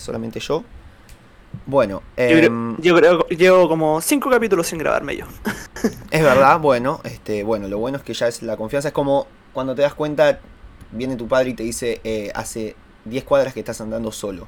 [0.00, 0.64] solamente yo.
[1.66, 5.26] Bueno, Yo, em, creo, yo creo que llevo como cinco capítulos sin grabarme yo.
[6.10, 9.26] es verdad, bueno, este, bueno, lo bueno es que ya es la confianza, es como
[9.52, 10.38] cuando te das cuenta,
[10.92, 14.46] viene tu padre y te dice, eh, hace 10 cuadras que estás andando solo.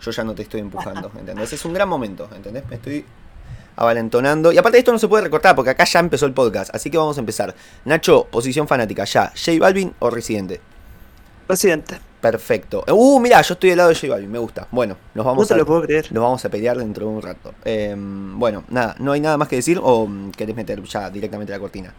[0.00, 1.52] Yo ya no te estoy empujando, ¿entendés?
[1.52, 2.64] Es un gran momento, ¿entendés?
[2.68, 3.04] Me estoy
[3.76, 4.52] avalentonando.
[4.52, 6.98] Y aparte esto no se puede recortar porque acá ya empezó el podcast, así que
[6.98, 7.54] vamos a empezar.
[7.84, 10.60] Nacho, posición fanática, ya, J Balvin o Residente.
[11.46, 12.84] Presidente, Perfecto.
[12.92, 14.68] Uh, mira, yo estoy del lado de J Balvin, me gusta.
[14.70, 16.12] Bueno, nos no vamos te a lo puedo creer.
[16.12, 17.54] nos vamos a pelear dentro de un rato.
[17.64, 21.58] Em, bueno, nada, ¿no hay nada más que decir o querés meter ya directamente la
[21.58, 21.94] cortina?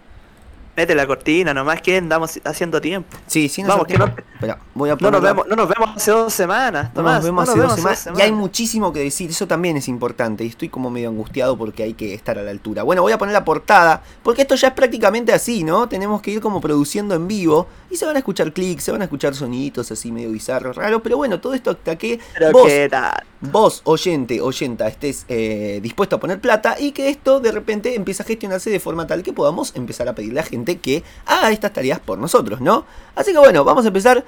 [0.75, 3.17] Mete la cortina, nomás que andamos haciendo tiempo.
[3.27, 6.11] Sí, sí, Vamos, que no- Espera, voy a No nos vemos, no nos vemos hace
[6.11, 6.85] dos semanas.
[6.89, 8.20] No Tomás, nos vemos no hace nos dos vemos semanas.
[8.20, 10.44] Y hay muchísimo que decir, eso también es importante.
[10.44, 12.84] Y estoy como medio angustiado porque hay que estar a la altura.
[12.84, 15.89] Bueno, voy a poner la portada, porque esto ya es prácticamente así, ¿no?
[15.89, 17.67] Tenemos que ir como produciendo en vivo.
[17.89, 21.02] Y se van a escuchar clics, se van a escuchar soniditos así medio bizarros, raros.
[21.03, 23.23] Pero bueno, todo esto hasta que Pero vos, qué tal.
[23.41, 28.23] vos, oyente, oyenta, estés eh, dispuesto a poner plata y que esto de repente empiece
[28.23, 31.73] a gestionarse de forma tal que podamos empezar a pedirle a gente que haga estas
[31.73, 32.86] tareas por nosotros, ¿no?
[33.16, 34.23] Así que bueno, vamos a empezar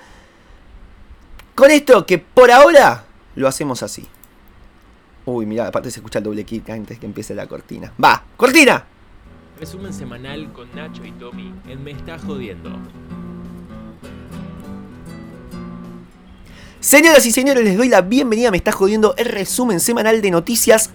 [1.56, 4.08] con esto que por ahora lo hacemos así.
[5.26, 7.94] Uy, mirá, aparte se escucha el doble kick antes que empiece la cortina.
[8.04, 8.24] ¡Va!
[8.36, 8.86] ¡Cortina!
[9.60, 12.72] Resumen semanal con Nacho y Tommy en Me Está Jodiendo.
[16.82, 18.52] Señoras y señores, les doy la bienvenida.
[18.52, 20.90] Me está jodiendo el resumen semanal de noticias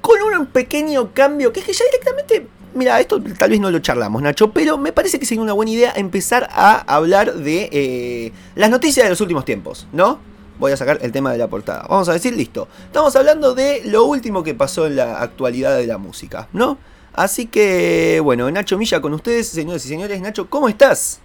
[0.00, 2.59] con un pequeño cambio que es que ya directamente.
[2.74, 5.72] Mira, esto tal vez no lo charlamos, Nacho, pero me parece que sería una buena
[5.72, 10.20] idea empezar a hablar de eh, las noticias de los últimos tiempos, ¿no?
[10.58, 11.86] Voy a sacar el tema de la portada.
[11.88, 12.68] Vamos a decir, listo.
[12.84, 16.78] Estamos hablando de lo último que pasó en la actualidad de la música, ¿no?
[17.12, 20.20] Así que, bueno, Nacho Milla con ustedes, señores y señores.
[20.20, 21.18] Nacho, ¿cómo estás?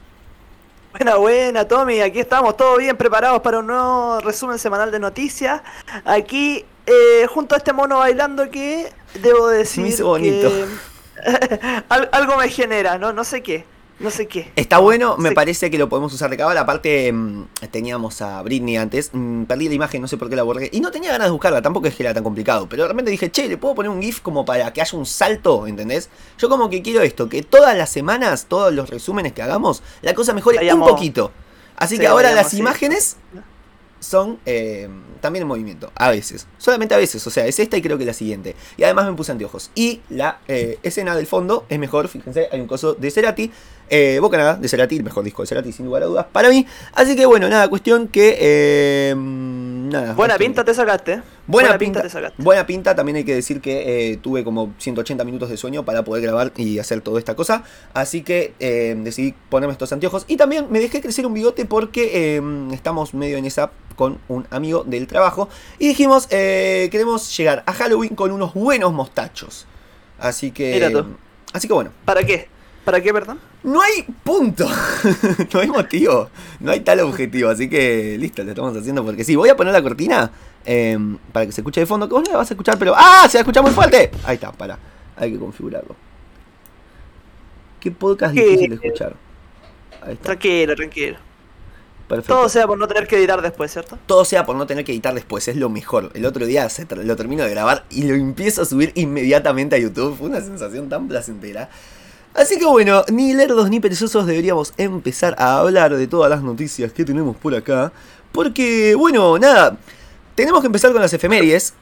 [0.93, 1.99] Buena, buena, Tommy.
[1.99, 5.61] Aquí estamos todos bien preparados para un nuevo resumen semanal de noticias.
[6.05, 8.89] Aquí, eh, junto a este mono bailando que
[9.21, 10.49] debo decir Me hizo bonito.
[10.49, 10.65] que
[11.89, 13.13] al- algo me genera, ¿no?
[13.13, 13.65] No sé qué.
[13.97, 14.51] No sé qué.
[14.57, 15.35] Está bueno, me Sí.
[15.35, 16.59] parece que lo podemos usar de cábala.
[16.61, 19.11] Aparte, mm, teníamos a Britney antes.
[19.13, 20.69] mm, perdí la imagen, no sé por qué la borré.
[20.73, 22.67] Y no tenía ganas de buscarla, tampoco es que era tan complicado.
[22.67, 25.05] Pero de repente dije, che, le puedo poner un GIF como para que haya un
[25.05, 26.09] salto, ¿entendés?
[26.37, 30.13] Yo como que quiero esto, que todas las semanas, todos los resúmenes que hagamos, la
[30.13, 31.31] cosa mejore un poquito.
[31.77, 33.15] Así Sí, que ahora las imágenes
[34.05, 34.87] son eh,
[35.21, 36.47] también en movimiento, a veces.
[36.57, 38.55] Solamente a veces, o sea, es esta y creo que la siguiente.
[38.77, 39.71] Y además me puse anteojos.
[39.75, 43.51] Y la eh, escena del fondo es mejor, fíjense, hay un coso de Cerati.
[43.89, 46.65] Eh, Bocanada de Cerati, mejor disco de Cerati, sin lugar a dudas, para mí.
[46.93, 49.13] Así que bueno, nada, cuestión que...
[49.95, 50.13] eh, nada.
[50.13, 51.21] Buena pinta te sacaste.
[51.47, 52.41] Buena, pinta, te sacaste.
[52.41, 56.03] buena pinta, también hay que decir que eh, tuve como 180 minutos de sueño para
[56.03, 57.63] poder grabar y hacer toda esta cosa.
[57.93, 60.25] Así que eh, decidí ponerme estos anteojos.
[60.27, 62.41] Y también me dejé crecer un bigote porque eh,
[62.73, 65.49] estamos medio en esa con un amigo del trabajo.
[65.79, 69.65] Y dijimos, queremos llegar a Halloween con unos buenos mostachos.
[70.19, 71.05] Así que...
[71.53, 72.49] Así que bueno, ¿Para qué?
[72.83, 73.39] ¿Para qué, perdón?
[73.65, 74.67] No hay punto.
[75.53, 76.29] no hay motivo.
[76.59, 77.49] No hay tal objetivo.
[77.49, 79.35] Así que listo, lo estamos haciendo porque sí.
[79.35, 80.31] Voy a poner la cortina
[80.65, 80.97] eh,
[81.31, 82.07] para que se escuche de fondo.
[82.07, 82.93] Que vos no la vas a escuchar, pero.
[82.95, 83.27] ¡Ah!
[83.27, 84.11] Se va a escuchar muy fuerte.
[84.23, 84.77] Ahí está, para.
[85.17, 85.95] Hay que configurarlo.
[87.79, 88.43] ¿Qué podcast ¿Qué?
[88.43, 89.15] difícil de escuchar?
[90.01, 90.25] Ahí está.
[90.25, 91.17] Tranquilo, tranquilo.
[92.07, 92.35] Perfecto.
[92.35, 93.97] Todo sea por no tener que editar después, ¿cierto?
[94.05, 96.11] Todo sea por no tener que editar después, es lo mejor.
[96.13, 99.79] El otro día se lo termino de grabar y lo empiezo a subir inmediatamente a
[99.79, 100.15] YouTube.
[100.15, 101.71] Fue una sensación tan placentera.
[102.35, 106.91] Así que bueno, ni lerdos ni perezosos deberíamos empezar a hablar de todas las noticias
[106.91, 107.93] que tenemos por acá.
[108.33, 109.77] Porque, bueno, nada,
[110.35, 111.73] tenemos que empezar con las efemérides.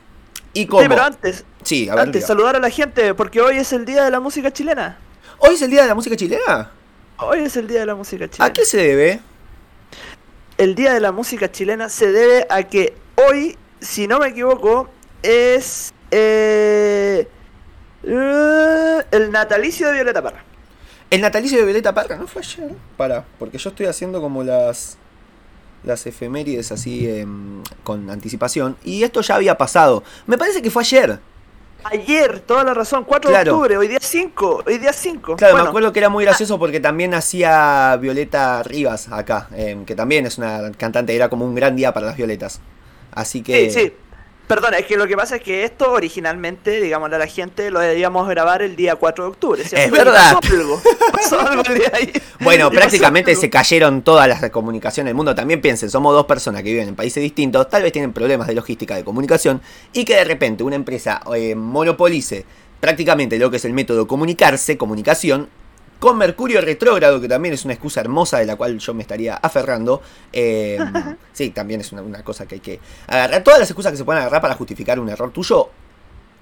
[0.53, 0.84] ¿Y cómo?
[0.84, 2.28] Sí, pero antes, Sí, a ver, antes diga.
[2.28, 5.00] saludar a la gente, porque hoy es el día de la música chilena.
[5.40, 6.72] ¿Hoy es el día de la música chilena?
[7.18, 8.46] Hoy es el día de la música chilena.
[8.46, 9.19] ¿A qué se debe?
[10.59, 12.94] El día de la música chilena se debe a que
[13.28, 14.88] hoy, si no me equivoco,
[15.24, 17.28] es eh, eh,
[18.03, 20.44] el natalicio de Violeta Parra.
[21.09, 22.72] El natalicio de Violeta Parra, ¿no fue ayer?
[22.97, 24.97] Para, porque yo estoy haciendo como las
[25.84, 30.04] las efemérides así em, con anticipación y esto ya había pasado.
[30.28, 31.19] Me parece que fue ayer.
[31.83, 33.44] Ayer, toda la razón, 4 Claro.
[33.44, 35.36] de octubre, hoy día 5, hoy día 5.
[35.36, 39.83] Claro, Bueno, me acuerdo que era muy gracioso porque también nacía Violeta Rivas acá, em,
[39.83, 42.62] que también es una cantante, era como un gran día para las violetas.
[43.12, 43.69] Así que...
[43.69, 43.94] Sí, sí.
[44.48, 47.80] Perdona, es que lo que pasa es que esto originalmente, digámosle a la gente, lo
[47.80, 49.63] debíamos grabar el día 4 de octubre.
[49.63, 49.86] ¿cierto?
[49.86, 50.34] Es verdad.
[50.42, 50.81] Pasó algo,
[51.12, 52.13] pasó algo el día de ahí.
[52.42, 55.34] Bueno, prácticamente se cayeron todas las comunicaciones del mundo.
[55.34, 58.54] También piensen, somos dos personas que viven en países distintos, tal vez tienen problemas de
[58.54, 59.62] logística de comunicación
[59.94, 62.45] y que de repente una empresa eh, monopolice
[62.81, 65.48] prácticamente lo que es el método comunicarse, comunicación,
[66.04, 69.36] con Mercurio retrógrado, que también es una excusa hermosa de la cual yo me estaría
[69.36, 70.02] aferrando.
[70.34, 70.78] Eh,
[71.32, 73.42] sí, también es una, una cosa que hay que agarrar.
[73.42, 75.70] Todas las excusas que se pueden agarrar para justificar un error tuyo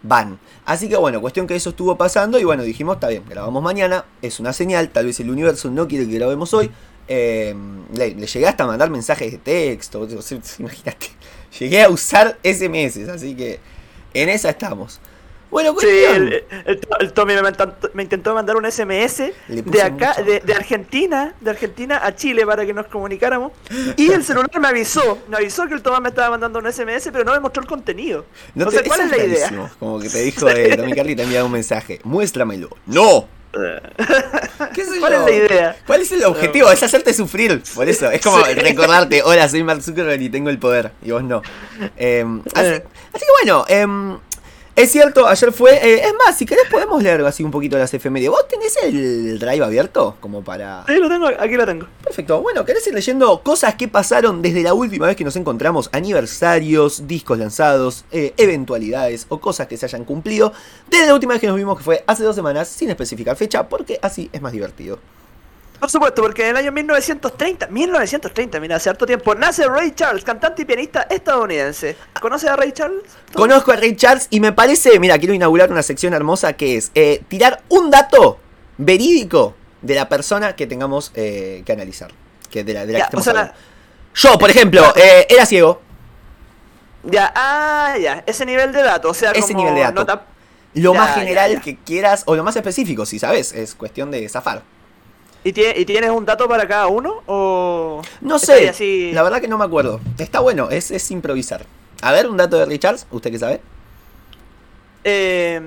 [0.02, 0.40] van.
[0.66, 4.04] Así que bueno, cuestión que eso estuvo pasando y bueno, dijimos, está bien, grabamos mañana,
[4.24, 6.72] es una señal, tal vez el universo no quiere que grabemos hoy.
[7.08, 7.56] Eh,
[7.94, 10.08] le, le llegué hasta a mandar mensajes de texto,
[10.58, 11.08] imagínate,
[11.60, 13.60] llegué a usar SMS, así que
[14.16, 15.00] en esa estamos.
[15.52, 20.16] Bueno, Sí, el, el- el Tommy me, intentó- me intentó mandar un SMS de acá,
[20.26, 23.52] de, de Argentina, de Argentina a Chile para que nos comunicáramos.
[23.98, 27.10] Y el celular me avisó, me avisó que el Tomás me estaba mandando un SMS,
[27.12, 28.26] pero no me mostró el contenido.
[28.56, 29.72] No te- ¿cuál es la idea?
[29.78, 32.70] Como que te dijo, eh, Tommy Carly te enviado un mensaje, muéstramelo.
[32.86, 33.28] ¡No!
[34.74, 35.28] ¿Qué ¿Cuál yo?
[35.28, 35.76] es la idad?
[35.86, 36.72] ¿Cuál es el objetivo?
[36.72, 37.62] Es hacerte sufrir.
[37.76, 40.92] Por eso, es como recordarte, hola, soy Mark Zuckerberg y tengo el poder.
[41.04, 41.42] Y vos no.
[41.98, 42.26] Eh,
[42.56, 42.84] así, Eh.
[43.14, 44.18] así que bueno, em,
[44.76, 45.74] es cierto, ayer fue.
[45.76, 48.32] eh, es más, si querés podemos leer así un poquito las efemérides.
[48.32, 50.16] ¿Vos tenés el drive abierto?
[50.20, 50.84] Como para.
[50.88, 51.88] Sí, lo tengo, aquí lo tengo.
[52.04, 52.42] Perfecto.
[52.42, 55.90] Bueno, ¿querés ir leyendo cosas que pasaron desde la última vez que nos encontramos?
[55.92, 60.54] Aniversarios, discos lanzados, eh, eventualidades o cosas que se hayan cumplido.
[60.90, 63.68] Desde la última vez que nos vimos, que fue hace dos semanas, sin especificar fecha,
[63.68, 65.00] porque así es más divertido.
[65.82, 70.24] Por supuesto, porque en el año 1930, 1930, mira, hace harto tiempo, nace Ray Charles,
[70.24, 71.98] cantante y pianista estadounidense.
[72.22, 73.02] ¿Conoces a Ray Charles?
[73.34, 76.92] Conozco a Ray Charles y me parece, mira, quiero inaugurar una sección hermosa que es
[76.94, 78.38] eh, tirar un dato
[78.78, 82.12] verídico de la persona que tengamos eh, que analizar.
[82.52, 83.56] Que de la, de la Ya, que o sea.
[84.14, 85.82] Yo, por ejemplo, eh, era ciego.
[87.04, 89.94] Ya, ah, ya, ese nivel de dato, o sea, Ese como nivel de dato.
[90.02, 90.26] nota-
[90.76, 91.60] Lo Ya, más general ya.
[91.62, 94.62] que quieras, o lo más específico, si sabes, es cuestión de zafar.
[95.44, 97.24] ¿Y, tie- ¿Y tienes un dato para cada uno?
[97.26, 99.12] ¿O No sé, así?
[99.12, 100.00] la verdad que no me acuerdo.
[100.18, 101.66] Está bueno, es, es improvisar.
[102.02, 103.62] A ver, un dato de Ray Charles, ¿usted qué sabe?
[105.04, 105.60] Eh,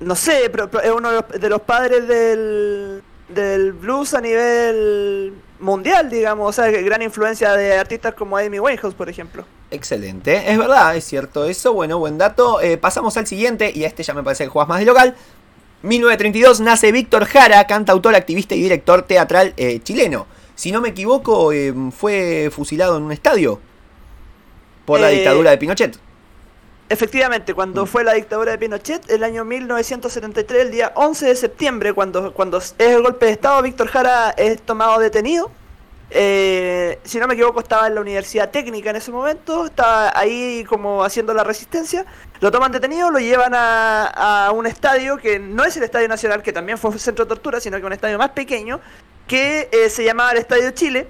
[0.00, 4.20] no sé, pero, pero es uno de los, de los padres del, del blues a
[4.20, 6.48] nivel mundial, digamos.
[6.50, 9.44] O sea, gran influencia de artistas como Amy Winehouse, por ejemplo.
[9.70, 11.72] Excelente, es verdad, es cierto eso.
[11.72, 12.60] Bueno, buen dato.
[12.60, 15.16] Eh, pasamos al siguiente, y a este ya me parece que juegas más de local.
[15.84, 20.26] 1932 nace Víctor Jara, cantautor, activista y director teatral eh, chileno.
[20.54, 23.60] Si no me equivoco, eh, fue fusilado en un estadio
[24.86, 25.98] por la Eh, dictadura de Pinochet.
[26.88, 27.88] Efectivamente, cuando Mm.
[27.88, 32.58] fue la dictadura de Pinochet, el año 1973, el día 11 de septiembre, cuando, cuando
[32.58, 35.50] es el golpe de Estado, Víctor Jara es tomado detenido.
[36.16, 40.64] Eh, si no me equivoco, estaba en la Universidad Técnica en ese momento, estaba ahí
[40.68, 42.06] como haciendo la resistencia.
[42.40, 46.52] Lo toman detenido, lo llevan a, un estadio que no es el Estadio Nacional, que
[46.52, 48.80] también fue centro de tortura, sino que un estadio más pequeño,
[49.26, 51.08] que eh, se llamaba el Estadio Chile.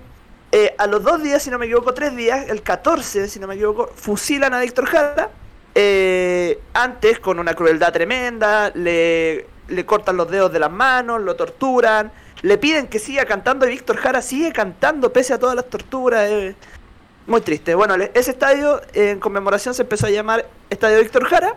[0.53, 3.47] Eh, a los dos días, si no me equivoco, tres días, el 14, si no
[3.47, 5.29] me equivoco, fusilan a Víctor Jara.
[5.75, 11.37] Eh, antes, con una crueldad tremenda, le, le cortan los dedos de las manos, lo
[11.37, 12.11] torturan,
[12.45, 16.29] le piden que siga cantando y Víctor Jara sigue cantando pese a todas las torturas.
[16.31, 16.55] eh,
[17.27, 17.75] muy triste.
[17.75, 21.55] Bueno, ese estadio eh, en conmemoración se empezó a llamar Estadio Víctor Jara.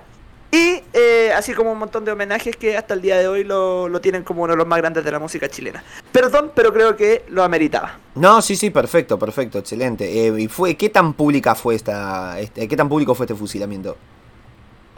[0.50, 3.90] Y eh, así como un montón de homenajes que hasta el día de hoy lo,
[3.90, 5.84] lo tienen como uno de los más grandes de la música chilena.
[6.14, 8.00] Perdón, pero creo que lo ameritaba.
[8.16, 10.06] No, sí, sí, perfecto, perfecto, excelente.
[10.28, 13.98] Eh, ¿Y fue qué tan pública fue esta, este, qué tan público fue este fusilamiento?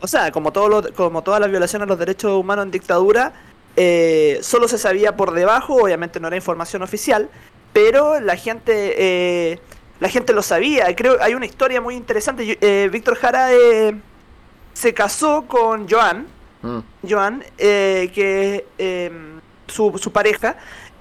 [0.02, 3.34] O sea, como, todo lo- como todas las violaciones a los derechos humanos en dictadura,
[3.76, 7.30] eh, solo se sabía por debajo, obviamente no era información oficial,
[7.74, 9.60] pero la gente eh,
[10.00, 10.96] la gente lo sabía.
[10.96, 12.58] Creo hay una historia muy interesante.
[12.62, 13.96] Eh, Víctor Jara eh,
[14.74, 16.28] se casó con Joan,
[16.62, 19.12] Mm, Joan, eh, que es eh,
[19.68, 20.58] su, su pareja,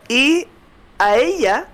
[0.08, 0.46] y
[0.98, 1.66] a ella,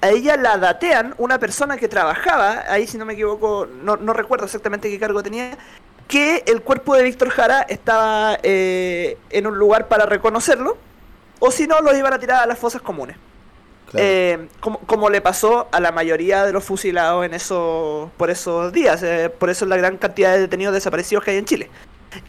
[0.00, 4.12] a ella la datean una persona que trabajaba, ahí si no me equivoco, no, no
[4.12, 5.58] recuerdo exactamente qué cargo tenía,
[6.08, 10.76] que el cuerpo de Víctor Jara estaba eh, en un lugar para reconocerlo,
[11.40, 13.16] o si no, lo iban a tirar a las fosas comunes.
[13.90, 14.06] claro.
[14.06, 18.72] Eh, como, como le pasó a la mayoría de los fusilados en esos, por esos
[18.72, 21.70] días, eh, por eso la gran cantidad de detenidos desaparecidos que hay en Chile.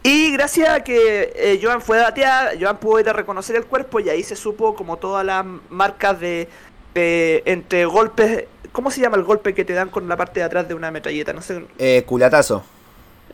[0.02, 4.00] Y gracias a que eh, Joan fue dateada, Joan pudo ir a reconocer el cuerpo
[4.00, 6.48] y ahí se supo como todas las marcas de,
[6.94, 10.44] de- entre golpes, ¿cómo se llama el golpe que te dan con la parte de
[10.46, 11.32] atrás de una metralleta?
[11.32, 12.62] No sé, Eh, culatazo.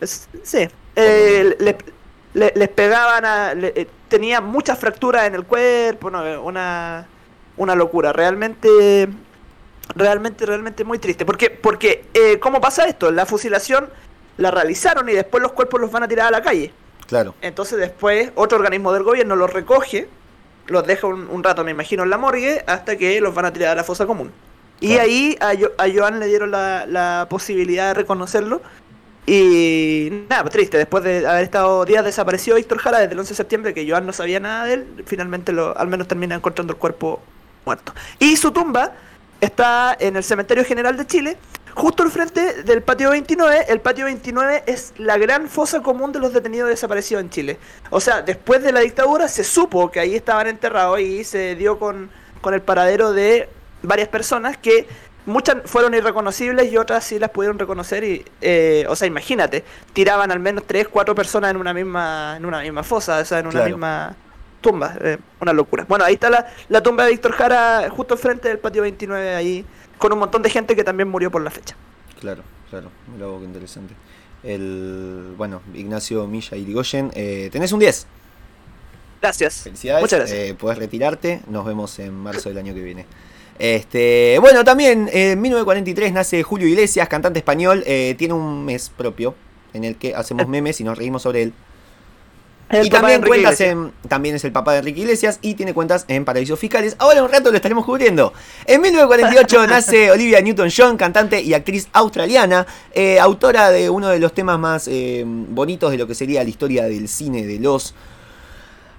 [0.02, 0.68] Sí.
[0.96, 1.76] Eh, le-
[2.34, 3.54] le- les pegaban a.
[3.54, 7.06] le- eh, tenían muchas fracturas en el cuerpo, no, una,
[7.56, 8.12] una locura.
[8.12, 9.08] Realmente.
[9.94, 11.26] Realmente, realmente muy triste.
[11.26, 13.10] Porque, porque eh, ¿cómo pasa esto?
[13.10, 13.90] La fusilación
[14.38, 16.72] la realizaron y después los cuerpos los van a tirar a la calle.
[17.06, 17.34] Claro.
[17.42, 20.08] Entonces después otro organismo del gobierno los recoge,
[20.68, 23.52] los deja un, un rato, me imagino, en la morgue, hasta que los van a
[23.52, 24.32] tirar a la fosa común.
[24.80, 25.02] Y Claro.
[25.02, 28.62] ahí a, Jo- a Joan le dieron la, la posibilidad de reconocerlo
[29.26, 33.36] Y nada, triste, después de haber estado días desaparecido Víctor Jara desde el 11 de
[33.36, 36.78] septiembre, que Joan no sabía nada de él, finalmente lo, al menos termina encontrando el
[36.78, 37.22] cuerpo
[37.64, 37.94] muerto.
[38.18, 38.92] Y su tumba
[39.40, 41.38] está en el Cementerio General de Chile,
[41.74, 43.66] justo al frente del patio 29.
[43.68, 47.58] El patio 29 es la gran fosa común de los detenidos desaparecidos en Chile.
[47.90, 51.78] O sea, después de la dictadura se supo que ahí estaban enterrados y se dio
[51.78, 52.10] con,
[52.42, 53.48] con el paradero de
[53.82, 54.86] varias personas que
[55.26, 60.30] muchas fueron irreconocibles y otras sí las pudieron reconocer y eh, o sea imagínate tiraban
[60.30, 63.46] al menos tres cuatro personas en una misma en una misma fosa o sea en
[63.46, 63.68] una Claro.
[63.68, 64.16] misma
[64.60, 68.20] tumba eh, una locura bueno ahí está la, la tumba de Víctor Jara justo al
[68.20, 69.64] frente del patio 29 ahí
[69.98, 71.74] con un montón de gente que también murió por la fecha
[72.20, 72.90] Claro, claro.
[73.12, 73.94] Mira qué interesante.
[74.42, 78.06] El, bueno, Ignacio Milla Irigoyen, eh, tenés un 10.
[79.20, 80.02] gracias Felicidades.
[80.02, 81.40] muchas gracias eh, podés retirarte.
[81.48, 83.06] Nos vemos en marzo del año que viene.
[83.58, 87.82] Este, bueno, también eh, en 1943 nace Julio Iglesias, cantante español.
[87.86, 89.34] eh, tiene un mes propio
[89.72, 91.52] en el que hacemos memes y nos reímos sobre él.
[92.70, 96.06] El y también cuentas en, también es el papá de Enrique Iglesias y tiene cuentas
[96.08, 96.96] en Paraísos Fiscales.
[96.98, 98.32] Ahora en un rato lo estaremos cubriendo.
[98.64, 104.32] En 1948 nace Olivia Newton-John, cantante y actriz australiana, eh, autora de uno de los
[104.32, 107.94] temas más eh, bonitos de lo que sería la historia del cine de los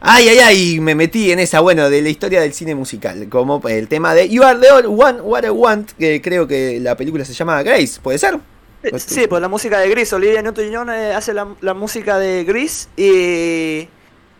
[0.01, 3.61] Ay, ay, ay, me metí en esa, bueno, de la historia del cine musical, como
[3.67, 6.95] el tema de You Are the All One What I Want, que creo que la
[6.95, 8.37] película se llama Grace, ¿puede ser?
[8.83, 10.13] Eh, Sí, pues la música de Gris.
[10.13, 13.87] Olivia Newton-John eh, hace la, la música de Gris y.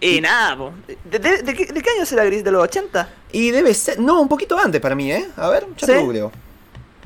[0.02, 0.72] Y nada, po.
[1.10, 2.44] ¿De, de, de qué, de qué año será Gris?
[2.44, 3.10] ¿De los 80?
[3.32, 5.26] Y debe ser, no, un poquito antes para mí, ¿eh?
[5.36, 5.94] A ver, ya ¿Sí?
[5.94, 6.32] te googleo.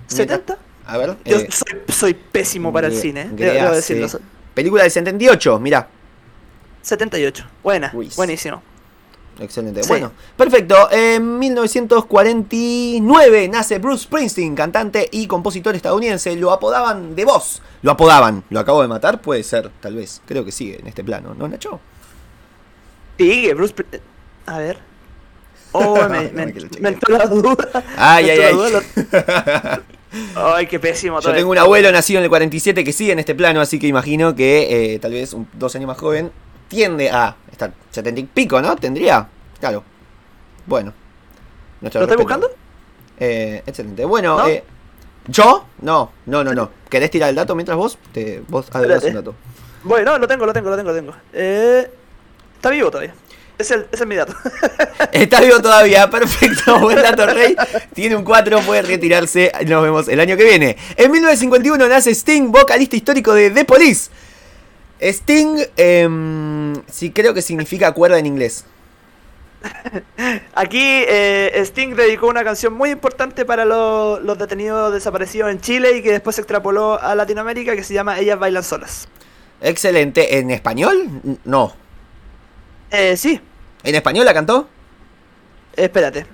[0.10, 0.58] ¿70?
[0.86, 4.08] A ver, Yo eh, soy, soy pésimo para el cine, debo decirlo.
[4.53, 5.88] película del 78, mira,
[6.81, 7.45] 78.
[7.63, 8.62] Buena, buenísimo.
[9.39, 9.83] excelente.
[9.83, 9.89] Sí.
[9.89, 10.89] Bueno, perfecto.
[10.91, 16.36] En 1949 nace Bruce Springsteen, cantante y compositor estadounidense.
[16.36, 17.62] Lo apodaban de voz.
[17.81, 18.43] Lo apodaban.
[18.50, 19.21] ¿Lo acabo de matar?
[19.21, 20.21] Puede ser, tal vez.
[20.25, 21.79] Creo que sigue en este plano, ¿no, Nacho?
[23.17, 23.74] Sigue, Bruce.
[24.45, 24.77] A ver.
[25.71, 25.98] Oh,
[26.33, 27.83] me, entró la duda.
[27.98, 28.53] Ay, Me ay, ay.
[28.53, 29.81] duda,
[30.36, 31.21] Ay, qué pésimo.
[31.21, 33.86] Yo tengo un abuelo nacido en el 47 que sigue en este plano, así que
[33.86, 36.31] imagino que eh, tal vez un, dos años más joven
[36.69, 38.77] tiende a estar 70 y pico, ¿no?
[38.77, 39.27] Tendría.
[39.59, 39.83] Claro.
[40.65, 40.93] Bueno.
[41.81, 42.21] ¿Lo estoy respeto.
[42.21, 42.49] buscando?
[43.19, 44.05] Eh, excelente.
[44.05, 44.47] Bueno, ¿No?
[44.47, 44.63] eh,
[45.27, 45.65] ¿yo?
[45.81, 46.71] No, no, no, no.
[46.89, 47.97] ¿Querés tirar el dato mientras vos?
[48.13, 49.35] Te, vos adelantás un dato.
[49.83, 51.13] Bueno, lo tengo, lo tengo, lo tengo, lo tengo.
[51.33, 51.89] Eh,
[52.55, 53.13] está vivo todavía.
[53.57, 54.33] Es el, es mi dato.
[55.11, 57.57] Está vivo todavía, perfecto, buen dato Rey.
[57.93, 59.51] Tiene un 4, puede retirarse.
[59.67, 60.77] Nos vemos el año que viene.
[60.95, 64.11] En 1951 nace Sting, vocalista histórico de The Police.
[65.01, 68.65] Sting, em, sí creo que significa cuerda en inglés.
[70.56, 75.98] Aquí eh, Sting dedicó una canción muy importante para lo- los detenidos desaparecidos en Chile
[75.98, 79.08] y que después se extrapoló a Latinoamérica que se llama Ellas bailan solas.
[79.62, 80.38] Excelente.
[80.39, 81.10] ¿En español?
[81.44, 81.74] No.
[82.91, 83.39] Eh, sí,
[83.84, 84.68] ¿En español la cantó?
[85.75, 86.25] espérate.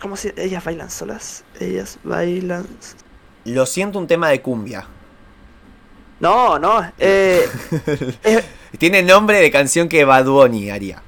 [0.00, 1.44] ¿Cómo se Ellas bailan solas?
[1.60, 2.66] Ellas bailan...
[3.46, 4.86] Lo siento, un tema de cumbia.
[6.20, 6.92] No, no.
[6.98, 7.46] Eh,
[8.24, 8.42] eh,
[8.78, 11.02] Tiene nombre de canción que Bad Bunny haría.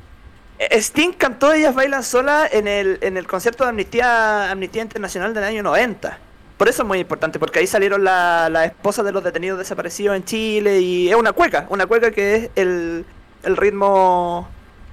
[0.71, 5.45] Sting cantó Ellas bailan solas en el, en el concierto de Amnistía, Amnistía Internacional del
[5.45, 6.19] año 90.
[6.57, 10.17] Por eso es muy importante, porque ahí salieron la- las esposas de los detenidos desaparecidos
[10.17, 13.05] en Chile y es una cueca, una cueca que es el,
[13.45, 14.49] el ritmo,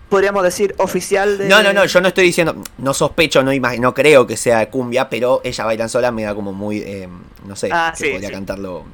[0.07, 1.49] podríamos decir, oficial de...
[1.49, 5.09] No, no, no, yo no estoy diciendo, no sospecho, no, no creo que sea cumbia,
[5.09, 7.09] pero ella bailan sola me da como muy, eh,
[7.47, 8.35] no sé, Ah, que sí, podría sí.
[8.35, 8.85] cantarlo,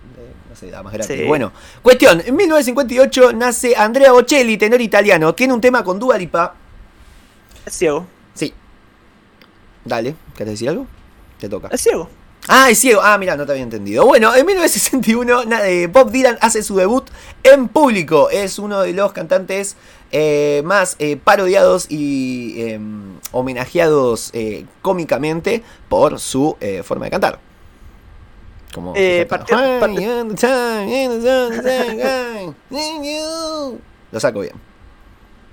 [0.51, 1.15] no sé, da más gratis.
[1.17, 1.24] Sí.
[1.25, 6.53] Bueno, cuestión, en 1958 nace Andrea Bocelli, tenor italiano, tiene un tema con Dua Lipa.
[7.65, 8.53] Es ciego, Sí.
[9.86, 10.88] Dale, ¿querés decir algo?
[11.39, 11.70] Te toca.
[11.72, 12.10] es ciego.
[12.48, 13.01] Ah, es ciego.
[13.03, 14.05] Ah, mira, no te había entendido.
[14.05, 17.08] Bueno, en 1961 na- eh, Bob Dylan hace su debut
[17.43, 18.29] en público.
[18.29, 19.77] Es uno de los cantantes
[20.12, 22.79] eh, más eh, parodiados y eh,
[23.31, 24.34] homenajeados
[24.81, 27.39] cómicamente por su forma de cantar.
[28.73, 29.57] Como Eh, partió-
[34.11, 34.53] Lo saco bien.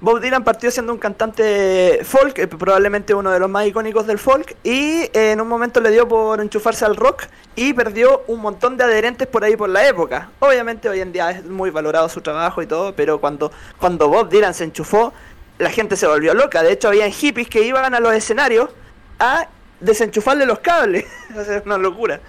[0.01, 4.21] Bob Dylan partió siendo un cantante folk, eh, probablemente uno de los más icónicos del
[4.21, 7.25] folk, y eh, en un momento le dio por enchufarse al rock
[7.57, 10.31] y perdió un montón de adherentes por ahí por la época.
[10.39, 14.29] Obviamente hoy en día es muy valorado su trabajo y todo, pero cuando, cuando Bob
[14.29, 15.13] Dylan se enchufó,
[15.59, 16.63] la gente se volvió loca.
[16.63, 18.71] De hecho, había hippies que iban a los escenarios
[19.19, 19.49] a
[19.81, 21.07] desenchufarle los cables.
[21.37, 22.21] es una locura.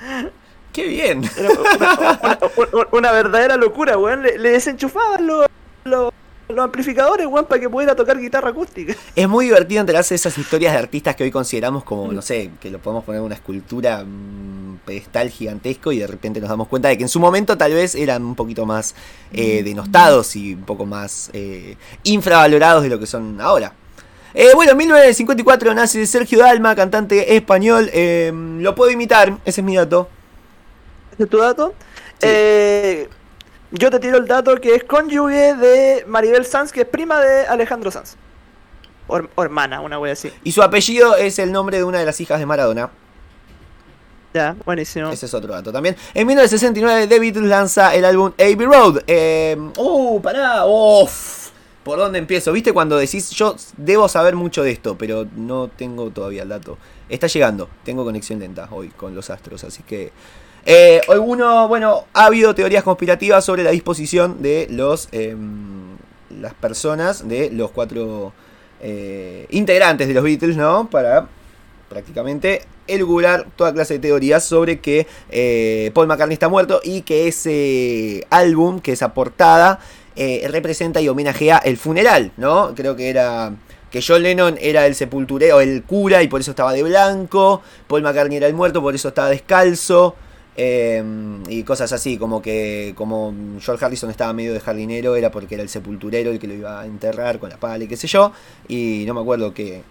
[0.74, 1.24] ¡Qué bien!
[1.38, 2.40] Era una, una-
[2.74, 4.22] una- una verdadera locura, weón.
[4.24, 5.46] Le, le desenchufaban los,
[5.84, 6.14] los,
[6.48, 8.94] los amplificadores, weón, para que pudiera tocar guitarra acústica.
[9.16, 12.52] Es muy divertido enterarse de esas historias de artistas que hoy consideramos como, no sé,
[12.62, 16.68] que lo podemos poner en una escultura mm, pedestal gigantesco y de repente nos damos
[16.68, 18.94] cuenta de que en su momento tal vez eran un poquito más
[19.34, 23.74] eh, denostados y un poco más eh, infravalorados de lo que son ahora.
[24.36, 27.90] Eh, bueno, en 1954 nace Sergio Dalma, cantante español.
[27.92, 30.08] eh, lo puedo imitar, ese es mi dato.
[31.20, 31.74] ¿Ese es tu dato?
[32.14, 32.18] Sí.
[32.22, 33.10] Eh,
[33.72, 37.46] yo te tiro el dato que es cónyuge de Maribel Sanz, que es prima de
[37.46, 38.16] Alejandro Sanz.
[39.08, 40.32] O, her- o hermana, una wea así.
[40.46, 42.90] Y su apellido es el nombre de una de las hijas de Maradona.
[44.34, 45.10] Ya, buenísimo.
[45.10, 45.98] Ese es otro dato también.
[46.14, 49.00] En 1969 The Beatles lanza el álbum Abbey Road.
[49.08, 50.66] Eh, uh, pará.
[50.66, 51.50] Uf.
[51.84, 52.52] ¿Por dónde empiezo?
[52.54, 56.78] ¿Viste cuando decís yo debo saber mucho de esto, pero no tengo todavía el dato?
[57.10, 57.68] Está llegando.
[57.84, 60.12] Tengo conexión lenta hoy con los astros, así que...
[60.66, 65.98] Eh, alguno, bueno, ha habido teorías conspirativas sobre la disposición de los em,
[66.30, 68.34] las personas, de los cuatro
[68.82, 70.90] eh, integrantes de los Beatles, ¿no?
[70.90, 71.28] Para
[71.90, 77.28] prácticamente elucubrar toda clase de teorías sobre que eh, Paul McCartney está muerto y que
[77.28, 79.80] ese álbum, que esa portada,
[80.16, 82.74] eh, representa y homenajea el funeral, ¿no?
[82.76, 83.54] Creo que era
[83.92, 88.04] que John Lennon era el sepulturero, el cura y por eso estaba de blanco, Paul
[88.04, 90.16] McCartney era el muerto, por eso estaba descalzo.
[90.62, 91.02] Eh,
[91.48, 95.64] y cosas así, como que como George Harrison estaba medio de jardinero, era porque era
[95.64, 98.34] el sepulturero el que lo iba a enterrar con la pala y qué sé yo.
[98.68, 99.84] Y no me acuerdo que,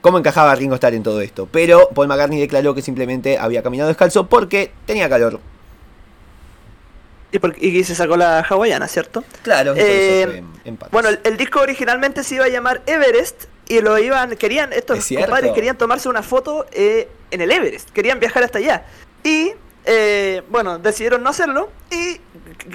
[0.00, 1.48] cómo encajaba Ringo Starr en todo esto.
[1.50, 5.40] Pero Paul McCartney declaró que simplemente había caminado descalzo porque tenía calor.
[7.58, 9.24] Y, se sacó la hawaiana, ¿cierto?
[9.42, 10.44] Claro, Eh,
[10.92, 14.98] Bueno, el, el disco originalmente se iba a llamar Everest y lo iban, querían, estos
[14.98, 15.26] Es cierto.
[15.26, 18.84] compadres querían tomarse una foto eh, en el Everest, querían viajar hasta allá.
[19.24, 19.52] Y,
[19.84, 22.20] eh, bueno, decidieron no hacerlo y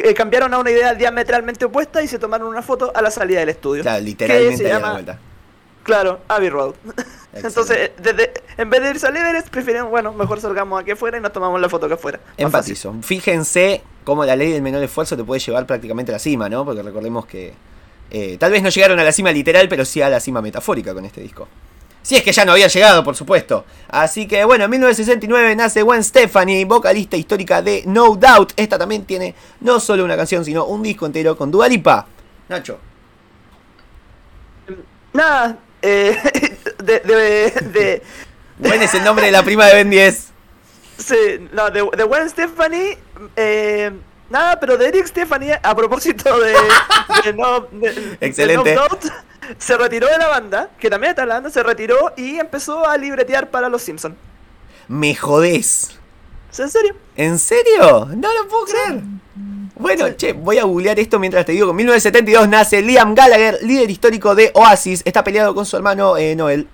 [0.03, 3.39] eh, cambiaron a una idea diametralmente opuesta y se tomaron una foto a la salida
[3.39, 3.83] del estudio.
[3.83, 5.19] claro, que literalmente se llama- vuelta.
[5.83, 6.73] Claro, Abbey Road.
[7.33, 11.21] Entonces, desde, en vez de irse al Everest, prefieren, bueno, mejor salgamos aquí afuera y
[11.21, 12.19] nos tomamos la foto acá afuera.
[12.19, 12.73] Más fácil.
[12.75, 12.95] Empatizo.
[13.03, 16.65] Fíjense cómo la ley del menor esfuerzo te puede llevar prácticamente a la cima, ¿no?
[16.65, 17.53] Porque recordemos que
[18.11, 20.93] eh, tal vez no llegaron a la cima literal, pero sí a la cima metafórica
[20.93, 21.47] con este disco.
[22.07, 23.65] Si es que ya no había llegado, por supuesto.
[23.89, 28.53] Así que bueno, en 1969 nace Gwen Stefani, vocalista histórica de No Doubt.
[28.55, 32.07] Esta también tiene no solo una canción, sino un disco entero con Dua Lipa.
[32.47, 32.79] Nacho.
[35.11, 36.17] Nada, eh,
[36.81, 38.01] de, de, de,
[38.57, 40.27] Gwen es el nombre de la prima de Ben 10.
[40.97, 42.97] Sí, no, de, de Gwen Stefani,
[43.35, 43.91] eh,
[44.29, 46.53] nada, pero de Eric Stefani, a propósito de,
[47.23, 48.75] de no, de- de Excelente.
[48.75, 49.05] No Doubt,
[49.57, 53.49] se retiró de la banda, que también está hablando, se retiró y empezó a libretear
[53.49, 54.15] para los Simpsons.
[54.87, 55.97] Me jodés.
[56.57, 56.95] ¿En serio?
[57.15, 58.07] ¿En serio?
[58.15, 59.01] No lo puedo creer.
[59.75, 63.91] Bueno, che, voy a googlear esto mientras te digo en 1972 nace Liam Gallagher, líder
[63.91, 65.03] histórico de Oasis.
[65.05, 66.67] Está peleado con su hermano eh, Noel.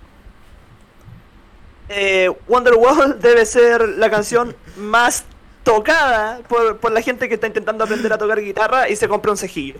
[1.89, 5.25] Eh, Wonderwall debe ser la canción más
[5.63, 9.31] tocada por, por la gente que está intentando aprender a tocar guitarra y se compra
[9.31, 9.75] un cejillo.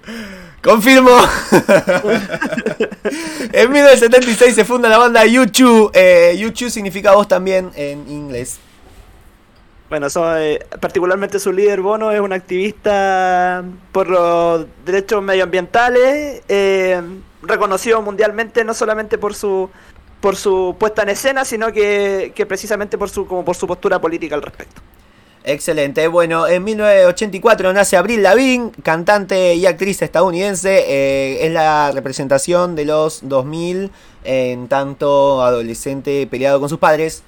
[0.63, 1.11] Confirmo.
[3.51, 5.91] en 1976 se funda la banda U2.
[5.93, 8.59] Eh, U2 significa voz también en inglés.
[9.89, 16.99] Bueno, eso, eh, particularmente su líder Bono es un activista por los derechos medioambientales, eh,
[17.43, 19.69] reconocido mundialmente no solamente por su
[20.19, 23.99] por su puesta en escena, sino que, que precisamente por su como por su postura
[23.99, 24.81] política al respecto.
[25.45, 26.07] Excelente.
[26.07, 30.85] Bueno, en 1984 nace Avril Lavigne, cantante y actriz estadounidense.
[30.87, 33.91] Eh, es la representación de los 2000
[34.23, 37.23] en tanto adolescente peleado con sus padres.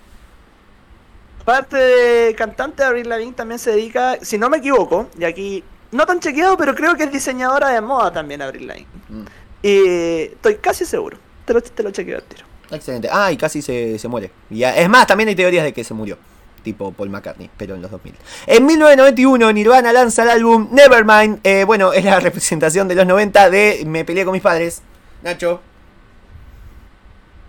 [1.42, 6.06] Aparte de cantante, Avril Lavigne también se dedica, si no me equivoco, y aquí no
[6.06, 8.88] tan chequeado, pero creo que es diseñadora de moda también Avril Lavigne.
[9.10, 9.26] Mm,
[9.62, 11.18] Y estoy casi seguro.
[11.44, 12.46] Te lo, te lo chequeo al tiro.
[12.72, 13.10] Excelente.
[13.12, 14.32] Ah, y casi se, se muere.
[14.50, 16.18] Y, es más, también hay teorías de que se murió.
[16.66, 18.16] Tipo Paul McCartney, pero en los 2000.
[18.48, 21.40] En 1991 Nirvana lanza el álbum Nevermind.
[21.44, 24.82] Eh, bueno, es la representación de los 90 de Me peleé con mis padres.
[25.22, 25.62] Nacho.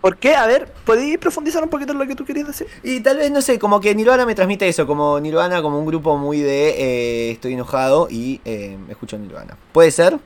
[0.03, 0.37] ¿Por qué?
[0.37, 2.67] A ver, ¿podéis profundizar un poquito en lo que tú querías decir?
[2.83, 5.87] Y tal vez, no sé, como que Nirvana me transmite eso, como Nirvana como un
[5.87, 9.57] grupo muy de eh, estoy enojado y eh, escucho Nirvana.
[9.73, 10.19] ¿Puede ser?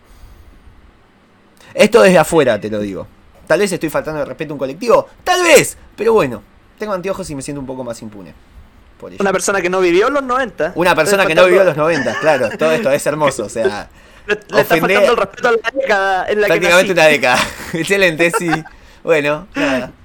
[1.73, 3.07] Esto desde afuera, te lo digo.
[3.47, 6.43] Tal vez estoy faltando de respeto a un colectivo, tal vez, pero bueno,
[6.79, 8.35] tengo anteojos y me siento un poco más impune.
[9.01, 9.21] Por ello.
[9.21, 10.73] Una persona que no vivió en los 90.
[10.77, 13.89] Una persona que no vivió los 90, claro, todo esto es hermoso, o sea,
[14.27, 17.39] Le, le está faltando el respeto a la década en la prácticamente que una década.
[17.73, 18.51] Excelente, sí.
[19.03, 19.93] Bueno, nada.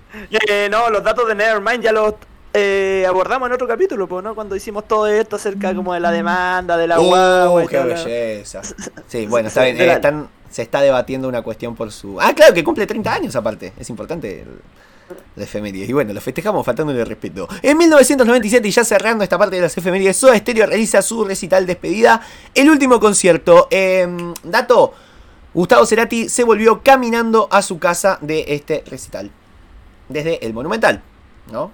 [0.47, 2.13] Eh, no, los datos de Nevermind ya los
[2.53, 4.33] eh, abordamos en otro capítulo, ¿no?
[4.33, 8.61] Cuando hicimos todo esto acerca como de la demanda, de la Uh, qué lo- belleza.
[9.09, 9.75] Sí, bueno, está bien.
[9.81, 12.17] Eh, están se está debatiendo una cuestión por su.
[12.21, 13.73] Ah, claro, que cumple 30 años aparte.
[13.77, 14.47] Es importante el,
[15.35, 15.89] la efemérides.
[15.89, 17.47] Y bueno, lo festejamos faltándole respeto.
[17.61, 21.65] En 1997, y ya cerrando esta parte de las efemérides, Soda Stereo realiza su recital
[21.65, 22.21] despedida.
[22.53, 23.67] El último concierto.
[23.69, 24.93] Em, dato:
[25.53, 29.31] Gustavo Cerati se volvió caminando a su casa de este recital.
[30.09, 31.01] Desde el Monumental,
[31.51, 31.71] ¿no?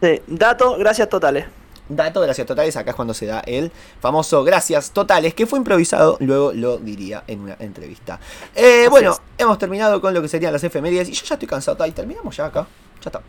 [0.00, 1.44] Sí, dato, gracias totales.
[1.90, 6.16] Dato, gracias totales, acá es cuando se da el famoso gracias totales, que fue improvisado,
[6.20, 8.20] luego lo diría en una entrevista.
[8.54, 11.82] Eh, bueno, hemos terminado con lo que serían las efemérides y yo ya estoy cansado,
[11.82, 12.66] ahí terminamos ya acá,
[13.02, 13.20] ya está.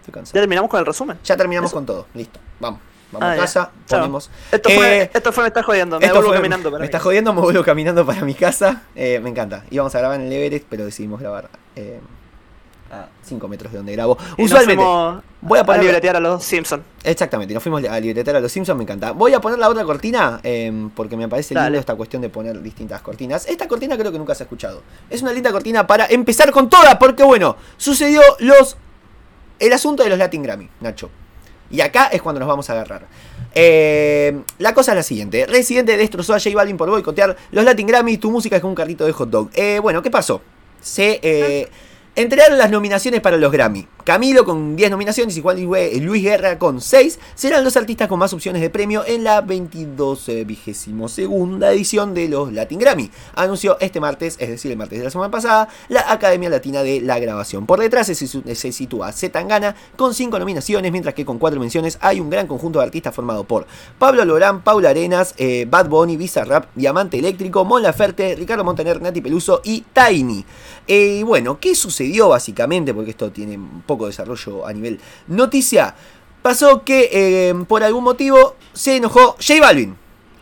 [0.00, 0.34] Estoy cansado.
[0.34, 1.18] Ya terminamos con el resumen.
[1.22, 2.80] Ya terminamos con todo, listo, vamos.
[3.12, 4.28] Vamos ah, a casa, ponemos.
[4.50, 7.32] Esto fue, eh, esto fue Me está jodiendo, me vuelvo caminando para Me está jodiendo,
[7.32, 8.82] me vuelvo caminando para mi casa.
[8.96, 9.64] Eh, me encanta.
[9.70, 12.00] Íbamos a grabar en el Everest, pero decidimos grabar eh,
[12.90, 14.16] a 5 metros de donde grabo.
[14.38, 14.84] Usualmente
[15.40, 16.82] voy a poner a libretear a los Simpsons.
[17.02, 19.12] Exactamente, nos fuimos a libretear a los Simpsons, me encanta.
[19.12, 22.60] Voy a poner la otra cortina em, porque me parece lindo esta cuestión de poner
[22.62, 23.46] distintas cortinas.
[23.46, 24.82] Esta cortina creo que nunca se ha escuchado.
[25.10, 28.76] Es una linda cortina para empezar con toda, porque bueno, sucedió los
[29.58, 31.10] el asunto de los Latin Grammy, Nacho.
[31.70, 33.06] Y acá es cuando nos vamos a agarrar.
[33.54, 35.46] Em, la cosa es la siguiente.
[35.46, 38.18] Residente destrozó a J Balvin por boicotear los Latin Grammy.
[38.18, 39.50] Tu música es como un carrito de hot dog.
[39.54, 40.42] Eh, bueno, ¿qué pasó?
[40.80, 41.18] Se...
[41.22, 41.68] Eh,
[42.16, 43.86] Entregaron las nominaciones para los Grammy.
[44.06, 48.32] Camilo con 10 nominaciones y Juan Luis Guerra con 6 serán los artistas con más
[48.32, 53.10] opciones de premio en la 22 vigésimo segunda edición de los Latin Grammy.
[53.34, 57.00] Anunció este martes, es decir, el martes de la semana pasada, la Academia Latina de
[57.00, 57.66] la Grabación.
[57.66, 62.20] Por detrás se, se sitúa Zetangana con 5 nominaciones, mientras que con 4 menciones hay
[62.20, 63.66] un gran conjunto de artistas formado por
[63.98, 69.20] Pablo Lorán, Paula Arenas, eh, Bad Bunny, Bizarrap, Diamante Eléctrico, Mon Laferte, Ricardo Montaner, Nati
[69.20, 70.44] Peluso y Tiny.
[70.86, 72.94] Y eh, bueno, ¿qué sucedió básicamente?
[72.94, 75.94] Porque esto tiene un poco de desarrollo a nivel noticia.
[76.42, 79.96] Pasó que eh, por algún motivo se enojó J Balvin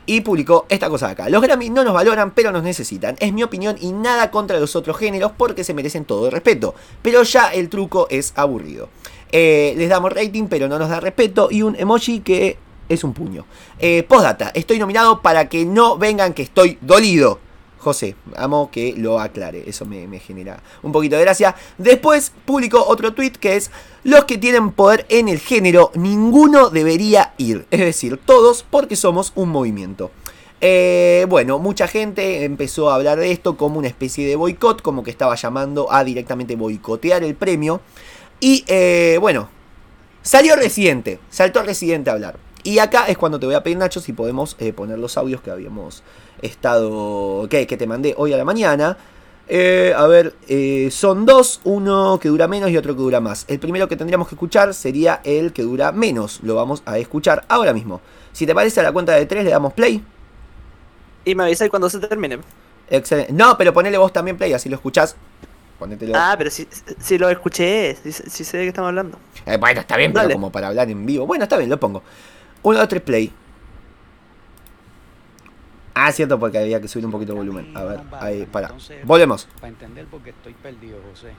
[0.07, 1.29] y publicó esta cosa acá.
[1.29, 3.17] Los Grammy no nos valoran, pero nos necesitan.
[3.21, 6.75] Es mi opinión y nada contra los otros géneros porque se merecen todo el respeto.
[7.03, 8.88] Pero ya el truco es aburrido.
[9.33, 11.49] Eh, les damos rating, pero no nos da respeto.
[11.51, 13.47] Y un emoji que es un puño.
[13.79, 17.38] Eh, postdata, estoy nominado para que no vengan que estoy dolido.
[17.85, 21.55] José, amo que lo aclare, eso me, genera un poquito de gracia.
[21.77, 23.70] Después publicó otro tweet que es,
[24.03, 29.33] los que tienen poder en el género, ninguno debería ir, es decir, todos porque somos
[29.37, 30.11] un movimiento.
[30.62, 35.05] Eh, bueno, mucha gente empezó a hablar de esto como una especie de boicot, como
[35.05, 37.83] que estaba llamando a directamente boicotear el premio.
[38.40, 39.51] Y eh, bueno,
[40.23, 42.38] salió Residente, saltó Residente a hablar.
[42.62, 45.42] Y acá es cuando te voy a pedir, Nacho, si podemos eh, poner los audios
[45.42, 46.03] que habíamos
[46.44, 47.48] estado.
[47.48, 48.96] que, que te mandé hoy a la mañana.
[49.46, 53.44] Eh, a ver, eh, son dos, uno que dura menos y otro que dura más.
[53.48, 56.40] El primero que tendríamos que escuchar sería el que dura menos.
[56.42, 58.00] Lo vamos a escuchar ahora mismo.
[58.33, 60.02] Si te parece a la cuenta de tres le damos play.
[61.24, 62.38] Y me avisáis cuando se termine.
[62.88, 63.33] Excelente.
[63.33, 65.16] No, pero ponele vos también play, así lo escuchás.
[65.78, 66.14] Ponételo.
[66.16, 66.66] Ah, pero si,
[66.98, 69.18] si lo escuché, si, sé de qué estamos hablando.
[69.59, 71.26] bueno, está bien, pero como para hablar en vivo.
[71.26, 72.02] Bueno, está bien, lo pongo.
[72.62, 73.33] 1, 2, 3, play.
[75.94, 77.76] Ah, cierto, porque había que subir un poquito el volumen.
[77.76, 78.72] A ver, ahí, para.
[79.04, 79.46] Volvemos.
[79.57, 81.33] Para entender por qué estoy perdido, José.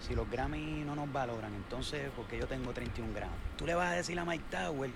[0.00, 3.36] Si los Grammy no nos valoran, entonces, porque yo tengo 31 gramos.
[3.56, 4.90] Tú le vas a decir a Mike Tower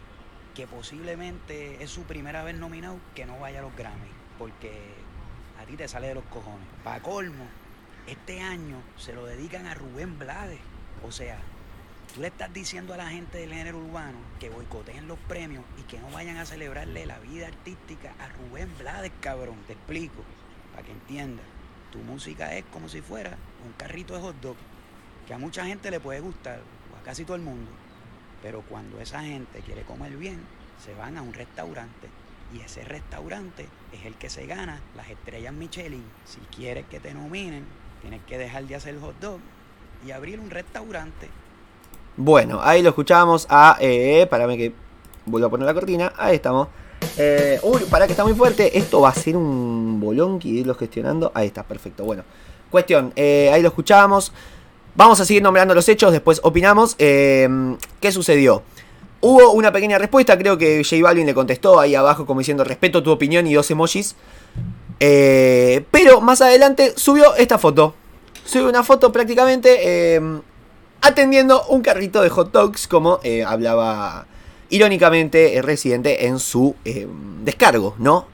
[0.55, 4.09] que posiblemente es su primera vez nominado que no vaya a los Grammy.
[4.38, 4.72] Porque
[5.61, 6.66] a ti te sale de los cojones.
[6.83, 7.46] Para colmo,
[8.07, 10.61] este año se lo dedican a Rubén Blades.
[11.07, 11.38] O sea,
[12.18, 15.83] Tú le estás diciendo a la gente del género urbano que boicoteen los premios y
[15.83, 19.54] que no vayan a celebrarle la vida artística a Rubén Blades, cabrón.
[19.68, 20.24] Te explico,
[20.72, 21.46] para que entiendas.
[21.92, 24.57] Tu música es como si fuera un carrito de hot dog,
[25.28, 26.59] que a mucha gente le puede gustar,
[26.92, 27.70] o a casi todo el mundo.
[28.42, 30.40] Pero cuando esa gente quiere comer bien,
[30.85, 32.09] se van a un restaurante.
[32.52, 36.02] Y ese restaurante es el que se gana las estrellas Michelin.
[36.24, 37.64] Si quieres que te nominen,
[38.00, 39.38] tienes que dejar de hacer hot dog
[40.04, 41.28] y abrir un restaurante
[42.18, 43.76] bueno, ahí lo escuchamos a.
[43.81, 44.72] Eh, parame que
[45.24, 46.12] vuelvo a poner la cortina.
[46.16, 46.66] Ahí estamos.
[47.16, 48.76] Eh, uy, para que está muy fuerte.
[48.76, 51.31] Esto va a ser un bolonqui de irlo gestionando.
[51.33, 52.04] Ahí está, perfecto.
[52.04, 52.24] Bueno,
[52.70, 53.12] cuestión.
[53.14, 54.33] Eh, ahí lo escuchamos.
[54.96, 56.11] Vamos a seguir nombrando los hechos.
[56.11, 56.96] Después opinamos.
[56.98, 57.48] Eh,
[58.00, 58.64] ¿Qué sucedió?
[59.20, 60.37] Hubo una pequeña respuesta.
[60.37, 63.70] Creo que J Balvin le contestó ahí abajo, como diciendo: Respeto tu opinión y dos
[63.70, 64.16] emojis.
[64.98, 67.94] pero más adelante subió esta foto.
[68.44, 70.20] Subió una foto prácticamente
[71.01, 74.27] atendiendo un carrito de hot dogs, como eh, hablaba
[74.71, 77.07] irónicamente el residente en su eh,
[77.43, 78.27] descargo, ¿no?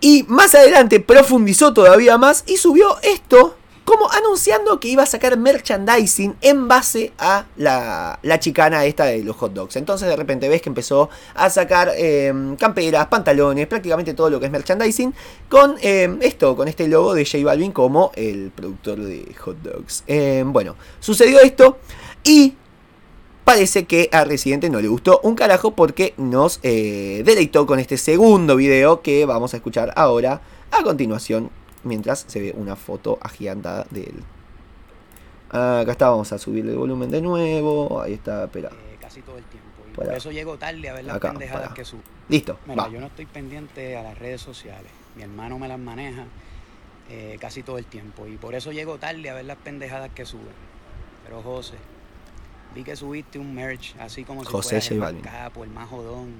[0.00, 5.36] Y más adelante profundizó todavía más y subió esto como anunciando que iba a sacar
[5.36, 9.76] merchandising en base a la, la chicana esta de los hot dogs.
[9.76, 14.46] Entonces de repente ves que empezó a sacar eh, camperas, pantalones, prácticamente todo lo que
[14.46, 15.14] es merchandising,
[15.48, 20.04] con eh, esto, con este logo de J Balvin como el productor de hot dogs.
[20.06, 21.78] Eh, bueno, sucedió esto
[22.22, 22.54] y
[23.44, 27.98] parece que a Residente no le gustó un carajo porque nos eh, deleitó con este
[27.98, 31.50] segundo video que vamos a escuchar ahora a continuación
[31.84, 34.22] mientras se ve una foto agigantada de él.
[35.50, 38.00] Acá está, vamos a subirle el volumen de nuevo.
[38.02, 38.70] Ahí está, espera.
[38.70, 39.68] eh, casi todo el tiempo.
[39.88, 41.74] Y por eso llego tarde a ver las Acá, pendejadas para.
[41.74, 42.02] que subo.
[42.28, 42.88] Listo, Mira, va.
[42.88, 44.90] yo no estoy pendiente a las redes sociales.
[45.14, 46.24] Mi hermano me las maneja
[47.08, 48.26] eh, casi todo el tiempo.
[48.26, 50.46] Y por eso llego tarde a ver las pendejadas que suben.
[51.24, 51.76] Pero José,
[52.74, 55.70] vi que subiste un merch así como si José fueras J el más capo, el
[55.70, 56.32] más jodón.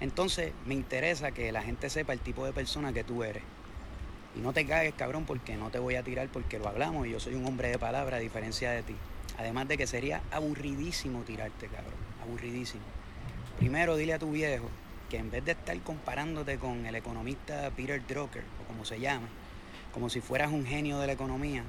[0.00, 3.42] Entonces, me interesa que la gente sepa el tipo de persona que tú eres.
[4.38, 7.10] Y no te cagues, cabrón, porque no te voy a tirar porque lo hablamos y
[7.10, 8.94] yo soy un hombre de palabra a diferencia de ti.
[9.36, 11.94] Además de que sería aburridísimo tirarte, cabrón.
[12.22, 12.84] Aburridísimo.
[13.58, 14.68] Primero, dile a tu viejo
[15.10, 19.26] que en vez de estar comparándote con el economista Peter Drucker, o como se llame,
[19.92, 21.64] como si fueras un genio de la economía,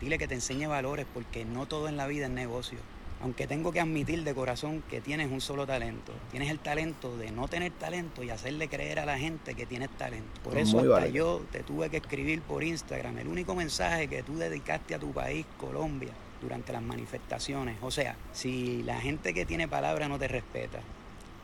[0.00, 2.78] dile que te enseñe valores porque no todo en la vida es negocio.
[3.22, 6.12] Aunque tengo que admitir de corazón que tienes un solo talento.
[6.32, 9.90] Tienes el talento de no tener talento y hacerle creer a la gente que tienes
[9.90, 10.40] talento.
[10.42, 14.24] Por eso Muy hasta yo te tuve que escribir por Instagram el único mensaje que
[14.24, 17.76] tú dedicaste a tu país, Colombia, durante las manifestaciones.
[17.80, 20.80] O sea, si la gente que tiene palabra no te respeta,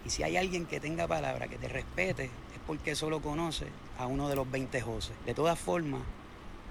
[0.04, 3.66] y si hay alguien que tenga palabra que te respete, es porque solo conoce
[3.98, 5.12] a uno de los 20 José.
[5.26, 6.02] De todas formas,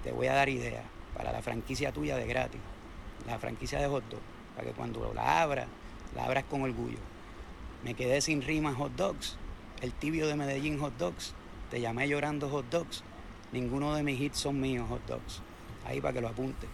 [0.04, 0.84] te voy a dar ideas
[1.16, 2.60] para la franquicia tuya de gratis,
[3.26, 4.20] la franquicia de hot dog,
[4.58, 5.68] para que cuando la abras,
[6.16, 6.98] la abras con orgullo.
[7.84, 9.36] Me quedé sin rimas hot dogs,
[9.82, 11.32] el tibio de Medellín hot dogs,
[11.70, 13.04] te llamé llorando hot dogs,
[13.52, 15.42] ninguno de mis hits son míos hot dogs.
[15.86, 16.66] Ahí para que lo apunte.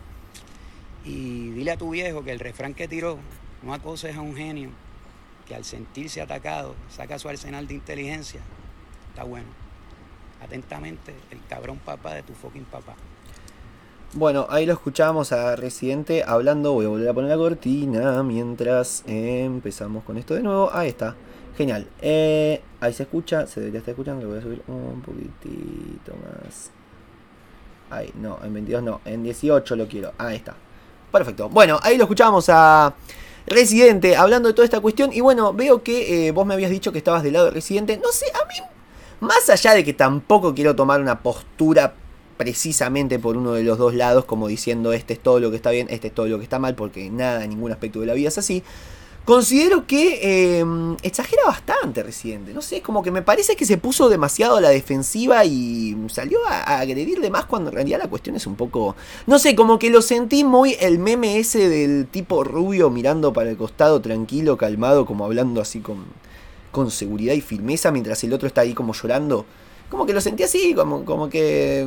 [1.05, 3.19] Y dile a tu viejo que el refrán que tiró,
[3.63, 4.71] no acoses a un genio
[5.47, 8.41] que al sentirse atacado saca su arsenal de inteligencia,
[9.11, 9.49] está bueno.
[10.43, 12.95] Atentamente, el cabrón papá de tu fucking papá.
[14.17, 16.73] Bueno, ahí lo escuchamos a Residente hablando.
[16.73, 20.71] Voy a volver a poner la cortina mientras empezamos con esto de nuevo.
[20.73, 21.17] Ahí está.
[21.59, 21.89] Genial.
[22.01, 23.49] Eh, ahí se escucha.
[23.49, 24.23] Se debería estar escuchando.
[24.23, 26.71] Lo voy a subir un poquitito más.
[27.91, 29.01] Ahí, no, en 22 no.
[29.05, 30.13] En 18 lo quiero.
[30.17, 30.55] Ahí está.
[31.11, 31.49] Perfecto.
[31.49, 32.95] Bueno, ahí lo escuchamos a
[33.49, 35.13] Residente hablando de toda esta cuestión.
[35.13, 37.97] Y bueno, veo que eh, vos me habías dicho que estabas del lado de Residente.
[37.97, 38.55] No sé, a mí
[39.25, 41.95] más allá de que tampoco quiero tomar una postura
[42.37, 45.71] precisamente por uno de los dos lados, como diciendo este es todo lo que está
[45.71, 48.29] bien, este es todo lo que está mal, porque nada, ningún aspecto de la vida
[48.29, 48.63] es así.
[49.25, 50.21] Considero que
[50.61, 50.65] eh,
[51.03, 52.53] exagera bastante Residente.
[52.53, 56.45] No sé, como que me parece que se puso demasiado a la defensiva y salió
[56.47, 58.97] a, a agredirle más cuando en realidad la cuestión es un poco.
[59.27, 63.49] No sé, como que lo sentí muy el meme ese del tipo rubio mirando para
[63.49, 66.05] el costado, tranquilo, calmado, como hablando así con,
[66.71, 69.47] con seguridad y firmeza, mientras el otro está ahí como llorando.
[69.91, 71.87] Como que lo sentí así, como, como que.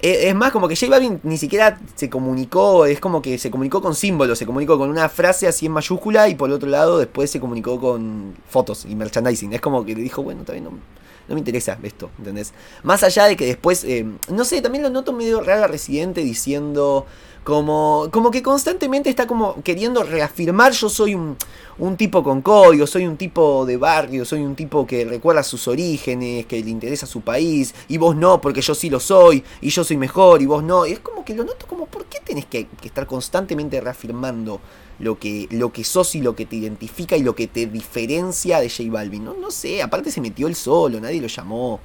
[0.00, 3.50] eh, Es más, como que J Balvin ni siquiera se comunicó, es como que se
[3.50, 6.98] comunicó con símbolos, se comunicó con una frase así en mayúscula y por otro lado
[6.98, 9.52] después se comunicó con fotos y merchandising.
[9.52, 12.52] Es como que le dijo, bueno, también no, no me interesa esto, ¿entendés?
[12.82, 16.20] Más allá de que después, eh, no sé, también lo noto medio raro a Residente
[16.22, 17.06] diciendo
[17.48, 21.34] como, como que constantemente está como queriendo reafirmar yo soy un,
[21.78, 25.66] un tipo con código, soy un tipo de barrio, soy un tipo que recuerda sus
[25.66, 29.70] orígenes, que le interesa su país, y vos no, porque yo sí lo soy, y
[29.70, 30.84] yo soy mejor, y vos no.
[30.84, 34.60] Y es como que lo noto como, ¿por qué tenés que, estar constantemente reafirmando
[34.98, 38.60] lo que, lo que sos y lo que te identifica y lo que te diferencia
[38.60, 39.24] de J Balvin?
[39.24, 41.80] No, no sé, aparte se metió él solo, nadie lo llamó.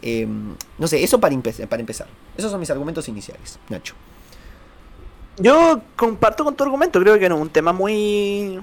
[0.00, 0.28] Eh,
[0.78, 1.36] no sé, eso para,
[1.68, 2.06] para empezar.
[2.36, 3.96] Esos son mis argumentos iniciales, Nacho.
[5.38, 8.60] Yo comparto con tu argumento, creo que no es un tema muy.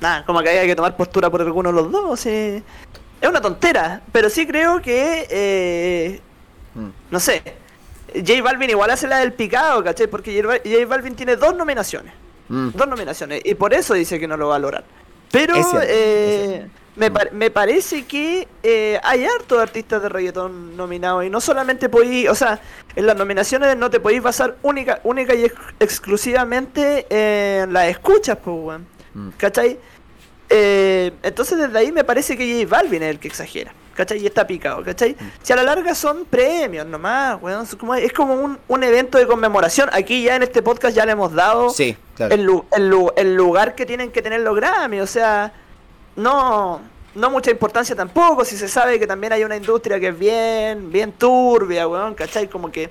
[0.00, 2.26] Nada, como que hay que tomar postura por alguno de los dos.
[2.26, 2.62] Es
[3.28, 5.26] una tontera, pero sí creo que.
[5.30, 6.20] eh,
[6.74, 6.88] Mm.
[7.10, 7.42] no sé.
[8.14, 10.06] J Balvin igual hace la del picado, ¿cachai?
[10.08, 12.12] Porque J Bal- J Balvin tiene dos nominaciones.
[12.50, 12.68] Mm.
[12.74, 13.40] Dos nominaciones.
[13.44, 14.84] Y por eso dice que no lo valoran.
[15.32, 16.70] Pero Es cierto, eh, es.
[16.96, 21.24] Me, par- me parece que eh, hay hartos artistas de reggaetón nominados.
[21.24, 22.58] Y no solamente podéis, o sea,
[22.94, 28.38] en las nominaciones no te podéis basar única, única y ex- exclusivamente en las escuchas,
[28.42, 28.86] pues, weón.
[29.14, 29.28] Mm.
[29.36, 29.78] ¿Cachai?
[30.48, 33.72] Eh, entonces desde ahí me parece que J Balvin es el que exagera.
[33.94, 34.18] ¿Cachai?
[34.22, 35.16] Y está picado, ¿cachai?
[35.42, 37.62] Si a la larga son premios nomás, weón.
[37.64, 39.88] Es como, es como un, un evento de conmemoración.
[39.92, 42.34] Aquí ya en este podcast ya le hemos dado Sí, claro.
[42.34, 45.50] el, lu- el lu- el lugar que tienen que tener los Grammy, o sea,
[46.16, 46.80] no,
[47.14, 50.90] no mucha importancia tampoco, si se sabe que también hay una industria que es bien,
[50.90, 52.48] bien turbia, weón, ¿cachai?
[52.48, 52.90] Como que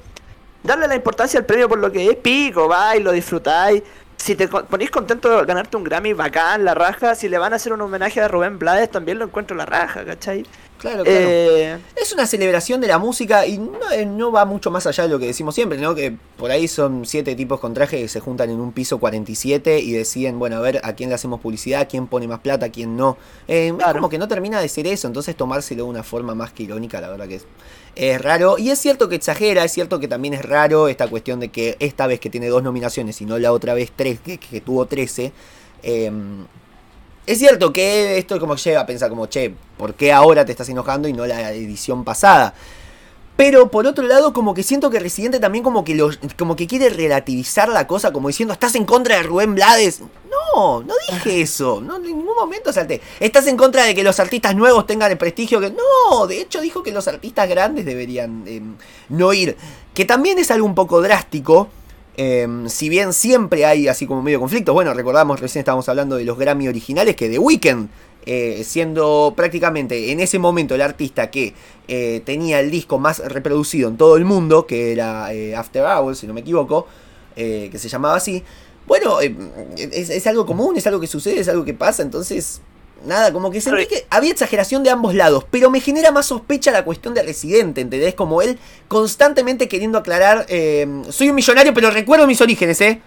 [0.64, 3.84] darle la importancia al premio por lo que es, pico, va y lo disfrutáis.
[4.18, 7.14] Si te ponís contento de ganarte un Grammy, bacán, la raja.
[7.16, 10.04] Si le van a hacer un homenaje a Rubén Blades, también lo encuentro la raja,
[10.06, 10.46] ¿cachai?
[10.78, 11.20] Claro, claro.
[11.28, 15.04] Eh, Es una celebración de la música y no, eh, no va mucho más allá
[15.06, 15.96] de lo que decimos siempre, ¿no?
[15.96, 19.80] Que por ahí son siete tipos con traje que se juntan en un piso 47
[19.80, 22.96] y deciden, bueno, a ver a quién le hacemos publicidad, quién pone más plata, quién
[22.98, 23.18] no.
[23.48, 23.94] Eh, Es Claro.
[23.94, 27.00] como que no termina de ser eso, entonces tomárselo de una forma más que irónica,
[27.02, 27.46] la verdad que es,
[27.96, 28.58] es raro.
[28.60, 31.78] Y es cierto que exagera, es cierto que también es raro esta cuestión de que
[31.80, 34.86] esta vez que tiene dos nominaciones y no la otra vez tres, que, que tuvo
[34.86, 35.32] 13.
[35.84, 36.12] eh,
[37.26, 40.70] es cierto que esto como lleva a pensar como, che, ¿por qué ahora te estás
[40.70, 42.54] enojando y no la edición pasada?
[43.36, 46.68] Pero por otro lado, como que siento que Residente también como que lo, como que
[46.68, 50.02] quiere relativizar la cosa, como diciendo, ¿estás en contra de Rubén Blades?
[50.30, 51.82] No, no dije eso.
[51.82, 53.02] No, en ningún momento salté.
[53.20, 55.72] ¿Estás en contra de que los artistas nuevos tengan el prestigio que.
[55.72, 58.62] No, de hecho dijo que los artistas grandes deberían eh,
[59.10, 59.58] no ir.
[59.94, 61.68] Que también es algo un poco drástico.
[62.17, 64.73] Eh, si bien siempre hay así como medio conflictos.
[64.73, 67.89] Bueno, recordamos, recién estábamos hablando de los Grammy originales, que The Weeknd
[68.28, 71.54] eh, siendo prácticamente en ese momento el artista que
[71.88, 76.17] eh, tenía el disco más reproducido en todo el mundo, que era eh, After Hours,
[76.17, 76.88] si no me equivoco,
[77.36, 78.43] que se llamaba así.
[78.88, 82.62] Bueno, es, es algo común, es algo que sucede, es algo que pasa, entonces...
[83.03, 86.71] Nada, como que sentí que había exageración de ambos lados, pero me genera más sospecha
[86.71, 88.15] la cuestión de Residente, ¿entendés?
[88.15, 93.01] Como él constantemente queriendo aclarar, eh, soy un millonario, pero recuerdo mis orígenes, ¿eh?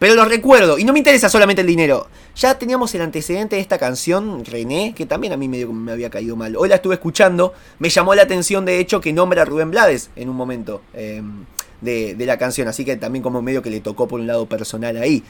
[0.00, 2.08] Pero lo recuerdo, y no me interesa solamente el dinero.
[2.34, 6.08] Ya teníamos el antecedente de esta canción, René, que también a mí medio me había
[6.08, 6.56] caído mal.
[6.56, 10.08] Hoy la estuve escuchando, me llamó la atención de hecho que nombra a Rubén Blades
[10.16, 11.22] en un momento eh,
[11.82, 14.46] de, de la canción, así que también como medio que le tocó por un lado
[14.46, 15.22] personal ahí.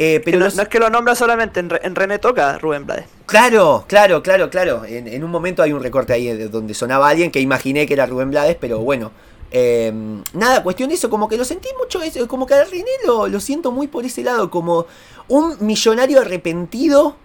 [0.00, 2.56] Eh, pero no, los- no es que lo nombra solamente, en, Re- en René toca
[2.58, 3.06] Rubén Blades.
[3.26, 4.84] Claro, claro, claro, claro.
[4.84, 7.94] En, en un momento hay un recorte ahí de donde sonaba alguien que imaginé que
[7.94, 9.10] era Rubén Blades, pero bueno.
[9.50, 9.92] Eh,
[10.34, 13.26] nada, cuestión de eso, como que lo sentí mucho, eso, como que a René lo,
[13.28, 14.86] lo siento muy por ese lado, como
[15.28, 17.16] un millonario arrepentido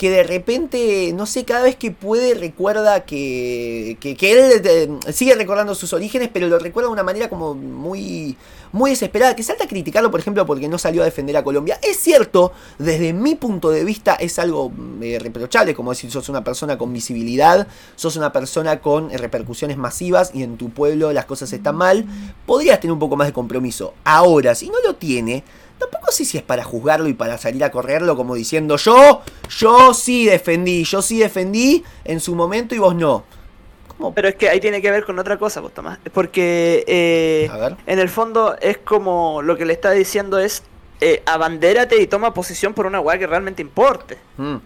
[0.00, 5.34] que de repente, no sé, cada vez que puede recuerda que, que, él eh, sigue
[5.34, 8.34] recordando sus orígenes, pero lo recuerda de una manera como muy,
[8.72, 11.78] muy desesperada, que salta a criticarlo, por ejemplo, porque no salió a defender a Colombia.
[11.82, 16.42] Es cierto, desde mi punto de vista es algo eh, reprochable, como decir, sos una
[16.42, 21.52] persona con visibilidad, sos una persona con repercusiones masivas y en tu pueblo las cosas
[21.52, 22.06] están mal,
[22.46, 23.92] podrías tener un poco más de compromiso.
[24.04, 25.44] Ahora, si no lo tiene,
[25.80, 29.94] tampoco sé si es para juzgarlo y para salir a correrlo como diciendo yo, yo
[29.94, 33.24] sí defendí, yo sí defendí en su momento y vos no.
[34.14, 35.98] Pero es que ahí tiene que ver con otra cosa, pues Tomás.
[36.12, 37.50] Porque eh,
[37.86, 40.62] en el fondo es como lo que le está diciendo es
[41.00, 44.18] eh, abandérate y toma posición por una weá que realmente importe.
[44.36, 44.56] mm.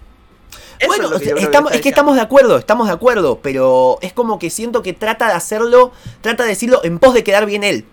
[0.87, 4.13] Bueno, es que que estamos, es que estamos de acuerdo, estamos de acuerdo, pero es
[4.13, 7.65] como que siento que trata de hacerlo, trata de decirlo en pos de quedar bien
[7.65, 7.87] él.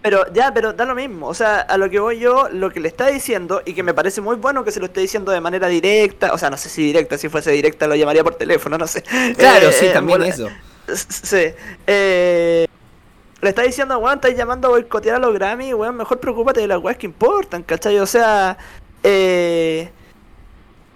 [0.00, 1.26] Pero ya, pero da lo mismo.
[1.26, 3.94] O sea, a lo que voy yo, lo que le está diciendo, y que me
[3.94, 6.68] parece muy bueno que se lo esté diciendo de manera directa, o sea, no sé
[6.68, 9.02] si directa, si fuese directa lo llamaría por teléfono, no sé.
[9.36, 10.48] Claro, Eh, sí, eh, también eso.
[10.94, 11.52] Sí.
[11.86, 12.66] Eh,
[13.40, 16.68] le está diciendo, weón, estáis llamando a boicotear a los Grammy, weón, mejor preocúpate de
[16.68, 17.98] las weas que importan, ¿cachai?
[17.98, 18.56] O sea,
[19.02, 19.90] eh,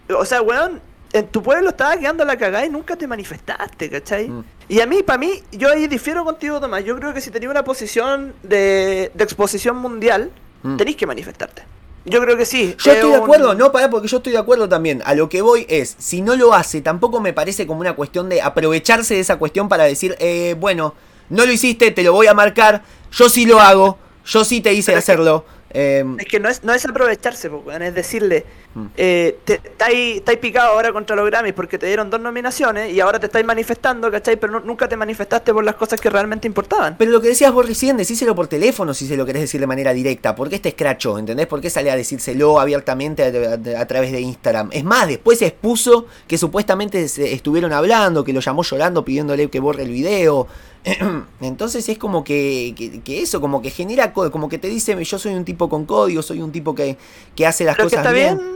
[0.08, 0.80] o sea, weón,
[1.12, 4.28] en tu pueblo estaba quedando la cagada y nunca te manifestaste, ¿cachai?
[4.28, 4.44] Mm.
[4.68, 6.84] Y a mí, para mí, yo ahí difiero contigo, Tomás.
[6.84, 10.30] Yo creo que si tenía una posición de, de exposición mundial,
[10.62, 10.76] Mm.
[10.76, 11.62] tenéis que manifestarte.
[12.04, 12.74] Yo creo que sí.
[12.78, 15.02] Yo es estoy de un- acuerdo, no, para porque yo estoy de acuerdo también.
[15.04, 18.28] A lo que voy es, si no lo hace, tampoco me parece como una cuestión
[18.28, 20.94] de aprovecharse de esa cuestión para decir, eh, bueno,
[21.30, 24.72] no lo hiciste, te lo voy a marcar, yo sí lo hago, yo sí te
[24.72, 25.44] hice que- hacerlo.
[25.74, 28.86] Eh, Es que no es, no es aprovecharse, es decirle, Mm.
[28.96, 29.60] eh, te-
[30.16, 33.44] estáis picado ahora contra los Grammys porque te dieron dos nominaciones y ahora te estáis
[33.44, 34.36] manifestando, ¿cachai?
[34.36, 36.96] Pero nu- nunca te manifestaste por las cosas que realmente importaban.
[36.96, 39.66] Pero lo que decías vos recién, decíselo por teléfono si se lo querés decir de
[39.66, 40.34] manera directa.
[40.34, 41.18] ¿Por qué este escracho?
[41.18, 41.46] ¿Entendés?
[41.48, 44.70] ¿Por qué sale a decírselo abiertamente a, a- a través de Instagram?
[44.72, 49.50] Es más, después se expuso que supuestamente se estuvieron hablando, que lo llamó llorando pidiéndole
[49.50, 50.48] que borre el video.
[51.40, 55.02] Entonces es como que, que- que eso, como que genera, co- como que te dice,
[55.04, 56.96] yo soy un tipo con código, soy un tipo que,
[57.36, 58.36] que hace las que cosas está bien.
[58.38, 58.50] bien,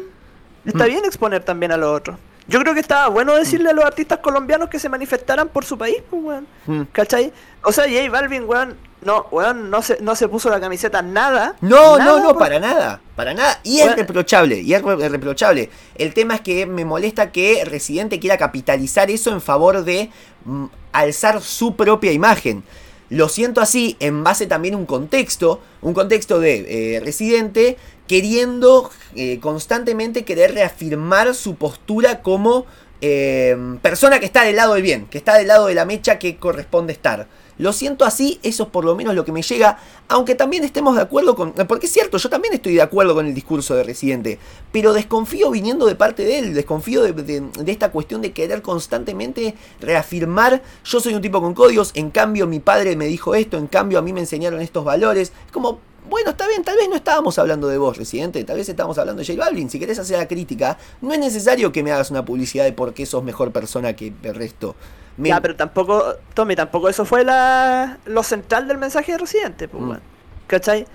[0.64, 0.88] está Mm.
[0.88, 2.18] bien exponer también a los otros.
[2.48, 5.76] Yo creo que estaba bueno decirle a los artistas colombianos que se manifestaran por su
[5.76, 6.46] país, pues, weón.
[6.66, 6.82] Mm.
[6.92, 7.32] ¿Cachai?
[7.62, 11.54] O sea, J Balvin, weón, no, weón, no se, no se puso la camiseta nada.
[11.60, 13.60] No, nada no, no, por- para nada, para nada.
[13.62, 15.70] Y es reprochable, y es re- reprochable.
[15.96, 20.10] El tema es que me molesta que Residente quiera capitalizar eso en favor de
[20.44, 22.64] mm, alzar su propia imagen.
[23.08, 27.76] Lo siento así en base también a un contexto, un contexto de eh, Residente
[28.08, 32.66] queriendo eh, constantemente querer reafirmar su postura como
[33.00, 36.18] eh, persona que está del lado del bien, que está del lado de la mecha
[36.18, 37.28] que corresponde estar.
[37.58, 39.78] Lo siento así, eso es por lo menos lo que me llega,
[40.08, 41.52] aunque también estemos de acuerdo con...
[41.52, 44.38] Porque es cierto, yo también estoy de acuerdo con el discurso de Residente,
[44.72, 48.60] pero desconfío viniendo de parte de él, desconfío de, de- de esta cuestión de querer
[48.62, 53.56] constantemente reafirmar, yo soy un tipo con códigos, en cambio mi padre me dijo esto,
[53.56, 55.32] en cambio a mí me enseñaron estos valores.
[55.46, 55.78] Es como,
[56.08, 59.20] bueno, está bien, tal vez no estábamos hablando de vos, Residente, tal vez estábamos hablando
[59.22, 59.68] de J Balvin.
[59.70, 62.94] Si querés hacer la crítica, no es necesario que me hagas una publicidad de por
[62.94, 64.74] qué sos mejor persona que el resto.
[65.16, 66.02] Me- Ya, pero tampoco,
[66.34, 69.88] Tommy, tampoco eso fue la, lo central del mensaje de Residente, pues, Mm.
[69.88, 70.00] weón.
[70.46, 70.86] ¿Cachai?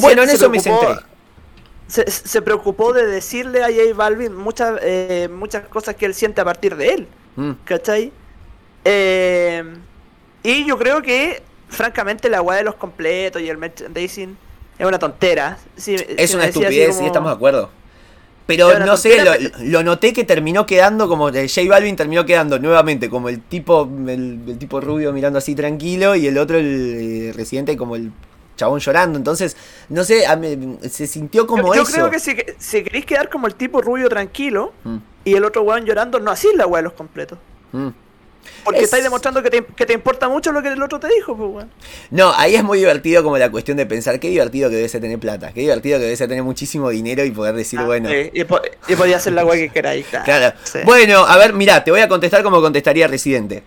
[0.00, 0.94] Bueno, Residente en se eso me centré.
[1.88, 6.40] Se, se preocupó de decirle a J Balvin muchas, eh, muchas cosas que él siente
[6.40, 7.52] a partir de él, Mm.
[7.64, 8.12] ¿cachai?
[8.84, 9.62] Eh,
[10.42, 14.36] y yo creo que, francamente, la weá de los completos y el merchandising
[14.82, 15.58] es una tontera.
[15.76, 17.70] Es si una estupidez, como- sí, estamos de acuerdo.
[18.44, 19.16] Pero no sé,
[19.60, 21.28] lo, noté que terminó quedando como.
[21.30, 25.54] eh, J Balvin terminó quedando nuevamente como el tipo el, el tipo rubio mirando así
[25.54, 28.10] tranquilo y el otro, el eh, residente, como el
[28.56, 29.16] chabón llorando.
[29.16, 29.56] Entonces,
[29.88, 31.92] no sé, a mí- se sintió como yo, yo eso.
[31.92, 35.62] creo que si, si queréis quedar como el tipo rubio tranquilo Mm, y el otro
[35.62, 37.38] weón llorando, no así la weá de los completos.
[37.72, 37.88] mm.
[38.64, 41.08] Porque Es- estáis demostrando que te, que te importa mucho lo que el otro te
[41.08, 41.70] dijo, pues, weón.
[42.10, 45.00] No, ahí es muy divertido como la cuestión de pensar qué divertido que debe ser
[45.00, 48.08] tener plata, qué divertido que debe ser tener muchísimo dinero y poder decir, bueno.
[48.08, 50.24] Sí, y, po- y podía hacer la weá que queráis, claro.
[50.24, 50.56] Claro.
[50.64, 50.78] Sí.
[50.84, 53.62] Bueno, a ver, mirá, te voy a contestar como contestaría Residente.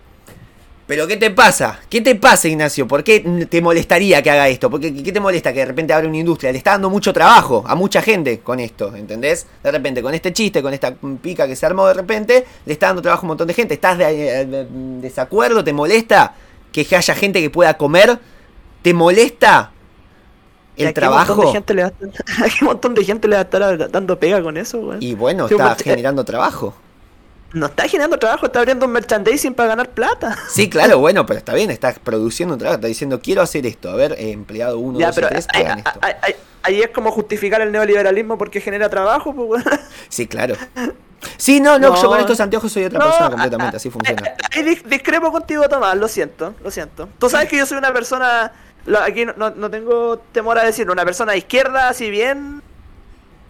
[0.86, 1.80] Pero ¿qué te pasa?
[1.90, 2.86] ¿Qué te pasa, Ignacio?
[2.86, 4.70] ¿Por qué te molestaría que haga esto?
[4.70, 6.52] ¿Por qué, qué te molesta que de repente abra una industria?
[6.52, 9.46] Le está dando mucho trabajo a mucha gente con esto, ¿entendés?
[9.64, 12.86] De repente, con este chiste, con esta pica que se armó de repente, le está
[12.86, 13.74] dando trabajo a un montón de gente.
[13.74, 14.66] ¿Estás de, de- de-
[15.00, 15.64] desacuerdo?
[15.64, 16.34] ¿Te molesta
[16.70, 18.16] que haya gente que pueda comer?
[18.82, 19.72] ¿Te molesta
[20.76, 21.52] ¿Y el a qué montón de trabajo?
[21.52, 21.92] gente le va a
[22.44, 25.02] ¿A qué montón de gente le va a estar dando pega con eso, weón?
[25.02, 26.74] Y bueno, está porque- generando trabajo.
[27.56, 30.36] No está generando trabajo, está abriendo un merchandising para ganar plata.
[30.50, 33.88] Sí, claro, bueno, pero está bien, estás produciendo un trabajo, está diciendo, quiero hacer esto,
[33.88, 36.00] a ver, eh, empleado 1, ya, 2 y pero 3, ahí, hagan esto.
[36.62, 39.80] ahí- es como justificar el neoliberalismo porque genera trabajo, pues, weón.
[40.10, 40.54] Sí, claro.
[41.38, 42.02] Sí, no, no, No.
[42.02, 44.22] yo con estos anteojos soy otra No, persona ah, completamente, ah, así funciona.
[44.54, 47.08] eh, dis- discrepo contigo, Tomás, lo siento, lo siento.
[47.18, 48.52] Tú sabes que yo soy una persona,
[49.02, 52.62] aquí no, no- tengo temor a decirlo, una persona de izquierda, así bien,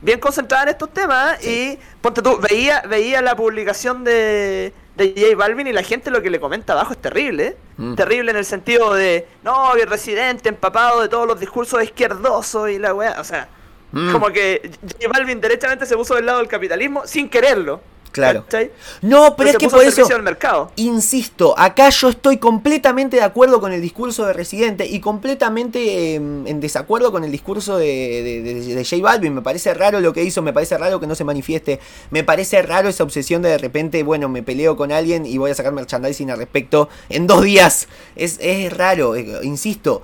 [0.00, 1.44] bien concentrada en estos temas.
[1.44, 6.22] Y ponte tú, veía, veía la publicación de, de J Balvin y la gente lo
[6.22, 7.46] que le comenta abajo es terrible.
[7.46, 7.56] ¿eh?
[7.76, 7.94] Mm.
[7.94, 12.70] Terrible en el sentido de, no, que el residente empapado de todos los discursos izquierdosos
[12.70, 13.20] y la weá.
[13.20, 13.48] O sea,
[13.92, 14.12] Mm.
[14.12, 17.80] como que J Balvin derechamente se puso del lado del capitalismo sin quererlo.
[18.16, 18.42] Claro.
[18.44, 18.70] ¿cachai?
[19.02, 20.72] No, pero es que por al eso, del mercado.
[20.76, 26.14] insisto, acá yo estoy completamente de acuerdo con el discurso de Residente y completamente eh,
[26.16, 29.34] en desacuerdo con el discurso de, de, de- de J Balvin.
[29.34, 31.78] Me parece raro lo que hizo, me parece raro que no se manifieste,
[32.10, 35.50] me parece raro esa obsesión de de repente, bueno, me peleo con alguien y voy
[35.50, 37.86] a sacar merchandising al respecto en dos días.
[38.16, 40.02] Es, es raro, eh, insisto.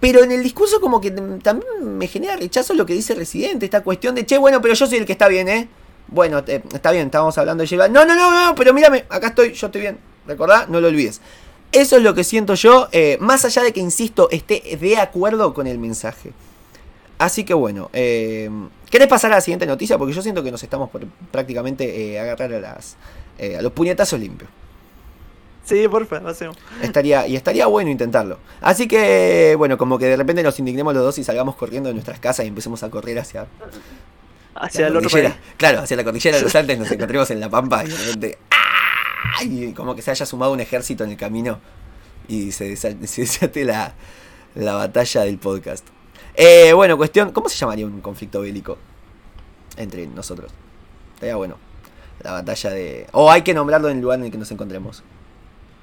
[0.00, 3.64] Pero en el discurso como que mm, también me genera rechazo lo que dice Residente,
[3.66, 5.68] esta cuestión de, che, bueno, pero yo soy el que está bien, ¿eh?
[6.12, 7.94] Bueno, eh, está bien, estábamos hablando de J Balvin.
[7.94, 9.98] No, no, no, no, pero mírame, acá estoy, yo estoy bien.
[10.26, 10.66] ¿Recordá?
[10.68, 11.20] No lo olvides.
[11.72, 15.54] Eso es lo que siento yo, eh, más allá de que, insisto, esté de acuerdo
[15.54, 16.32] con el mensaje.
[17.22, 18.50] Así que bueno, eh,
[18.90, 19.96] ¿querés pasar a la siguiente noticia?
[19.96, 22.96] Porque yo siento que nos estamos por prácticamente eh, agarrar a, las,
[23.38, 24.50] eh, a los puñetazos limpios.
[25.64, 26.56] Sí, porfa, lo hacemos.
[26.82, 28.38] Estaría, y estaría bueno intentarlo.
[28.60, 31.94] Así que, bueno, como que de repente nos indignemos los dos y salgamos corriendo de
[31.94, 33.46] nuestras casas y empecemos a correr hacia
[34.54, 35.34] Hacia la el otro cordillera.
[35.34, 35.54] país.
[35.56, 38.38] Claro, hacia la cordillera de los Andes nos encontremos en la pampa y de repente.
[38.50, 39.42] ¡ah!
[39.44, 41.58] Y como que se haya sumado un ejército en el camino
[42.28, 43.94] y se, desa- se desate la,
[44.54, 45.86] la batalla del podcast.
[46.34, 47.32] Eh, bueno, cuestión.
[47.32, 48.78] ¿Cómo se llamaría un conflicto bélico
[49.76, 50.52] entre nosotros?
[51.14, 51.56] Estaría bueno.
[52.22, 53.06] La batalla de.
[53.12, 55.02] O hay que nombrarlo en el lugar en el que nos encontremos.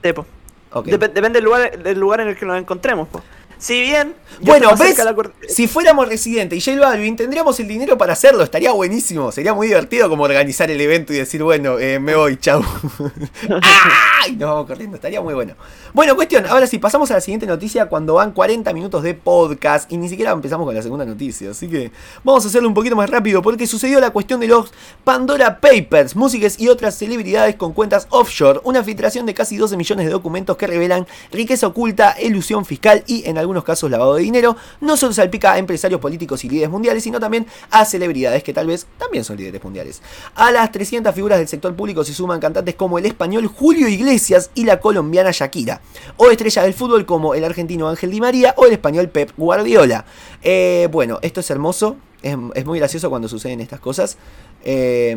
[0.03, 0.25] Sí, po.
[0.71, 0.85] Ok.
[0.87, 3.07] Dep- depende del lugar, del lugar en el que nos encontremos.
[3.09, 3.21] po.
[3.59, 4.15] Si bien.
[4.41, 4.97] Bueno, ¿ves?
[4.99, 5.13] la
[5.49, 8.41] Si fuéramos Residente y J Balvin, tendríamos el dinero para hacerlo.
[8.41, 9.33] Estaría buenísimo.
[9.33, 12.63] Sería muy divertido como organizar el evento y decir, bueno, eh, me voy, chau.
[13.61, 14.27] ¡Ah!
[14.29, 14.95] Y nos vamos corriendo.
[14.95, 15.55] Estaría muy bueno.
[15.93, 16.45] Bueno, cuestión.
[16.45, 20.07] Ahora sí, pasamos a la siguiente noticia cuando van 40 minutos de podcast y ni
[20.07, 21.51] siquiera empezamos con la segunda noticia.
[21.51, 21.91] Así que
[22.23, 24.71] vamos a hacerlo un poquito más rápido porque sucedió la cuestión de los
[25.03, 28.61] Pandora Papers, músicas y otras celebridades con cuentas offshore.
[28.63, 33.27] Una filtración de casi 12 millones de documentos que revelan riqueza oculta, elusión fiscal y
[33.27, 34.55] en algunos casos lavado de dinero.
[34.79, 38.67] No solo salpica a empresarios políticos y líderes mundiales, sino también a celebridades que tal
[38.67, 40.01] vez también son líderes mundiales.
[40.35, 44.51] A las 300 figuras del sector público se suman cantantes como el español Julio Iglesias
[44.53, 45.81] y la colombiana Shakira.
[46.17, 50.05] O estrellas del fútbol como el argentino Ángel Di María o el español Pep Guardiola.
[50.43, 51.97] Eh, bueno, esto es hermoso.
[52.21, 54.17] Es, muy gracioso cuando suceden estas cosas.
[54.63, 55.15] Eh,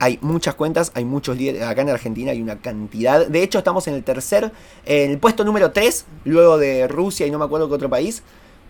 [0.00, 1.62] Hay muchas cuentas, hay muchos líderes.
[1.62, 3.26] Acá en Argentina hay una cantidad.
[3.26, 4.52] De hecho, estamos en el tercer,
[4.84, 8.22] en el puesto número 3, luego de Rusia y no me acuerdo qué otro país.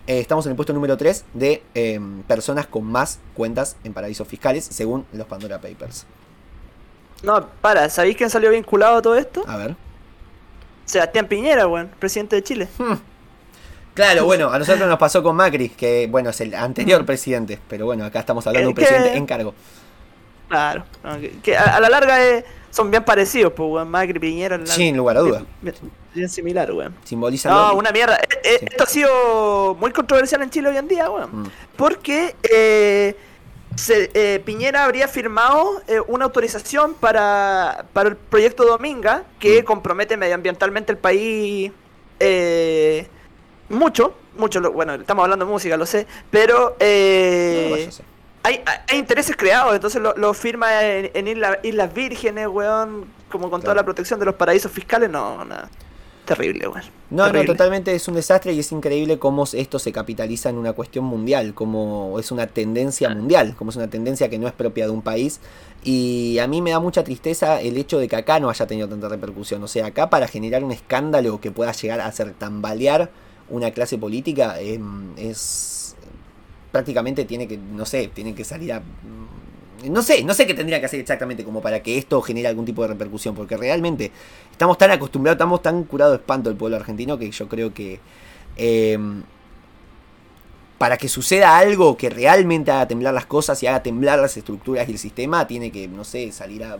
[0.07, 4.27] Eh, estamos en el puesto número 3 de eh, personas con más cuentas en paraísos
[4.27, 6.05] fiscales, según los Pandora Papers.
[7.23, 9.43] No, para, ¿sabéis quién salió vinculado a todo esto?
[9.47, 9.75] A ver.
[10.85, 12.67] Sebastián Piñera, weón, presidente de Chile.
[12.77, 12.93] Hmm.
[13.95, 17.85] Claro, bueno, a nosotros nos pasó con Macri, que bueno, es el anterior presidente, pero
[17.85, 19.55] bueno, acá estamos hablando de un ¿Qué- presidente en cargo.
[20.49, 22.17] Claro, no, que, a, a la larga
[22.71, 24.57] son bien parecidos, pues, weón, Macri, Piñera.
[24.57, 25.43] la- Sin lugar a duda.
[26.13, 26.95] Bien, similar, weón.
[27.03, 28.15] Simbolizan No, lo- una mierda.
[28.17, 28.65] Eh, eh, Sí.
[28.69, 31.41] Esto ha sido muy controversial en Chile hoy en día, weón.
[31.43, 31.47] Mm.
[31.75, 33.15] Porque eh,
[33.75, 39.65] se- eh, Piñera habría firmado eh, una autorización para, para el proyecto Dominga que Mm.
[39.65, 41.71] compromete medioambientalmente el país
[42.19, 43.07] eh,
[43.69, 44.13] mucho.
[44.37, 48.05] Mucho, bueno, estamos hablando de música, lo sé, pero eh, No,
[48.45, 53.49] hay, hay- intereses creados, entonces lo, lo firma en, en Isla- Islas Vírgenes, weón, como
[53.49, 55.69] con toda la protección de los paraísos fiscales, no, nada.
[56.25, 56.83] Terrible, weón.
[57.11, 60.73] No, no, totalmente es un desastre y es increíble cómo esto se capitaliza en una
[60.73, 64.85] cuestión mundial, como es una tendencia mundial, como es una tendencia que no es propia
[64.85, 65.39] de un país.
[65.83, 68.89] Y a mí me da mucha tristeza el hecho de que acá no haya tenido
[68.89, 69.61] tanta repercusión.
[69.63, 73.11] O sea, acá para generar un escándalo que pueda llegar a hacer tambalear
[73.47, 75.84] una clase política em, es
[76.75, 78.83] prácticamente tiene que, no sé, tiene que salir a...
[79.85, 82.65] No sé, no sé qué tendría que hacer exactamente como para que esto genere algún
[82.65, 84.11] tipo de repercusión, porque realmente
[84.51, 88.01] estamos tan acostumbrados, estamos tan curados de espanto el pueblo argentino que yo creo que
[88.57, 88.99] eh,
[90.77, 94.89] para que suceda algo que realmente haga temblar las cosas y haga temblar las estructuras
[94.89, 96.77] y el sistema, tiene que, no sé, salir a...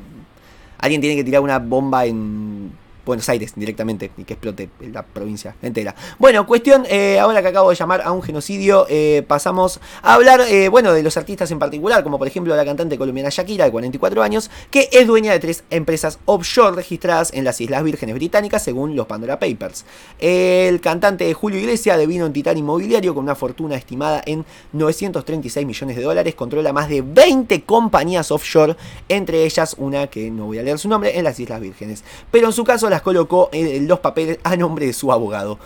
[0.79, 2.73] Alguien tiene que tirar una bomba en
[3.05, 5.95] Buenos Aires directamente y que explote la provincia entera.
[6.19, 10.41] Bueno, cuestión, eh, ahora que acabo de llamar a un genocidio, eh, pasamos a hablar,
[10.41, 13.71] eh, bueno, de los artistas en particular, como por ejemplo la cantante colombiana Shakira, de
[13.71, 18.63] 44 años, que es dueña de tres empresas offshore registradas en las Islas Vírgenes Británicas,
[18.63, 19.85] según los Pandora Papers.
[20.19, 25.95] El cantante Julio Iglesias, devino en titán inmobiliario con una fortuna estimada en 936 millones
[25.95, 28.75] de dólares, controla más de 20 compañías offshore,
[29.09, 32.03] entre ellas una que no voy a leer su nombre, en las Islas Vírgenes.
[32.31, 35.59] Pero en su caso las colocó en los papeles a nombre de su abogado.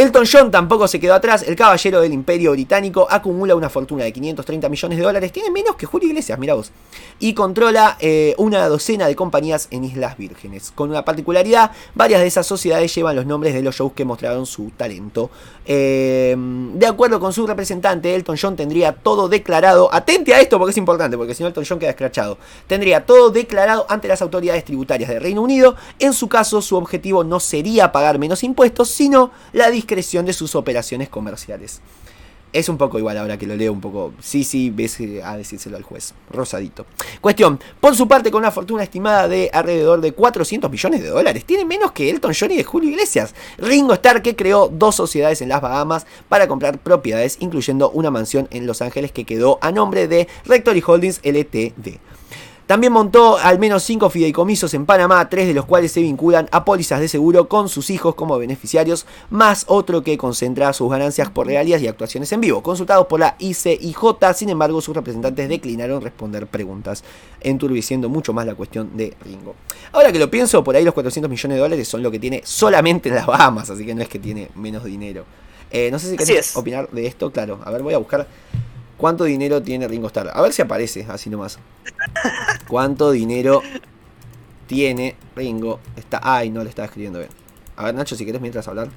[0.00, 4.14] Elton John tampoco se quedó atrás, el caballero del imperio británico acumula una fortuna de
[4.14, 6.72] 530 millones de dólares, tiene menos que Julio Iglesias, mira vos,
[7.18, 10.72] y controla eh, una docena de compañías en Islas Vírgenes.
[10.74, 14.46] Con una particularidad, varias de esas sociedades llevan los nombres de los shows que mostraron
[14.46, 15.30] su talento.
[15.66, 20.70] Eh, de acuerdo con su representante, Elton John tendría todo declarado, atente a esto porque
[20.70, 24.64] es importante, porque si no Elton John queda escrachado, tendría todo declarado ante las autoridades
[24.64, 29.30] tributarias del Reino Unido, en su caso su objetivo no sería pagar menos impuestos, sino
[29.52, 31.80] la de sus operaciones comerciales.
[32.52, 34.12] Es un poco igual ahora que lo leo un poco.
[34.20, 36.14] Sí, sí, ves eh, a decírselo al juez.
[36.30, 36.84] Rosadito.
[37.20, 37.60] Cuestión.
[37.80, 41.44] Por su parte, con una fortuna estimada de alrededor de 400 millones de dólares.
[41.44, 43.34] Tiene menos que Elton John y de Julio Iglesias.
[43.58, 48.48] Ringo Starr que creó dos sociedades en las Bahamas para comprar propiedades, incluyendo una mansión
[48.50, 51.98] en Los Ángeles que quedó a nombre de Rectory Holdings LTD.
[52.70, 56.64] También montó al menos 5 fideicomisos en Panamá, tres de los cuales se vinculan a
[56.64, 61.48] pólizas de seguro con sus hijos como beneficiarios, más otro que concentra sus ganancias por
[61.48, 62.62] regalías y actuaciones en vivo.
[62.62, 63.96] Consultados por la ICIJ,
[64.36, 67.02] sin embargo, sus representantes declinaron responder preguntas,
[67.40, 69.56] enturbeciendo mucho más la cuestión de Ringo.
[69.90, 72.42] Ahora que lo pienso, por ahí los 400 millones de dólares son lo que tiene
[72.44, 75.24] solamente en las Bahamas, así que no es que tiene menos dinero.
[75.72, 77.58] Eh, no sé si querés opinar de esto, claro.
[77.64, 78.28] A ver, voy a buscar
[79.00, 80.30] cuánto dinero tiene Ringo Starr.
[80.32, 81.58] A ver si aparece, así nomás.
[82.68, 83.62] ¿Cuánto dinero
[84.66, 85.80] tiene Ringo?
[85.96, 86.20] Está.
[86.22, 87.30] Ay, no le estaba escribiendo bien.
[87.76, 88.88] A ver, Nacho, si querés mientras hablar.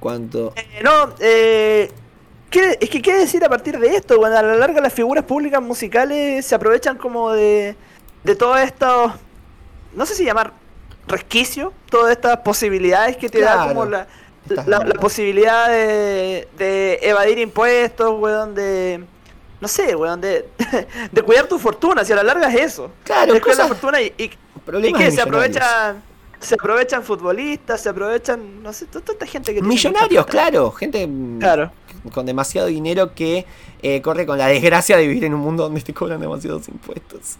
[0.00, 0.52] ¿Cuánto?
[0.56, 1.90] Eh, no, eh,
[2.50, 5.24] ¿qué- es que qué decir a partir de esto, bueno, a la larga las figuras
[5.24, 7.76] públicas musicales se aprovechan como de,
[8.24, 9.12] de todo esto,
[9.94, 10.52] no sé si llamar
[11.06, 13.68] resquicio, todas estas posibilidades que te da Claro.
[13.68, 14.06] como la,
[14.66, 19.04] la, la posibilidad de, de evadir impuestos, weón, de...
[19.60, 20.48] No sé, weón, de,
[21.12, 22.90] de cuidar tu fortuna, si a la larga es eso.
[23.04, 26.02] Claro, es la fortuna y, y, ¿Y de Se aprovechan,
[26.38, 30.70] se aprovechan futbolistas, se aprovechan, no sé, esta gente que Millonarios, claro.
[30.72, 31.08] Gente
[31.38, 31.70] Claro.
[32.12, 33.44] con demasiado dinero que
[33.82, 37.36] eh, corre con la desgracia de vivir en un mundo donde te cobran demasiados impuestos.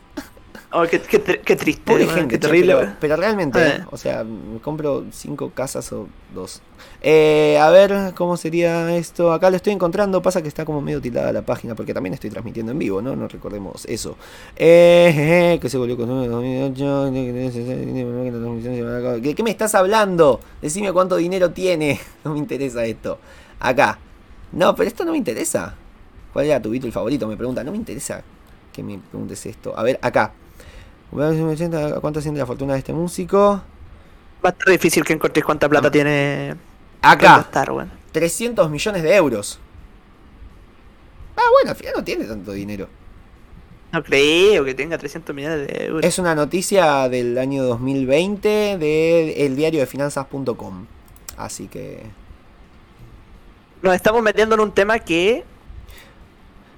[0.73, 2.75] Oh, qué, qué, qué triste, Pobre gente, qué terrible.
[2.75, 2.97] pero, weón.
[3.01, 3.85] pero realmente, Eh.
[3.91, 6.63] o sea, me compro cinco casas o dos.
[7.03, 9.33] Eh, a ver, ¿cómo sería esto?
[9.33, 12.31] Acá lo estoy encontrando, pasa que está como medio tildada la página, porque también estoy
[12.31, 13.17] transmitiendo en vivo, ¿no?
[13.17, 14.17] No recordemos eso.
[14.55, 17.11] Eh, eh, que se volvió con 2008.
[19.23, 20.41] ¿Qué, ¿Qué me estás hablando?
[20.63, 21.99] Decime cuánto dinero tiene.
[22.25, 23.19] No me interesa esto.
[23.59, 23.99] Acá.
[24.53, 25.75] No, pero esto no me interesa.
[26.33, 27.27] ¿Cuál era tu Beatle favorito?
[27.27, 27.65] Me pregunta.
[27.65, 28.23] No me interesa
[28.73, 29.77] que me preguntes esto.
[29.77, 30.33] A ver, acá.
[31.11, 33.63] ¿Cuánto asciende la fortuna de este músico?
[34.45, 35.91] Va a estar difícil que encontréis cuánta plata Ah.
[35.91, 36.57] tiene.
[37.03, 37.91] Acá, Ringo Starr, weón.
[38.13, 39.59] 300 millones de euros.
[41.37, 42.89] Ah, bueno, al final no tiene tanto dinero.
[43.93, 46.05] No creo que tenga 300 millones de euros.
[46.05, 50.87] Es una noticia del año 2020 de el diario de finanzas.com.
[51.37, 52.03] Así que...
[53.83, 55.45] Nos estamos metiendo en un tema que.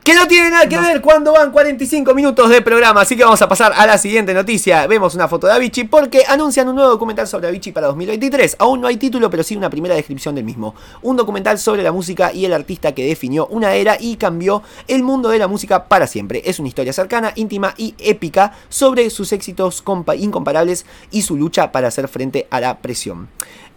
[0.04, 0.82] Que no tiene nada que No.
[0.82, 4.34] ver cuando van 45 minutos de programa, así que vamos a pasar a la siguiente
[4.34, 4.84] noticia.
[4.88, 8.56] Vemos una foto de Avicii porque anuncian un nuevo documental sobre Avicii para 2023.
[8.58, 10.74] Aún no hay título, pero sí una primera descripción del mismo.
[11.02, 15.04] Un documental sobre la música y el artista que definió una era y cambió el
[15.04, 16.42] mundo de la música para siempre.
[16.46, 21.70] Es una historia cercana, íntima y épica sobre sus éxitos compa- incomparables y su lucha
[21.70, 23.28] para hacer frente a la presión.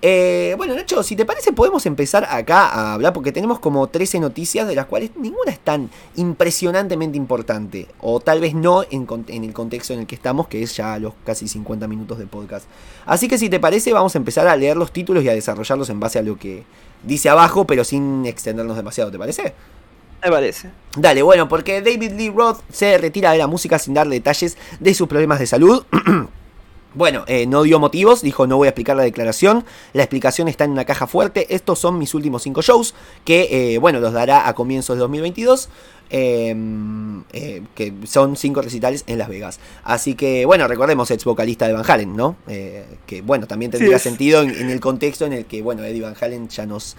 [0.08, 4.20] Eh, bueno, Nacho, si te parece, podemos empezar acá a hablar porque tenemos como 13
[4.20, 7.88] noticias de las cuales ninguna es tan impresionantemente importante.
[8.00, 11.14] O tal vez no en, el contexto en el que estamos, que es ya los
[11.26, 12.66] casi 50 minutos de podcast.
[13.06, 15.90] Así que si te parece, vamos a empezar a leer los títulos y a desarrollarlos
[15.90, 16.64] en base a lo que
[17.04, 19.54] dice abajo, pero sin extendernos demasiado, ¿te parece?
[20.24, 20.72] Me parece.
[20.98, 24.94] Dale, bueno, porque David Lee Roth se retira de la música sin dar detalles de
[24.94, 25.86] sus problemas de salud.
[26.96, 30.64] Bueno, eh, no dio motivos, dijo no voy a explicar la declaración, la explicación está
[30.64, 34.48] en una caja fuerte, estos son mis últimos cinco shows, que eh, bueno, los dará
[34.48, 35.70] a comienzos de 2022,
[36.10, 36.56] eh,
[37.34, 39.60] eh, que son cinco recitales en Las Vegas.
[39.84, 42.38] Así que bueno, recordemos ex vocalista de Van Halen, ¿no?
[42.48, 46.02] Eh, que bueno, también tendría sentido en, en el contexto en el que bueno, Eddie
[46.02, 46.96] Van Halen ya nos,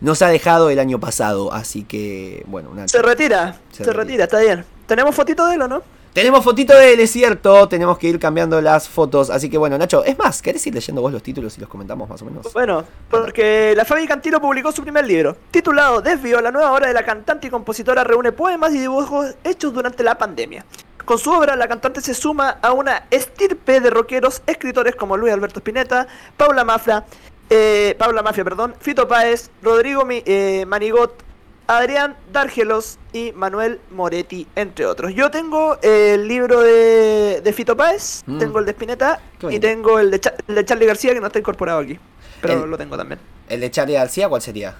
[0.00, 2.86] nos ha dejado el año pasado, así que bueno, una...
[2.88, 3.58] Se retira.
[3.70, 4.02] Se Se, retira.
[4.02, 4.64] retira, está bien.
[4.86, 5.82] ¿Tenemos fotito de él o no?
[6.18, 7.68] Tenemos fotito de él, es cierto.
[7.68, 9.30] Tenemos que ir cambiando las fotos.
[9.30, 12.08] Así que bueno, Nacho, es más, ¿querés ir leyendo vos los títulos y los comentamos
[12.08, 12.52] más o menos?
[12.52, 16.92] Bueno, porque la Fabi Cantilo publicó su primer libro, titulado Desvío, la nueva obra de
[16.92, 20.64] la cantante y compositora reúne poemas y dibujos hechos durante la pandemia.
[21.04, 25.32] Con su obra, la cantante se suma a una estirpe de rockeros, escritores como Luis
[25.32, 27.04] Alberto Spinetta, Paula Mafia,
[27.48, 31.27] eh, Paula Mafia, perdón, Fito Páez, Rodrigo eh, Manigot,
[31.68, 35.14] Adrián Dárgelos y Manuel Moretti, entre otros.
[35.14, 38.38] Yo tengo el libro de, de Fito Páez, Mm.
[38.38, 41.26] tengo el de Spinetta y tengo el de, Cha- el de Charlie García que no
[41.26, 41.98] está incorporado aquí.
[42.40, 43.20] Pero El- lo tengo también.
[43.50, 44.74] ¿El de Charlie García cuál sería?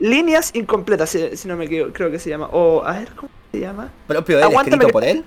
[0.00, 2.48] Líneas incompletas, si, si no me equivoco, creo que se llama.
[2.52, 3.90] O, a ver, ¿cómo se llama?
[4.08, 5.24] ¿Propio de él, Aguántame escrito que- por él?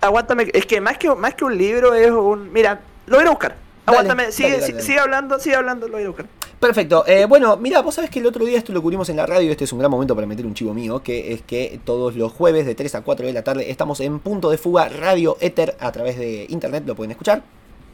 [0.00, 2.52] Aguántame, es que más que más que un libro es un.
[2.52, 3.54] Mira, lo voy a buscar.
[3.86, 4.84] Dale, Aguántame, sigue, dale, dale, si- dale.
[4.84, 6.26] sigue hablando, sigue hablando, lo voy a buscar.
[6.64, 7.04] Perfecto.
[7.06, 9.50] Eh, bueno, mira, vos sabés que el otro día esto lo cubrimos en la radio.
[9.50, 11.02] Este es un gran momento para meter un chivo mío.
[11.02, 14.18] Que es que todos los jueves de 3 a 4 de la tarde estamos en
[14.18, 16.84] Punto de Fuga Radio Ether a través de internet.
[16.86, 17.42] Lo pueden escuchar.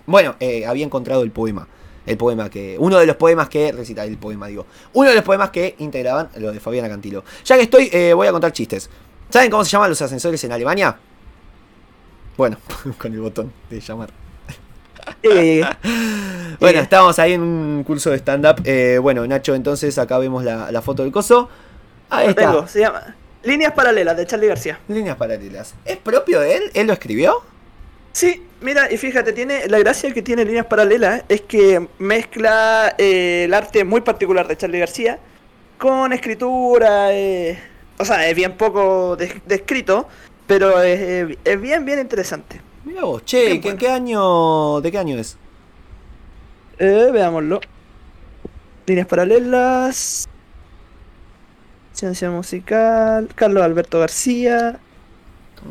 [0.06, 1.66] Bueno, eh, había encontrado el poema.
[2.06, 2.76] El poema que.
[2.78, 3.72] Uno de los poemas que.
[3.72, 4.66] Recita el poema, digo.
[4.92, 7.24] Uno de los poemas que integraban lo de Fabiana Cantilo.
[7.44, 8.88] Ya que estoy, eh, voy a contar chistes.
[9.30, 10.96] ¿Saben cómo se llaman los ascensores en Alemania?
[12.36, 12.56] Bueno,
[12.98, 14.29] con el botón de llamar.
[15.22, 15.62] Eh,
[16.60, 16.82] Bueno, Eh.
[16.82, 18.60] estábamos ahí en un curso de stand-up.
[18.64, 21.48] Eh, bueno, Nacho, entonces acá vemos la, la foto del coso.
[22.10, 22.42] Ahí lo está.
[22.50, 24.78] tengo, se llama Líneas Paralelas de Charlie García.
[24.88, 25.74] Líneas paralelas.
[25.84, 26.62] ¿Es propio de él?
[26.74, 27.42] ¿Él lo escribió?
[28.12, 33.44] Sí, mira, y fíjate, tiene la gracia que tiene Líneas Paralelas es que mezcla eh,
[33.44, 35.18] el arte muy particular de Charlie García
[35.78, 37.12] con escritura.
[37.12, 37.58] eh,
[37.98, 40.08] o sea, es bien poco des- descrito,
[40.48, 42.60] pero es, es bien, bien interesante.
[42.84, 43.78] Mira vos, che, Bien ¿qué- bueno.
[43.78, 44.80] ¿qué año?
[44.80, 45.36] ¿De qué año es?
[46.78, 47.60] Eh, veámoslo.
[48.86, 50.28] Líneas paralelas.
[51.92, 53.28] Ciencia musical.
[53.34, 54.78] Carlos Alberto García.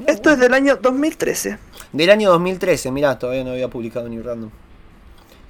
[0.06, 1.58] Esto es del año 2013.
[1.92, 4.52] Del año 2013, mirá, todavía no había publicado ni random.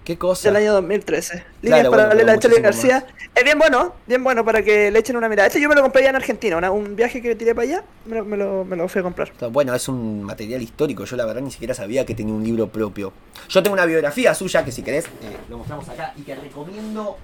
[0.10, 0.48] ¿Qué cosa?
[0.50, 1.34] Del año 2013.
[1.62, 3.06] Líneas Claro, bueno, paralelas de pero Charlie García.
[3.36, 5.46] Es bien bueno, bien bueno para que le echen una mirada.
[5.46, 6.58] Este yo me lo compré en Argentina.
[6.58, 9.04] una- un viaje que tiré para allá, me lo, me lo, me lo fui a
[9.04, 9.32] comprar.
[9.52, 11.06] Bueno, es un material histórico.
[11.06, 13.14] Yo la verdad ni siquiera sabía que tenía un libro propio.
[13.50, 17.16] Yo tengo una biografía suya que si querés eh, lo mostramos acá y que recomiendo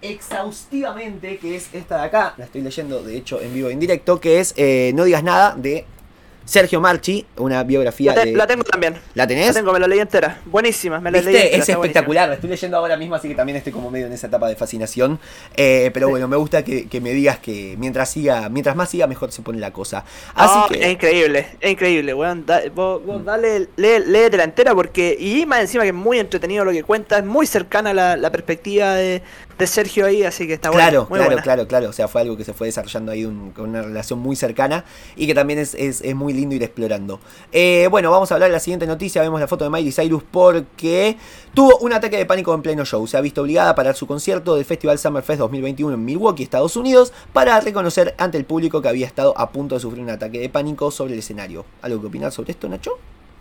[0.00, 2.34] exhaustivamente, que es esta de acá.
[2.36, 5.24] La estoy leyendo, de hecho, en vivo e en directo, que es eh, No digas
[5.24, 5.84] nada de
[6.50, 8.36] Sergio Marchi, una biografía La, te- de...
[8.36, 8.94] la tengo también.
[9.14, 9.54] ¿La La tenés?
[9.54, 10.40] tengo, me la leí entera.
[10.46, 11.56] Buenísima, me la leí entera.
[11.62, 14.26] Es espectacular, la estoy leyendo ahora mismo, así que también estoy como medio en esa
[14.26, 15.20] etapa de fascinación.
[15.56, 19.06] Eh, pero bueno, me gusta que, que me digas que mientras siga, mientras más siga,
[19.06, 20.04] mejor se pone la cosa.
[20.34, 20.82] Así No, que.
[20.84, 22.44] Es increíble, es increíble, weón.
[22.44, 25.16] Da- vos, vos dale, lee, léetela entera porque.
[25.20, 28.30] Y más encima que es muy entretenido lo que cuenta, es muy cercana la, la
[28.32, 29.22] perspectiva de,
[29.60, 31.08] de Sergio ahí, así que está Claro, bueno.
[31.10, 31.42] Muy claro, buena.
[31.42, 31.88] claro, claro.
[31.90, 34.84] O sea, fue algo que se fue desarrollando ahí un- con una relación muy cercana
[35.16, 37.20] y que también es, es- es muy lindo ir explorando.
[37.52, 39.22] Eh, bueno, vamos a hablar de la siguiente noticia.
[39.22, 41.16] Vemos la foto de Miley Cyrus porque
[41.54, 43.06] tuvo un ataque de pánico en pleno show.
[43.06, 46.76] Se ha visto obligada a parar su concierto del Festival Summerfest 2021 en Milwaukee, Estados
[46.76, 50.40] Unidos, para reconocer ante el público que había estado a punto de sufrir un ataque
[50.40, 51.64] de pánico sobre el escenario.
[51.82, 52.92] ¿Algo que opinar sobre esto, Nacho?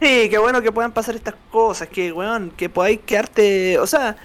[0.01, 4.15] Sí, qué bueno que puedan pasar estas cosas, que, weón, que podáis quedarte, o sea,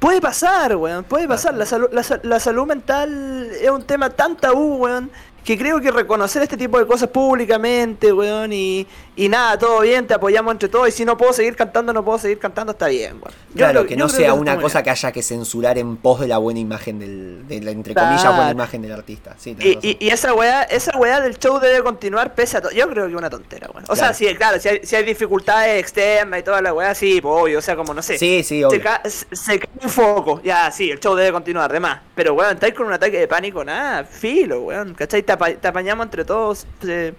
[0.00, 1.54] puede pasar, weón, puede pasar.
[1.54, 5.10] La, salud la, la salud mental es un tema tan tabú, weón,
[5.44, 8.86] que creo que reconocer este tipo de cosas públicamente, weón, y,
[9.16, 12.04] y nada, todo bien, te apoyamos entre todos, y si no puedo seguir cantando, no
[12.04, 13.20] puedo seguir cantando, está bien.
[13.20, 16.28] Yo Claro, creo- que no sea una cosa que haya que censurar en pos de
[16.28, 18.36] la buena imagen del, de la, entre comillas, Claro.
[18.36, 19.34] buena imagen del artista.
[19.38, 19.80] Sí, Y, razón.
[19.82, 22.72] y, y esa weá, esa weá del show debe continuar pese a todo.
[22.72, 23.84] Yo creo que es una tontera, weón.
[23.88, 27.20] O sea, sí, claro, si hay, si hay dificultades externas y toda la weá, sí,
[27.20, 28.16] pues obvio, o sea, como no sé.
[28.16, 28.82] Sí, sí, se, obvio.
[28.82, 32.00] ca- se- se cae un foco, ya, sí, el show debe continuar, demás.
[32.14, 35.22] Pero, weón, estáis con un ataque de pánico, nada, filo, weón, ¿cachai?
[35.22, 37.12] Te, apa- te apañamos entre todos, eh,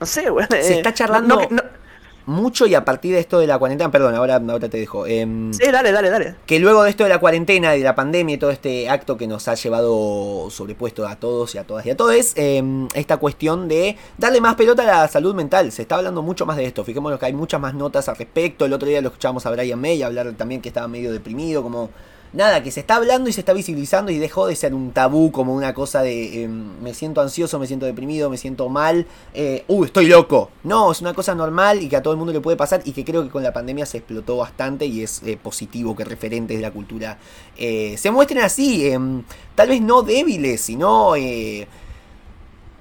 [0.00, 0.48] no sé, weón.
[0.50, 1.78] Se eh, está charlando- no- no-
[2.26, 5.06] Mucho y a partir de esto de la cuarentena, perdón, ahora, ahora te dejo.
[5.06, 6.34] em, sí, dale, dale, dale.
[6.44, 9.26] que luego de esto de la cuarentena, de la pandemia y todo este acto que
[9.26, 13.66] nos ha llevado sobrepuesto a todos y a todas y a todos, em, esta cuestión
[13.66, 15.72] de darle más pelota a la salud mental.
[15.72, 16.84] Se está hablando mucho más de esto.
[16.84, 18.66] Fijémonos que hay muchas más notas al respecto.
[18.66, 21.88] El otro día lo escuchamos a Brian May hablar también que estaba medio deprimido, como
[22.32, 25.32] nada, que se está hablando y se está visibilizando y dejó de ser un tabú,
[25.32, 29.64] como una cosa de em, me siento ansioso, me siento deprimido, me siento mal, eh,
[29.68, 30.50] uh, estoy loco.
[30.64, 32.92] No, es una cosa normal y que a todo el mundo le puede pasar y
[32.92, 36.56] que creo que con la pandemia se explotó bastante y es eh, positivo que referentes
[36.56, 37.18] de la cultura
[37.56, 39.22] eh, se muestren así, em,
[39.54, 41.14] tal vez no débiles, sino...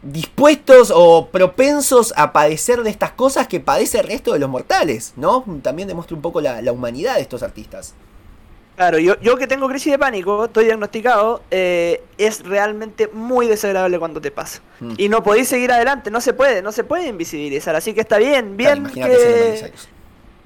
[0.04, 5.14] dispuestos o propensos a padecer de estas cosas que padece el resto de los mortales,
[5.18, 5.44] ¿no?
[5.64, 7.96] También demuestra un poco la humanidad de estos artistas.
[8.78, 13.98] Claro, yo, yo que tengo crisis de pánico, estoy diagnosticado, eh, es realmente muy desagradable
[13.98, 14.62] cuando te pasa.
[14.80, 14.94] Mm.
[14.98, 17.76] Y no podéis seguir adelante, no se puede, no se puede invisibilizar.
[17.76, 19.74] Así que está bien, Claro, bien Miley que...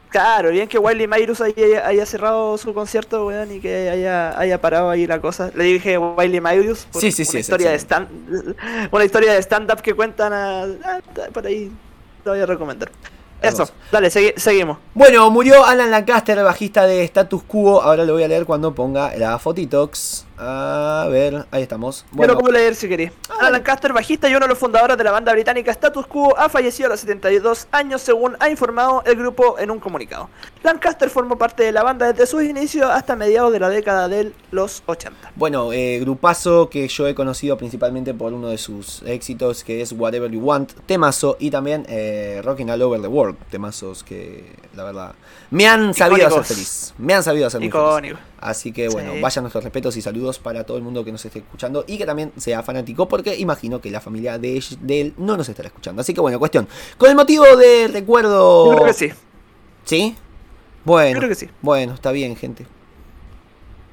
[0.07, 4.61] Claro, bien que Wiley Mayrus haya, haya cerrado su concierto, weón, y que haya, haya
[4.61, 5.51] parado ahí la cosa.
[5.53, 8.55] Le dije Wiley Mayrus por Sí, sí, sí, una, es historia de stand,
[8.91, 10.99] una historia de stand-up que cuentan a, ah,
[11.33, 11.69] por ahí.
[12.23, 12.91] Lo voy a recomendar.
[13.41, 13.63] Hermoso.
[13.63, 14.77] Eso, dale, segui- seguimos.
[14.93, 17.81] Bueno, murió Alan Lancaster, bajista de Status Quo.
[17.81, 20.25] Ahora lo voy a leer cuando ponga la fotitox.
[20.43, 22.03] A ver, ahí estamos.
[22.11, 23.11] Bueno, puedo leer si querés.
[23.29, 26.49] Alan Lancaster, bajista y uno de los fundadores de la banda británica Status Quo, ha
[26.49, 30.29] fallecido a los 72 años, según ha informado el grupo en un comunicado.
[30.63, 34.31] Lancaster formó parte de la banda desde sus inicios hasta mediados de la década de
[34.49, 35.31] los 80.
[35.35, 39.91] Bueno, eh, grupazo que yo he conocido principalmente por uno de sus éxitos que es
[39.91, 44.85] Whatever You Want, temazo, y también eh, Rocking All Over the World, temazos que la
[44.85, 45.13] verdad
[45.51, 46.39] me han sabido Icónicos.
[46.45, 46.93] hacer feliz.
[46.97, 48.30] Me han sabido hacer muy feliz.
[48.41, 49.21] Así que bueno, Sí.
[49.21, 52.05] vayan nuestros respetos y saludos para todo el mundo que nos esté escuchando y que
[52.07, 56.01] también sea fanático, porque imagino que la familia de, él no nos estará escuchando.
[56.01, 56.67] Así que bueno, cuestión.
[56.97, 58.71] Con el motivo del recuerdo.
[58.71, 59.11] Yo creo que sí.
[59.85, 60.15] ¿Sí?
[60.83, 61.13] Bueno.
[61.13, 61.49] Yo creo que sí.
[61.61, 62.65] Bueno, está bien, gente.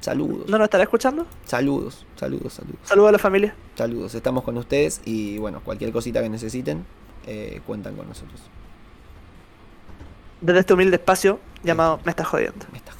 [0.01, 0.49] Saludos.
[0.49, 1.27] ¿No nos estará escuchando?
[1.45, 2.79] Saludos, saludos, saludos.
[2.83, 3.53] Saludos a la familia.
[3.75, 6.85] Saludos, estamos con ustedes y bueno, cualquier cosita que necesiten,
[7.27, 8.41] eh, cuentan con nosotros.
[10.41, 12.65] Desde este humilde espacio llamado Me estás jodiendo.
[12.71, 12.98] Me está jodiendo.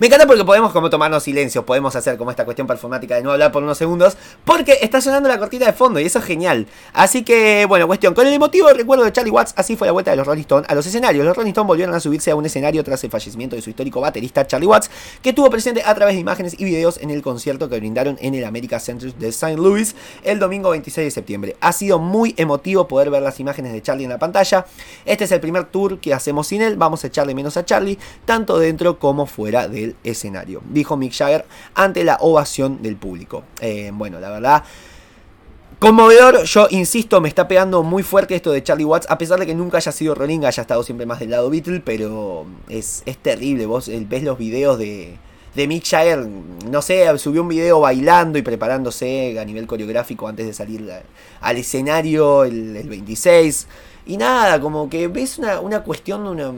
[0.00, 3.32] Me encanta porque podemos como tomarnos silencio, podemos hacer como esta cuestión performática de no
[3.32, 6.66] hablar por unos segundos, porque está sonando la cortina de fondo y eso es genial.
[6.92, 10.10] Así que, bueno, cuestión, con el emotivo recuerdo de Charlie Watts, así fue la vuelta
[10.10, 11.24] de los Rolling Stones a los escenarios.
[11.24, 14.00] Los Rolling Stones volvieron a subirse a un escenario tras el fallecimiento de su histórico
[14.00, 14.90] baterista Charlie Watts,
[15.22, 18.34] que estuvo presente a través de imágenes y videos en el concierto que brindaron en
[18.34, 19.56] el America Center de St.
[19.56, 21.56] Louis el domingo 26 de septiembre.
[21.60, 24.66] Ha sido muy emotivo poder ver las imágenes de Charlie en la pantalla.
[25.04, 27.98] Este es el primer tour que hacemos sin él, vamos a echarle menos a Charlie,
[28.24, 31.44] tanto dentro como fuera del escenario, dijo Mick Jagger
[31.74, 33.44] ante la ovación del público.
[33.60, 34.64] Eh, bueno, la verdad...
[35.78, 39.46] Conmovedor, yo insisto, me está pegando muy fuerte esto de Charlie Watts, a pesar de
[39.46, 43.16] que nunca haya sido Rolling, haya estado siempre más del lado Beatle, pero es, es
[43.18, 45.16] terrible, vos eh, ves los videos de,
[45.54, 46.26] de Mick Jagger,
[46.68, 50.84] no sé, subió un video bailando y preparándose a nivel coreográfico antes de salir
[51.40, 53.68] al escenario el, el 26,
[54.06, 56.52] y nada, como que ves una, una cuestión, una,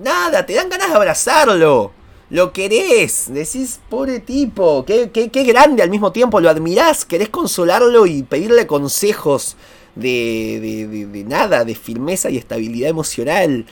[0.00, 1.92] nada, te dan ganas de abrazarlo.
[2.32, 7.28] Lo querés, decís, pobre tipo, qué, qué, qué grande al mismo tiempo, lo admirás, querés
[7.28, 9.54] consolarlo y pedirle consejos
[9.94, 13.66] de, de, de- de nada, de firmeza y estabilidad emocional.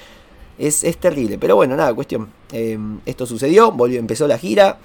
[0.59, 2.29] Es, es terrible, pero bueno, nada, cuestión.
[2.53, 4.79] eh, esto sucedió, volvió, empezó la gira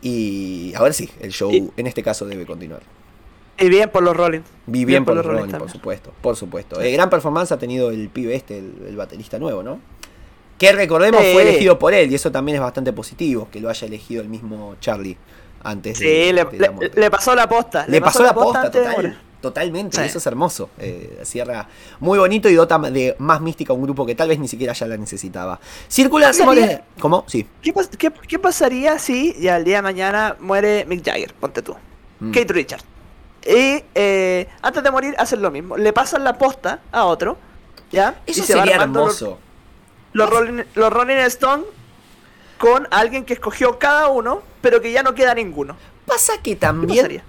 [0.00, 2.80] y a ver si el show Y- en este caso debe continuar.
[3.58, 4.40] Y bien por los Rolling.
[4.66, 6.80] Vi bien, por los Rolling Rolling, por supuesto, por supuesto.
[6.80, 9.78] Eh, gran performance ha tenido el pibe este, el, el baterista nuevo, ¿no?
[10.60, 13.86] Que recordemos fue elegido por él y eso también es bastante positivo, que lo haya
[13.86, 15.16] elegido el mismo Charlie
[15.62, 17.00] antes de, le, de la le- muerte.
[17.00, 17.86] le pasó la posta.
[17.88, 19.18] Le pasó la posta, total, morir.
[19.40, 20.02] totalmente, Sí.
[20.04, 20.68] eso es hermoso.
[20.78, 21.66] Eh, cierra
[21.98, 24.74] muy bonito y dota de más mística a un grupo que tal vez ni siquiera
[24.74, 25.58] ya la necesitaba.
[25.88, 27.24] Circula rumores- ¿Cómo?
[27.26, 27.46] Sí.
[27.62, 31.32] ¿Qué, qué- qué pasaría si ya el día de mañana muere Mick Jagger?
[31.34, 31.74] Ponte tú.
[32.20, 32.32] Mm.
[32.32, 32.84] Kate Richards.
[33.46, 35.78] Y eh, antes de morir hacen lo mismo.
[35.78, 37.38] Le pasan la posta a otro.
[37.90, 38.20] ¿Ya?
[38.26, 39.24] Eso y se sería hermoso.
[39.30, 39.38] los
[40.12, 41.66] Rolling, los Rolling Stones
[42.58, 45.76] con alguien que escogió cada uno, pero que ya no queda ninguno.
[46.06, 47.22] Pasa que ¿Qué también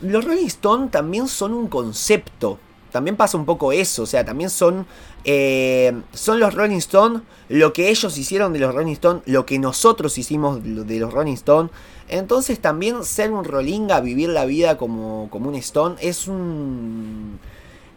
[0.00, 2.58] los Rolling Stone también son un concepto.
[2.90, 4.02] También pasa un poco eso.
[4.02, 4.86] O sea, también son.
[5.24, 9.58] eh, son los Rolling Stone lo que ellos hicieron de los Rolling Stone, lo que
[9.58, 11.70] nosotros hicimos de los Rolling Stone.
[12.08, 17.38] Entonces también ser un Rollinga, vivir la vida como, como un Stone, es un.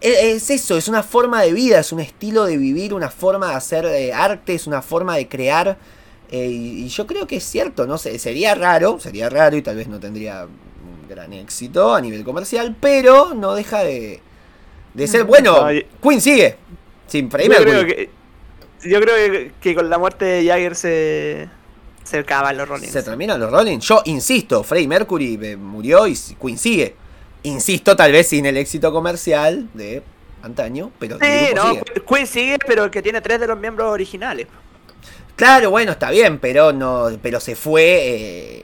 [0.02, 3.50] E- Es eso, es una forma de vida, es un estilo de vivir, una forma
[3.50, 5.78] de hacer eh, arte, es una forma de crear.
[6.32, 9.62] eh, y, y yo creo que es cierto, no sé, sería raro, sería raro y
[9.62, 14.20] tal vez no tendría un gran éxito a nivel comercial, pero no deja de,
[14.94, 15.64] de ser bueno.
[15.64, 15.86] Ay.
[16.02, 16.58] Queen sigue,
[17.08, 17.94] sin Freddie Yo Mercury.
[17.94, 18.10] creo,
[18.82, 21.50] que, yo creo que, que con la muerte de Jagger se,
[22.04, 22.88] se acaban los Rolling.
[22.90, 23.80] Se terminan los Rolling.
[23.80, 26.96] Yo insisto, Freddie Mercury eh, murió y Queen sigue.
[27.44, 30.04] Insisto, tal vez sin el éxito comercial de
[30.42, 31.84] antaño, pero Sí, no, sigue.
[32.08, 34.48] Queen sigue, pero el que tiene tres de los miembros originales.
[35.36, 38.64] Claro, bueno, está bien, pero no, pero se fue eh,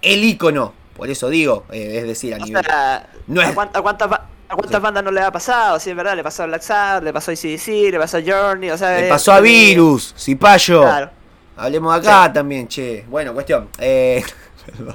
[0.00, 0.72] el ícono.
[0.96, 2.64] Por eso digo, eh, es decir, a O nivel.
[2.64, 4.82] sea, no ¿a, es- a cuántas, a cuántas Sí.
[4.82, 5.78] bandas no le ha pasado?
[5.78, 8.22] Sí, es verdad, le pasó a Black Sabbath, le pasó a ACDC, le pasó a
[8.22, 9.00] Journey, o sea...
[9.00, 10.80] Le pasó a Virus, Cipayo.
[10.82, 11.10] Claro.
[11.56, 13.04] Hablemos acá también, che.
[13.08, 13.68] Bueno, cuestión.
[13.78, 14.22] Eh,
[14.66, 14.94] perdón.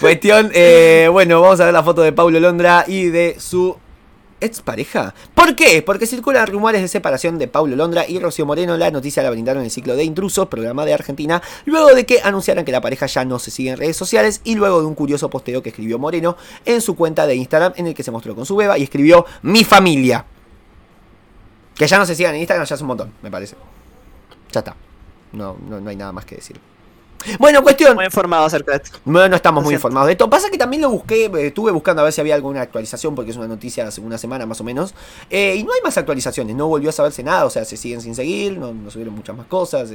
[0.00, 3.76] Cuestión, eh, bueno, vamos a ver la foto de Paulo Londra y de su
[4.40, 5.14] expareja.
[5.34, 5.82] ¿Por qué?
[5.82, 8.76] Porque circulan rumores de separación de Paulo Londra y Rocío Moreno.
[8.76, 12.20] La noticia la brindaron en el ciclo de Intrusos, programa de Argentina, luego de que
[12.22, 14.94] anunciaran que la pareja ya no se sigue en redes sociales y luego de un
[14.94, 18.34] curioso posteo que escribió Moreno en su cuenta de Instagram en el que se mostró
[18.34, 20.24] con su beba y escribió mi familia.
[21.74, 23.56] Que ya no se sigan en Instagram ya es un montón, me parece.
[24.52, 24.74] Ya está.
[25.32, 26.58] No, no, no hay nada más que decir.
[27.38, 27.94] Bueno, cuestión.
[27.94, 28.98] Muy informado acerca de esto.
[29.04, 30.30] No, no estamos muy informados de esto.
[30.30, 33.30] Pasa que también lo busqué, eh, estuve buscando a ver si había alguna actualización, porque
[33.30, 34.94] es una noticia hace una semana más o menos.
[35.30, 38.00] eh, y no hay más actualizaciones, no volvió a saberse nada, o sea, se siguen
[38.00, 39.90] sin seguir, no, no subieron muchas más cosas.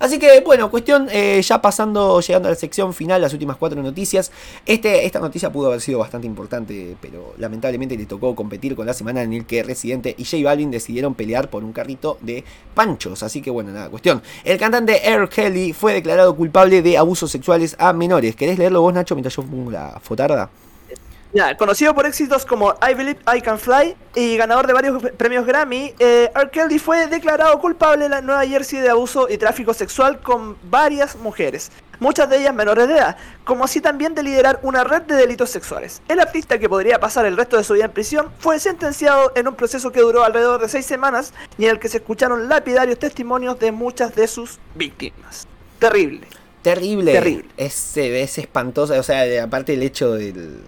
[0.00, 3.82] Así que, bueno, cuestión, eh, ya pasando, llegando a la sección final, las últimas cuatro
[3.82, 4.32] noticias.
[4.64, 8.94] Este, esta noticia pudo haber sido bastante importante, pero lamentablemente le tocó competir con la
[8.94, 12.42] semana en el que Residente y J Balvin decidieron pelear por un carrito de
[12.74, 13.22] panchos.
[13.22, 14.22] Así que, bueno, nada, cuestión.
[14.42, 15.28] El cantante R.
[15.28, 18.34] Kelly fue declarado culpable de abusos sexuales a menores.
[18.34, 20.48] ¿Querés leerlo vos, Nacho, mientras yo pongo la fotarda?
[21.32, 25.46] Ya, conocido por éxitos como I Believe I Can Fly y ganador de varios premios
[25.46, 26.50] Grammy, eh, R.
[26.50, 31.14] Kelly fue declarado culpable en la Nueva Jersey de abuso y tráfico sexual con varias
[31.14, 31.70] mujeres,
[32.00, 35.50] muchas de ellas menores de edad, como así también de liderar una red de delitos
[35.50, 36.02] sexuales.
[36.08, 39.46] El artista que podría pasar el resto de su vida en prisión fue sentenciado en
[39.46, 42.98] un proceso que duró alrededor de seis semanas y en el que se escucharon lapidarios
[42.98, 45.46] testimonios de muchas de sus víctimas.
[45.78, 46.26] Terrible.
[46.62, 47.12] Terrible.
[47.12, 47.48] Terrible.
[47.56, 48.98] Es, es espantosa.
[48.98, 50.60] O sea, aparte el hecho del.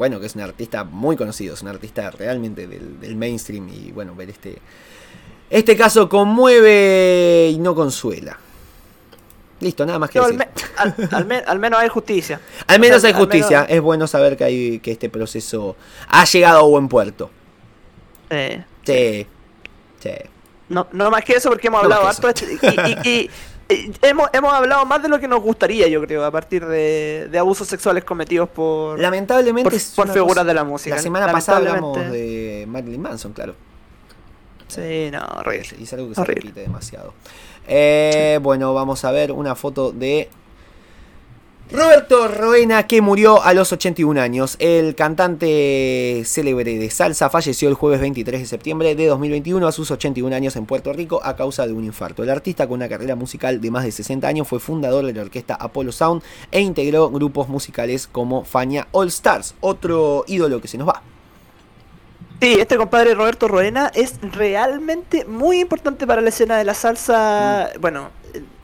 [0.00, 3.68] Bueno, que es un artista muy conocido, es un artista realmente del, del mainstream.
[3.68, 4.56] Y bueno, ver este.
[5.50, 8.38] Este caso conmueve y no consuela.
[9.60, 10.52] Listo, nada más que Pero al, decir.
[10.56, 12.40] me- al- al me- al menos hay justicia.
[12.66, 13.58] Al menos o sea, hay justicia.
[13.60, 15.76] menos- Es bueno saber que, hay, que este proceso
[16.08, 17.30] ha llegado a buen puerto.
[18.30, 19.26] Eh, Sí.
[20.02, 20.14] Sí.
[20.70, 22.58] no, no más que eso porque hemos No hablado harto este-
[23.04, 23.30] y- y
[24.02, 27.38] hemos, hemos hablado más de lo que nos gustaría, yo creo, a partir de, de
[27.38, 30.96] abusos sexuales cometidos por, Lamentablemente por, por figuras cosa- de la música.
[30.96, 33.54] La semana pasada hablamos de Marilyn Manson, claro.
[34.68, 35.68] Sí, no, horrible.
[35.78, 37.12] Y es algo que se repite demasiado.
[37.66, 40.28] Eh, Bueno, vamos a ver una foto de
[41.72, 44.56] Roberto Roena, que murió a los 81 años.
[44.58, 49.88] El cantante célebre de salsa falleció el jueves 23 de septiembre de 2021 a sus
[49.92, 52.24] 81 años en Puerto Rico a causa de un infarto.
[52.24, 55.22] El artista con una carrera musical de más de 60 años fue fundador de la
[55.22, 60.76] orquesta Apollo Sound e integró grupos musicales como Fania All Stars, otro ídolo que se
[60.76, 61.02] nos va.
[62.40, 67.70] Sí, este compadre Roberto Roena es realmente muy importante para la escena de la salsa.
[67.76, 67.80] Mm.
[67.80, 68.10] Bueno,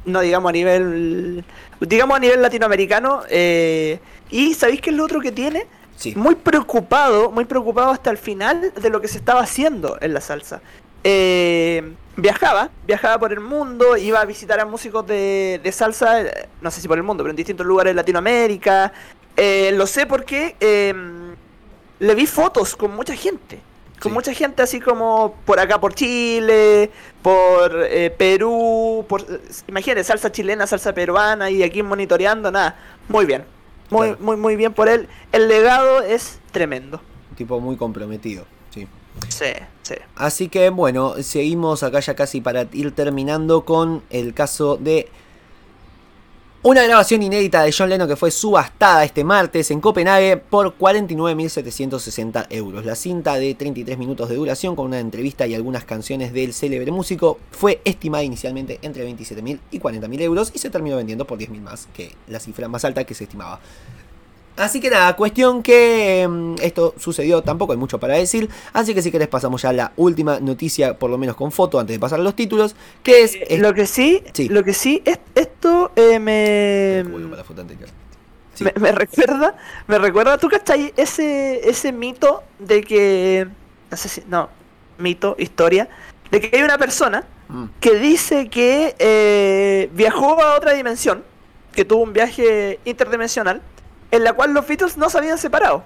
[0.07, 1.45] no digamos a nivel.
[1.81, 3.23] Digamos a nivel latinoamericano.
[3.29, 3.99] eh,
[4.31, 5.67] y ¿sabéis qué es lo otro que tiene?
[5.97, 6.15] Sí.
[6.17, 10.21] Muy preocupado, muy preocupado hasta el final de lo que se estaba haciendo en la
[10.21, 10.61] salsa.
[11.05, 16.49] Eh, viajaba, viajaba por el mundo, iba a visitar a músicos de, de salsa, eh,
[16.61, 18.93] no sé si por el mundo, pero en distintos lugares de Latinoamérica.
[19.37, 20.57] Eh, lo sé porque
[21.99, 23.61] le vi fotos con mucha gente.
[24.01, 24.15] Con Sí.
[24.15, 26.91] mucha gente así como por acá por Chile,
[27.23, 29.25] por eh, Perú, por
[29.69, 32.79] imagínate, salsa chilena, salsa peruana y aquí monitoreando, nada.
[33.09, 33.45] Muy bien.
[33.91, 34.23] Muy, Claro.
[34.23, 35.09] muy, muy bien por él.
[35.33, 37.01] El legado es tremendo.
[37.31, 38.45] Un tipo muy comprometido.
[38.71, 38.87] Sí.
[39.29, 39.47] Sí,
[39.83, 39.95] sí.
[40.15, 45.09] Así que bueno, seguimos acá ya casi para ir terminando con el caso de
[46.69, 52.49] Una grabación inédita de John Lennon que fue subastada este martes en Copenhague por 49.760
[52.51, 52.85] euros.
[52.85, 56.91] La cinta de 33 minutos de duración con una entrevista y algunas canciones del célebre
[56.91, 61.61] músico fue estimada inicialmente entre 27.000 y 40.000 euros y se terminó vendiendo por 10.000
[61.61, 63.61] más que la cifra más alta que se estimaba.
[64.57, 69.03] Así que nada, cuestión que mm, esto sucedió, tampoco hay mucho para decir, así que
[69.03, 72.01] si querés pasamos ya a la última noticia, por lo menos con foto, antes de
[72.01, 73.35] pasar a los títulos, que es...
[73.35, 74.49] Eh, lo que sí, Sí.
[74.49, 77.05] lo que sí, es, esto eh, me,
[77.37, 77.89] la foto anterior.
[78.55, 78.65] Sí.
[78.65, 83.47] me, me recuerda, me recuerda, ¿tú cachai ese, ese mito de que,
[83.91, 84.49] no sé si, no,
[84.99, 85.89] mito, historia,
[86.31, 87.67] de que hay una persona Mm.
[87.79, 91.23] que dice que eh, viajó a otra dimensión,
[91.73, 93.63] que tuvo un viaje interdimensional,
[94.17, 95.85] en la cual los Beatles no se habían separado.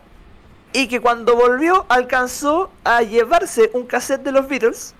[0.72, 4.94] Y que cuando volvió alcanzó a llevarse un cassette de los Beatles,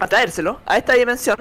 [0.00, 1.36] a traérselo a esta dimensión,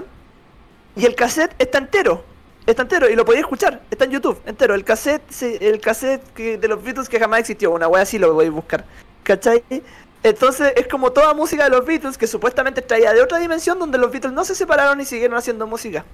[0.95, 2.23] y el cassette está entero.
[2.67, 3.81] Está entero y lo podía escuchar.
[3.89, 4.75] Está en YouTube, entero.
[4.75, 7.71] El cassette, se- el cassette de los Beatles que jamás existió.
[7.71, 8.85] Una wea así lo voy a buscar.
[9.23, 9.63] ¿Cachai?
[10.21, 13.97] Entonces es como toda música de los Beatles que supuestamente traía de otra dimensión donde
[13.97, 16.05] los Beatles no se separaron y siguieron haciendo música.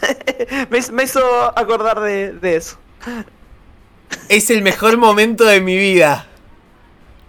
[0.70, 2.78] me, hizo- acordar de eso.
[4.28, 6.26] Es el mejor momento de mi vida.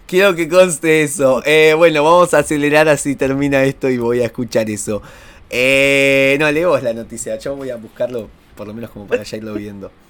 [0.08, 1.42] Quiero que conste eso.
[1.46, 5.02] Eh, bueno, vamos a acelerar así termina esto y voy a escuchar eso.
[5.50, 7.38] Eh, no, leemos la noticia.
[7.38, 9.92] Yo voy a buscarlo, por lo menos como para ya irlo viendo.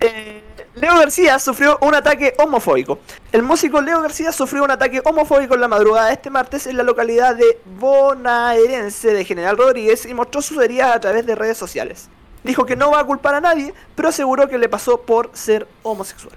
[0.00, 0.42] Eh,
[0.76, 2.98] Leo García sufrió un ataque homofóbico.
[3.32, 6.76] El músico Leo García sufrió un ataque homofóbico en la madrugada de este martes en
[6.76, 11.58] la localidad de Bonaerense de General Rodríguez y mostró sus heridas a través de redes
[11.58, 12.08] sociales.
[12.44, 15.66] Dijo que no va a culpar a nadie, pero aseguró que le pasó por ser
[15.82, 16.36] homosexual.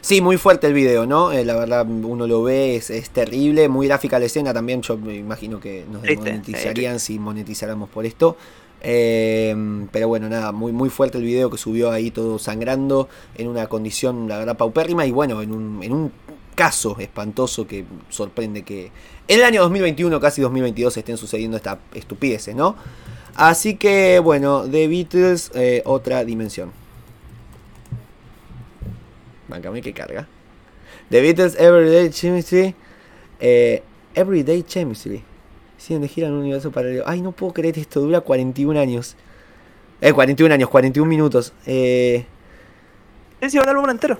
[0.00, 1.32] Sí, muy fuerte el video, ¿no?
[1.32, 4.82] Eh, la verdad, uno lo ve, es, es terrible, muy gráfica la escena también.
[4.82, 8.36] Yo me imagino que nos monetizarían si monetizáramos por esto.
[8.82, 9.54] Eh,
[9.90, 13.66] pero bueno, nada, muy, muy fuerte el video que subió ahí todo sangrando en una
[13.68, 16.12] condición, la verdad, paupérrima y bueno, en un, en un
[16.54, 18.90] caso espantoso que sorprende que
[19.28, 22.76] en el año 2021, casi 2022, estén sucediendo estas estupideces, ¿no?
[23.36, 26.72] Así que bueno, The Beatles, eh, otra dimensión.
[29.48, 30.26] Bancame que carga.
[31.10, 32.74] The Beatles Everyday Chemistry.
[33.40, 33.82] Eh,
[34.14, 35.22] Everyday Chemistry.
[35.76, 37.04] Siguen de gira en un universo paralelo.
[37.06, 38.00] Ay, no puedo creer esto.
[38.00, 39.14] Dura 41 años.
[40.00, 41.52] Eh, 41 años, 41 minutos.
[41.66, 42.24] Eh,
[43.40, 44.18] Es un álbum entero.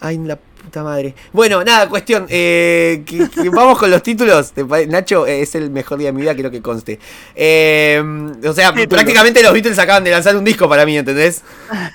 [0.00, 1.14] ay, la puta madre.
[1.32, 2.26] Bueno, nada, cuestión.
[2.28, 4.52] Eh, que- que vamos con los títulos.
[4.52, 6.98] ¿Te pare- Nacho, eh, es el mejor día de mi vida, quiero que conste.
[7.34, 8.02] Eh,
[8.46, 8.88] o sea, Títulos.
[8.88, 11.42] prácticamente los Beatles acaban de lanzar un disco para mí, ¿entendés?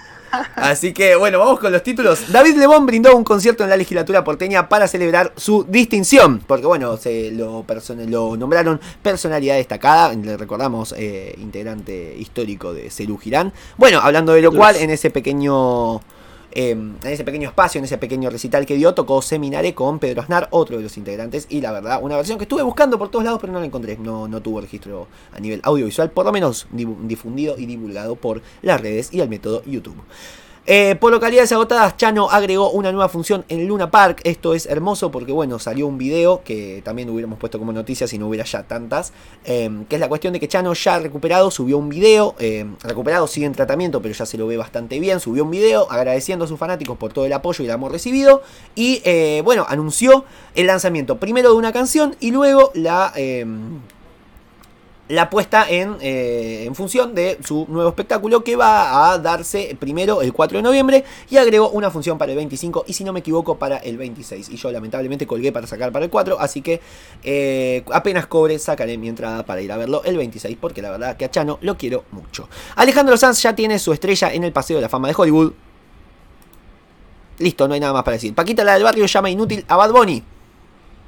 [0.56, 2.32] Así que bueno, vamos con los títulos.
[2.32, 6.42] David Lebón brindó un concierto en la legislatura porteña para celebrar su distinción.
[6.46, 10.14] Porque bueno, se lo, person- lo nombraron personalidad destacada.
[10.14, 13.54] Le recordamos, eh, integrante histórico de Cerú Girán.
[13.78, 16.02] Bueno, hablando de lo cual, en ese pequeño.
[16.52, 20.22] Eh, en ese pequeño espacio, en ese pequeño recital que dio, tocó Seminare con Pedro
[20.22, 23.26] Aznar, otro de los integrantes, y la verdad, una versión que estuve buscando por todos
[23.26, 26.68] lados, pero no la encontré, no, no tuvo registro a nivel audiovisual, por lo menos
[26.72, 29.98] difundido y divulgado por las redes y el método YouTube.
[30.70, 34.20] Eh, por localidades agotadas, Chano agregó una nueva función en Luna Park.
[34.26, 38.18] Esto es hermoso porque, bueno, salió un video que también hubiéramos puesto como noticia si
[38.18, 39.14] no hubiera ya tantas.
[39.46, 42.36] eh, que es la cuestión de que Chano ya recuperado subió un video.
[42.40, 45.22] eh, recuperado sigue en tratamiento, pero ya se lo ve bastante bien.
[45.22, 48.42] Subió un video agradeciendo a sus fanáticos por todo el apoyo y el amor recibido.
[48.76, 53.14] Y, eh, bueno, anunció el lanzamiento primero de una canción y luego la.
[55.10, 60.22] La puesta en, eh, en función de su nuevo espectáculo que va a darse primero
[60.22, 63.22] el 4 de noviembre y agregó una función para el 25 y si no me
[63.22, 66.82] equivoco para el 26 y yo lamentablemente colgué para sacar para el 4 así que
[67.24, 71.16] eh, apenas cobre sacaré mi entrada para ir a verlo el 26 porque la verdad
[71.16, 72.50] que a Chano lo quiero mucho.
[72.76, 75.54] Alejandro Sanz ya tiene su estrella en el Paseo de la Fama de Hollywood.
[77.40, 78.34] Listo no hay nada más para decir.
[78.34, 80.24] Paquita la del barrio llama inútil a Bad Bunny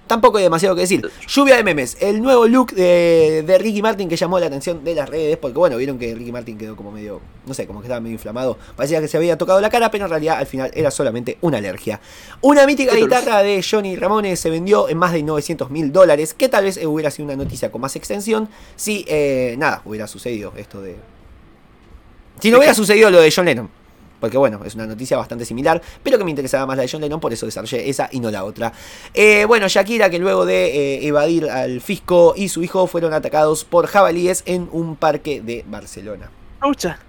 [0.10, 1.08] Tampoco hay demasiado que decir.
[1.28, 1.96] Lluvia de memes.
[2.00, 5.38] El nuevo look de, de Ricky Martin que llamó la atención de las redes.
[5.38, 7.22] Porque bueno, vieron que Ricky Martin quedó como medio.
[7.46, 8.58] No sé, como que estaba medio inflamado.
[8.76, 11.60] Parecía que se había tocado la cara, pero en realidad al final era solamente una
[11.60, 12.02] alergia.
[12.42, 16.34] Una mítica guitarra de Johnny Ramones se vendió en más de 900 mil dólares.
[16.34, 18.50] Que tal vez hubiera sido una noticia con más extensión.
[18.76, 20.96] Si, eh, nada, hubiera sucedido esto de.
[22.40, 23.70] Si no hubiera sucedido lo de John Lennon.
[24.20, 27.02] Porque bueno, es una noticia bastante similar, pero que me interesaba más la de John
[27.02, 28.74] Lennon, por eso desarrollé esa y no la otra.
[29.14, 30.66] Eh, bueno, Shakira, que luego de
[30.96, 35.64] eh, evadir al fisco y su hijo fueron atacados por jabalíes en un parque de
[35.68, 36.32] Barcelona.
[36.56, 37.00] Escucha.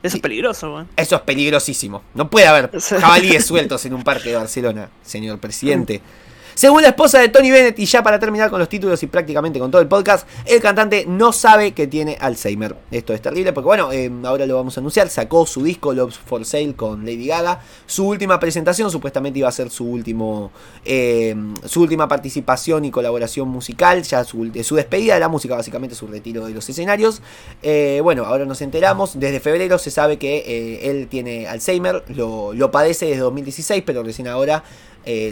[0.00, 0.88] Eso es peligroso, weón.
[0.96, 2.02] Eso es peligrosísimo.
[2.14, 6.00] No puede haber jabalíes sueltos en un parque de Barcelona, señor presidente.
[6.58, 9.60] Según la esposa de Tony Bennett, y ya para terminar con los títulos y prácticamente
[9.60, 12.74] con todo el podcast, el cantante no sabe que tiene Alzheimer.
[12.90, 15.08] Esto es terrible porque, bueno, eh, ahora lo vamos a anunciar.
[15.08, 17.62] Sacó su disco Love for Sale con Lady Gaga.
[17.86, 20.50] Su última presentación supuestamente iba a ser su último
[20.84, 24.02] eh, su última participación y colaboración musical.
[24.02, 27.22] Ya su, su, despedida de la música, básicamente su retiro de los escenarios.
[27.62, 29.20] Eh, bueno, ahora nos enteramos.
[29.20, 32.02] Desde febrero se sabe que él tiene Alzheimer.
[32.08, 34.64] Lo, lo padece desde 2016, pero recién ahora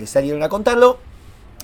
[0.06, 1.00] salieron a contarlo.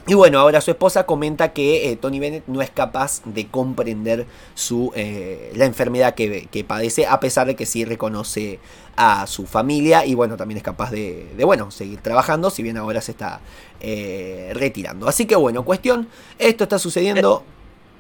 [0.07, 4.27] Y bueno, ahora su esposa comenta que eh, Tony Bennett no es capaz de comprender
[4.55, 8.59] su, eh, la enfermedad que, padece, a pesar de que sí reconoce
[8.97, 13.01] a su familia y bueno, también es capaz de, bueno, seguir trabajando, si bien ahora
[13.01, 13.41] se está
[13.81, 15.07] eh, retirando.
[15.07, 17.45] Así que bueno, cuestión, esto está sucediendo...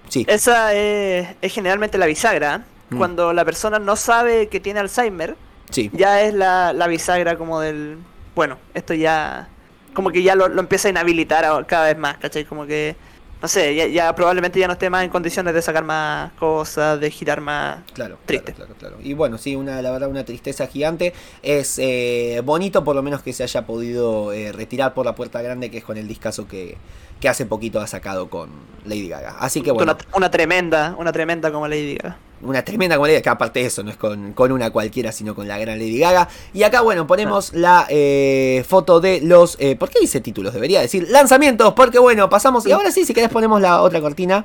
[0.08, 0.26] Sí.
[0.28, 2.66] Esa es, generalmente la bisagra.
[2.90, 2.98] Mm.
[2.98, 5.36] Cuando la persona no sabe que tiene Alzheimer,
[5.70, 5.90] sí.
[5.94, 7.98] ya es la, la bisagra como del...
[8.34, 9.48] Bueno, esto ya
[9.94, 12.44] como que ya lo, empieza a inhabilitar cada vez más, ¿cachai?
[12.44, 12.96] Como que,
[13.40, 17.10] no sé, ya, probablemente ya no esté más en condiciones de sacar más cosas, de
[17.10, 17.78] girar más.
[17.92, 18.52] Claro, triste.
[18.52, 21.12] Claro, claro, Y bueno, sí, una, la verdad, una tristeza gigante.
[21.42, 25.42] Es eh, bonito por lo menos que se haya podido eh, retirar por la puerta
[25.42, 26.76] grande, que es con el discazo que,
[27.20, 28.50] que hace poquito ha sacado con
[28.84, 29.36] Lady Gaga.
[29.38, 29.96] Así que bueno.
[30.14, 32.16] Una, tremenda, una tremenda como Lady Gaga.
[32.42, 35.58] Una tremenda Gaga, que aparte de eso, no es con, una cualquiera, sino con la
[35.58, 36.28] gran Lady Gaga.
[36.52, 39.56] Y acá, bueno, ponemos la eh, foto de los.
[39.60, 40.52] Eh, ¿Por qué dice títulos?
[40.52, 42.66] Debería decir lanzamientos, porque bueno, pasamos.
[42.66, 44.44] Y ahora sí, si querés, ponemos la otra cortina.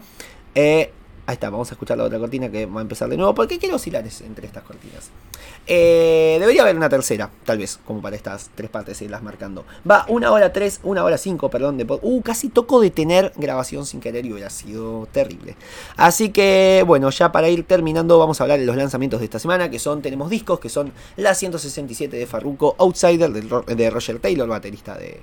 [0.53, 0.91] Eh,
[1.27, 3.35] Ahí está, vamos a escuchar la otra cortina que va a empezar de nuevo.
[3.35, 5.11] porque quiero oscilar entre estas cortinas?
[5.67, 9.65] Eh, debería haber una tercera, tal vez, como para estas tres partes irlas marcando.
[9.89, 11.77] Va una hora tres, una hora cinco, perdón.
[11.77, 15.57] De uh, casi toco de tener grabación sin querer y hubiera sido terrible.
[15.97, 19.39] Así que, bueno, ya para ir terminando, vamos a hablar de los lanzamientos de esta
[19.39, 19.69] semana.
[19.69, 24.95] Que son, tenemos discos, que son la 167 de Farruko, Outsider de Roger Taylor, baterista
[24.95, 25.19] de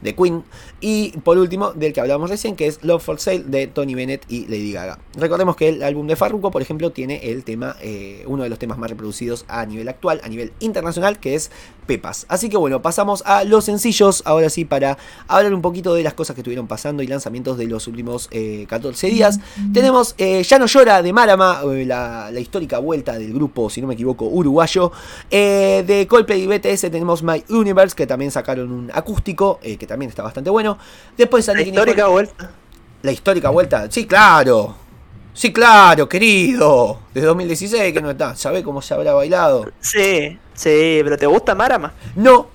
[0.00, 0.44] de Queen.
[0.80, 4.24] Y por último, del que hablábamos recién, que es Love for Sale de Tony Bennett
[4.28, 4.98] y Lady Gaga.
[5.14, 8.58] Recordemos que el álbum de Farruko, por ejemplo, tiene el tema, eh, uno de los
[8.58, 11.50] temas más reproducidos a nivel actual, a nivel internacional, que es
[11.88, 12.26] Pepas.
[12.28, 16.14] Así que bueno, pasamos a los sencillos, ahora sí, para hablar un poquito de las
[16.14, 19.40] cosas que estuvieron pasando y lanzamientos de los últimos 14 eh, días.
[19.72, 23.88] Tenemos eh, Ya no llora de Marama, la, la, histórica vuelta del grupo, si no
[23.88, 24.92] me equivoco, uruguayo.
[25.30, 30.22] de Coldplay y BTS tenemos My Universe, que también sacaron un acústico, que también está
[30.22, 30.78] bastante bueno.
[31.16, 32.50] Después La histórica vuelta.
[33.02, 34.87] La histórica vuelta, sí, claro.
[35.38, 36.98] Sí, claro, querido.
[37.14, 38.34] Desde 2016 que no está.
[38.34, 39.70] ¿Sabés cómo se habrá bailado?
[39.80, 41.94] Sí, sí, pero ¿te gusta Marama?
[42.16, 42.48] No.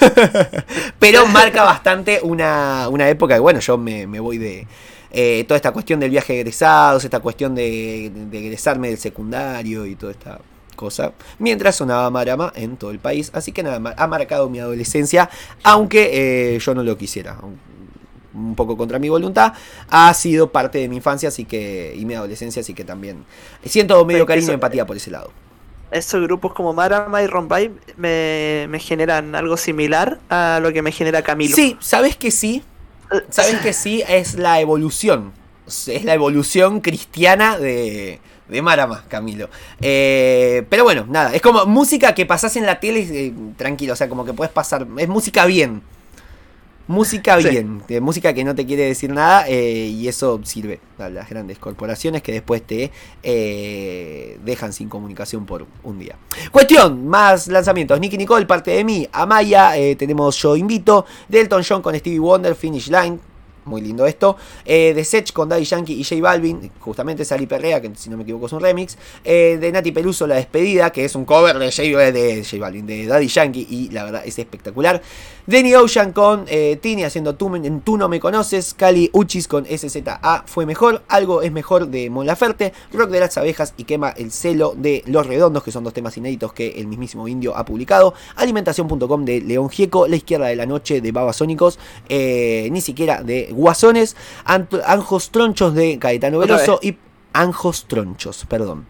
[0.98, 3.38] pero marca bastante una, una época.
[3.38, 4.66] Bueno, yo me, voy de.
[5.12, 9.86] Eh, toda esta cuestión del viaje de egresados, esta cuestión de, de egresarme del secundario
[9.86, 10.40] y toda esta
[10.74, 13.30] cosa, mientras sonaba Marama en todo el país.
[13.34, 15.30] Así que nada, ha marcado mi adolescencia,
[15.62, 17.36] aunque eh, yo no lo quisiera.
[18.36, 19.54] Un poco contra mi voluntad,
[19.88, 23.24] ha sido parte de mi infancia así que y mi adolescencia, así que también
[23.64, 25.32] siento medio cariño y empatía por ese lado.
[25.90, 30.92] Estos grupos como Marama y Rombay me, me generan algo similar a lo que me
[30.92, 31.56] genera Camilo.
[31.56, 32.62] Sí, sabes que sí,
[33.30, 35.32] sabes que sí, es la evolución,
[35.66, 39.48] es la evolución cristiana de, de Marama, Camilo.
[39.80, 43.96] Eh, pero bueno, nada, es como música que pasás en la tele eh, tranquilo, o
[43.96, 45.82] sea, como que puedes pasar, es música bien.
[46.88, 51.28] Música bien, música que no te quiere decir nada eh, y eso sirve a las
[51.28, 56.16] grandes corporaciones que después te dejan sin comunicación por un día.
[56.50, 57.98] Cuestión, más lanzamientos.
[57.98, 59.08] Nicky Nicole, parte de mí.
[59.12, 61.06] Amaya, tenemos Yo Invito.
[61.28, 63.18] Delton John con Stevie Wonder, Finish Line
[63.66, 64.36] muy lindo esto.
[64.64, 68.16] Eh, de Sech con Daddy Yankee y J Balvin, justamente Sally Perrea, que si no
[68.16, 68.96] me equivoco es un remix.
[69.24, 72.86] Eh, de Nati Peluso, La Despedida, que es un cover de J, de J Balvin,
[72.86, 75.02] de Daddy Yankee, y la verdad es espectacular.
[75.46, 77.52] Danny Ocean con eh, Tini haciendo tú,
[77.84, 78.74] tú no me conoces.
[78.74, 81.02] Cali Uchis con SZA fue mejor.
[81.08, 82.72] Algo es mejor de Mon Laferte.
[82.92, 86.16] Rock de las abejas y quema el celo de Los Redondos, que son dos temas
[86.16, 88.14] inéditos que el mismísimo Indio ha publicado.
[88.34, 90.08] Alimentación.com de León Gieco.
[90.08, 91.78] La izquierda de la noche de Babasónicos.
[92.08, 96.96] ni siquiera de Guasones, Anjos Tronchos de Caetano Veloso y
[97.32, 98.86] Anjos Tronchos, perdón.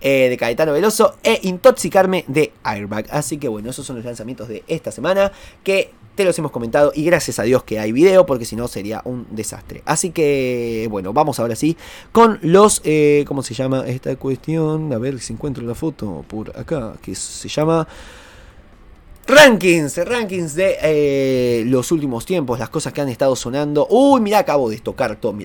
[0.00, 3.06] Eh, de Caetano Veloso e Intoxicarme de Airbag.
[3.10, 5.30] Así que bueno, esos son los lanzamientos de esta semana
[5.62, 8.66] que te los hemos comentado y gracias a Dios que hay video porque si no
[8.66, 9.82] sería un desastre.
[9.84, 11.76] Así que bueno, vamos ahora sí
[12.12, 14.92] con los, eh, ¿cómo se llama esta cuestión?
[14.92, 17.86] A ver si encuentro la foto por acá, que se llama...
[19.30, 23.86] Rankings, rankings de eh, los últimos tiempos, las cosas que han estado sonando.
[23.88, 25.36] Uy, mira, acabo de tocar todo.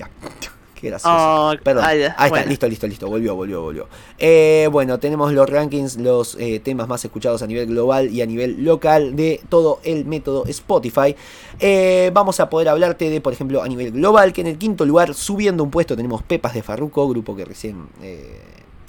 [0.74, 1.16] Qué gracioso.
[1.16, 1.84] Oh, Perdón.
[1.86, 2.48] ah, Ahí está, bueno.
[2.48, 3.08] listo, listo, listo.
[3.08, 3.86] Volvió, volvió, volvió.
[4.18, 8.26] Eh, bueno, tenemos los rankings, los eh, temas más escuchados a nivel global y a
[8.26, 11.14] nivel local de todo el método Spotify.
[11.60, 14.84] Eh, vamos a poder hablarte de, por ejemplo, a nivel global, que en el quinto
[14.84, 17.86] lugar, subiendo un puesto, tenemos Pepas de Farruco, grupo que recién.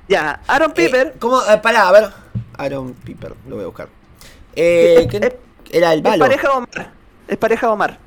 [0.09, 1.09] Ya, Aaron Piper.
[1.09, 1.41] Eh, ¿Cómo?
[1.43, 2.11] Eh, pará, a ver.
[2.57, 3.89] Aaron Piper, lo voy a buscar.
[4.57, 5.35] Eh, Es- ¿qué- es-
[5.77, 6.93] era el es pareja Omar.
[7.29, 7.99] Es pareja Omar.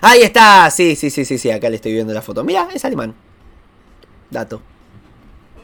[0.00, 2.42] Ahí está, sí, sí, sí, sí, sí, acá le estoy viendo la foto.
[2.44, 3.14] Mira, es alemán.
[4.30, 4.62] Dato.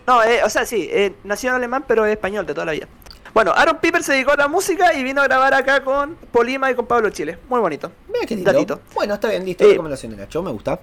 [0.06, 2.72] No, eh, o sea, sí, eh, nació en alemán, pero es español de toda la
[2.72, 2.88] vida.
[3.32, 6.70] Bueno, Aaron Piper se dedicó a la música y vino a grabar acá con Polima
[6.70, 7.38] y con Pablo Chile.
[7.48, 7.90] Muy bonito.
[8.08, 8.52] Mira qué lindo.
[8.52, 8.80] Datito.
[8.94, 9.64] Bueno, está bien, listo.
[9.64, 10.80] Eh, recomendación de Nacho, me gusta.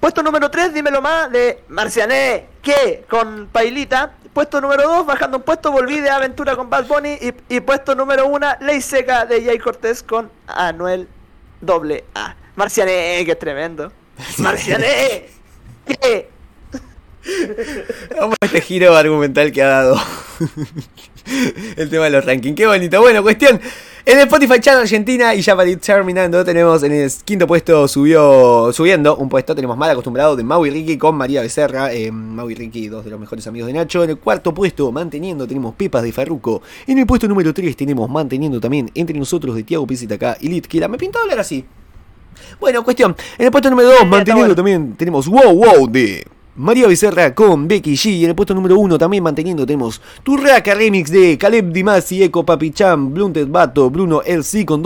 [0.00, 4.12] Puesto número 3, dímelo más, de Marciané, que con Pailita.
[4.32, 7.18] Puesto número 2, bajando un puesto, volví de aventura con Bad Bunny.
[7.20, 11.08] Y, y puesto número 1, Ley Seca de Jay Cortés con Anuel
[11.60, 12.36] doble A.
[12.54, 13.90] Marciané, que es tremendo.
[14.38, 15.28] Marciané,
[15.86, 16.30] que
[18.18, 19.96] Vamos a este giro argumental que ha dado
[21.76, 22.56] el tema de los rankings.
[22.56, 23.00] Qué bonito.
[23.00, 23.60] Bueno, cuestión.
[24.08, 27.88] En el Spotify Channel Argentina y ya para ir terminando, tenemos en el quinto puesto
[27.88, 29.52] subió subiendo un puesto.
[29.52, 31.92] Tenemos mal acostumbrado de Mau y Ricky con María Becerra.
[31.92, 34.04] Eh, Mau y Ricky, dos de los mejores amigos de Nacho.
[34.04, 36.62] En el cuarto puesto, manteniendo, tenemos Pepas de Farruco.
[36.86, 40.86] En el puesto número 3 tenemos manteniendo también entre nosotros de Tiago acá y Litkila.
[40.86, 41.64] Me pintó hablar así.
[42.60, 43.16] Bueno, cuestión.
[43.38, 46.24] En el puesto número 2, está manteniendo también tenemos Wow Wow de
[46.56, 48.06] María Becerra con Becky G.
[48.12, 52.44] Y en el puesto número 1 también manteniendo tenemos Turraca Remix de Caleb Dimasi, Eco
[52.44, 54.82] Papi Cham, Blunted Bato, Bruno LC con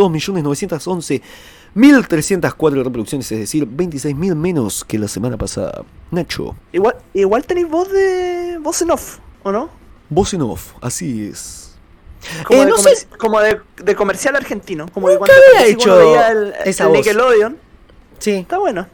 [1.75, 5.83] 2.911.304 reproducciones, es decir, 26.000 menos que la semana pasada.
[6.11, 8.59] Nacho, Igual, igual tenéis voz de.
[8.61, 9.71] voz en off, ¿o no?
[10.09, 11.77] voz en off, así es.
[12.45, 14.87] Como, Eh, de, no comer- sé- como de, de comercial argentino.
[14.93, 16.93] Como cuando, así hecho el, esa el.
[16.93, 17.57] Nickelodeon.
[18.19, 18.33] Sí.
[18.33, 18.87] Está bueno.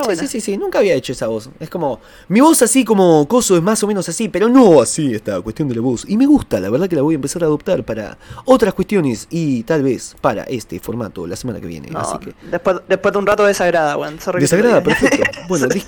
[0.00, 1.50] Está Sí, sí, sí, sí, nunca había hecho esa voz.
[1.60, 2.00] Es como.
[2.28, 5.68] Mi voz así como coso es más o menos así, pero no así esta cuestión
[5.68, 6.04] de la voz.
[6.08, 9.26] Y me gusta, la verdad que la voy a empezar a adoptar para otras cuestiones
[9.30, 11.88] y tal vez para este formato la semana que viene.
[11.90, 12.34] No, así que.
[12.50, 14.18] después, después de un rato desagrada, weón.
[14.38, 15.22] Desagrada, perfecto.
[15.48, 15.80] Bueno, Sí.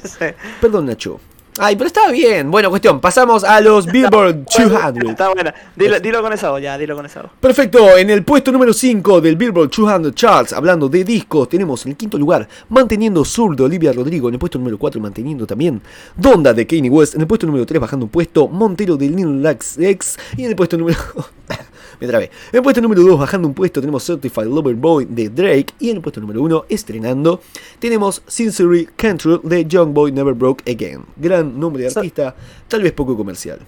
[0.60, 1.20] perdón, Nacho.
[1.58, 2.50] Ay, pero estaba bien.
[2.50, 5.10] Bueno, cuestión, pasamos a los Billboard 200.
[5.10, 5.54] Está buena.
[5.74, 7.30] Dilo, dilo con esa voz, ya, dilo con esa voz.
[7.40, 11.92] Perfecto, en el puesto número 5 del Billboard 200 Charts, hablando de discos, tenemos en
[11.92, 15.80] el quinto lugar manteniendo Soul de Olivia Rodrigo, en el puesto número 4 manteniendo también
[16.16, 19.40] Donda de Kanye West, en el puesto número 3 bajando un puesto Montero de Lil
[19.40, 20.98] Nas X y en el puesto número...
[22.00, 22.26] Me trabé.
[22.52, 25.90] En el puesto número 2 bajando un puesto tenemos Certified Lover Boy de Drake y
[25.90, 27.40] en el puesto número 1 estrenando
[27.78, 31.04] tenemos Sincerely Control de Young Boy Never Broke Again.
[31.16, 32.34] Gran nombre de artista,
[32.68, 33.60] tal vez poco comercial.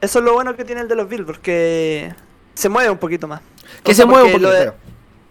[0.00, 2.14] Eso es lo bueno que tiene el de los Billboard, que
[2.54, 3.40] se mueve un poquito más.
[3.82, 4.48] Que O se sea, mueva un poquito.
[4.48, 4.76] Lo de, claro.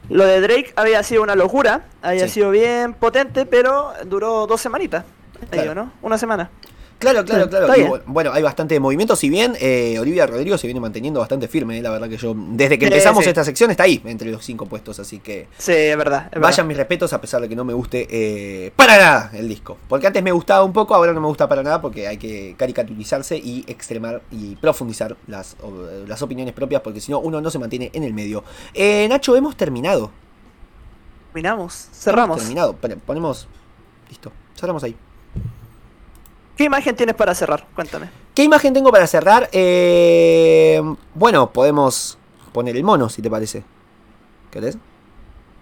[0.10, 2.36] lo de Drake había sido una locura, había Sí.
[2.36, 5.06] sido bien potente, pero duró dos semanitas.
[5.50, 5.64] Claro.
[5.72, 5.94] Ello, ¿no?
[6.02, 6.50] Una semana.
[7.00, 7.76] Claro, claro, Sí, claro.
[7.78, 9.16] Y bueno, hay bastante movimiento.
[9.16, 12.34] Si bien eh, Olivia Rodrigo se viene manteniendo bastante firme, eh, la verdad que yo,
[12.36, 13.30] desde que Sí, empezamos sí.
[13.30, 15.00] esta sección, está ahí, entre los cinco puestos.
[15.00, 16.30] Así que Sí, es verdad.
[16.34, 19.48] es vayan mis respetos, a pesar de que no me guste eh, para nada el
[19.48, 19.78] disco.
[19.88, 22.56] Porque antes me gustaba un poco, ahora no me gusta para nada, porque hay que
[22.58, 25.56] caricaturizarse y extremar y profundizar las,
[26.08, 28.44] las opiniones propias, porque si no, uno no se mantiene en el medio.
[28.74, 30.10] Eh, Nacho, hemos terminado.
[31.34, 32.38] Terminamos, Hemos cerramos.
[32.40, 32.74] terminado.
[32.74, 33.48] Pon- Ponemos.
[34.10, 34.96] Listo, cerramos ahí.
[36.58, 37.66] ¿Qué imagen tienes para cerrar?
[37.76, 38.10] Cuéntame.
[38.34, 39.48] ¿Qué imagen tengo para cerrar?
[39.52, 40.82] Eh,
[41.14, 42.18] bueno, podemos
[42.52, 43.64] poner el mono, si te parece.
[44.52, 44.78] ¿Querés?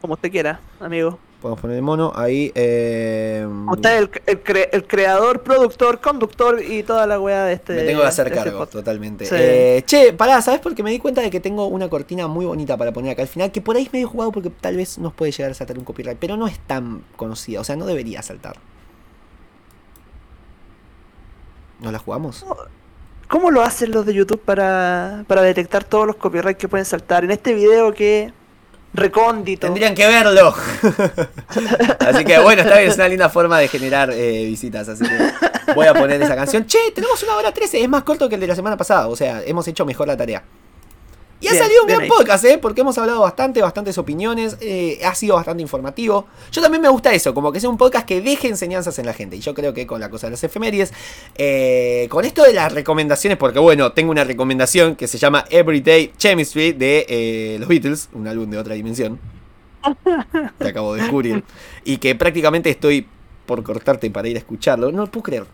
[0.02, 1.20] Como usted quiera, amigo.
[1.42, 2.52] Podemos poner el mono ahí.
[2.56, 7.54] Eh, Usted es el, el, cre- el creador, productor, conductor y toda la weá de
[7.54, 7.74] este.
[7.74, 9.26] me tengo que hacer este cargo, totalmente.
[9.26, 9.36] Sí.
[9.38, 10.62] Eh, che, pará, ¿sabes?
[10.62, 13.28] Porque me di cuenta de que tengo una cortina muy bonita para poner acá al
[13.28, 15.78] final, que por ahí es medio jugado porque tal vez nos puede llegar a saltar
[15.78, 18.56] un copyright, pero no es tan conocida, o sea, no debería saltar.
[21.80, 22.46] ¿Nos la jugamos?
[23.28, 27.24] ¿Cómo lo hacen los de YouTube para, para detectar todos los copyrights que pueden saltar?
[27.24, 28.32] En este video que
[28.94, 29.68] recóndito.
[29.68, 30.54] Tendrían que verlo.
[32.00, 34.88] así que bueno, está bien, es una linda forma de generar eh, visitas.
[34.90, 36.66] Así que voy a poner esa canción.
[36.66, 39.08] Che, tenemos una hora 13, es más corto que el de la semana pasada.
[39.08, 40.44] O sea, hemos hecho mejor la tarea.
[41.42, 42.08] Y ha Bien, salido un gran ahí.
[42.10, 42.58] podcast, ¿eh?
[42.58, 44.58] Porque hemos hablado bastante, bastantes opiniones.
[44.62, 46.26] eh, ha sido bastante informativo.
[46.52, 49.14] Yo también me gusta eso, como que sea un podcast que deje enseñanzas en la
[49.14, 49.36] gente.
[49.36, 50.94] Y yo creo que con la cosa de las efemérides,
[51.36, 56.14] eh, con esto de las recomendaciones, porque bueno, tengo una recomendación que se llama Everyday
[56.18, 59.20] Chemistry de eh, los Beatles, un álbum de otra dimensión.
[60.60, 61.44] que acabo de descubrir.
[61.84, 63.06] Y que prácticamente estoy
[63.46, 64.92] por cortarte para ir a escucharlo.
[64.92, 65.46] No lo puedo creer.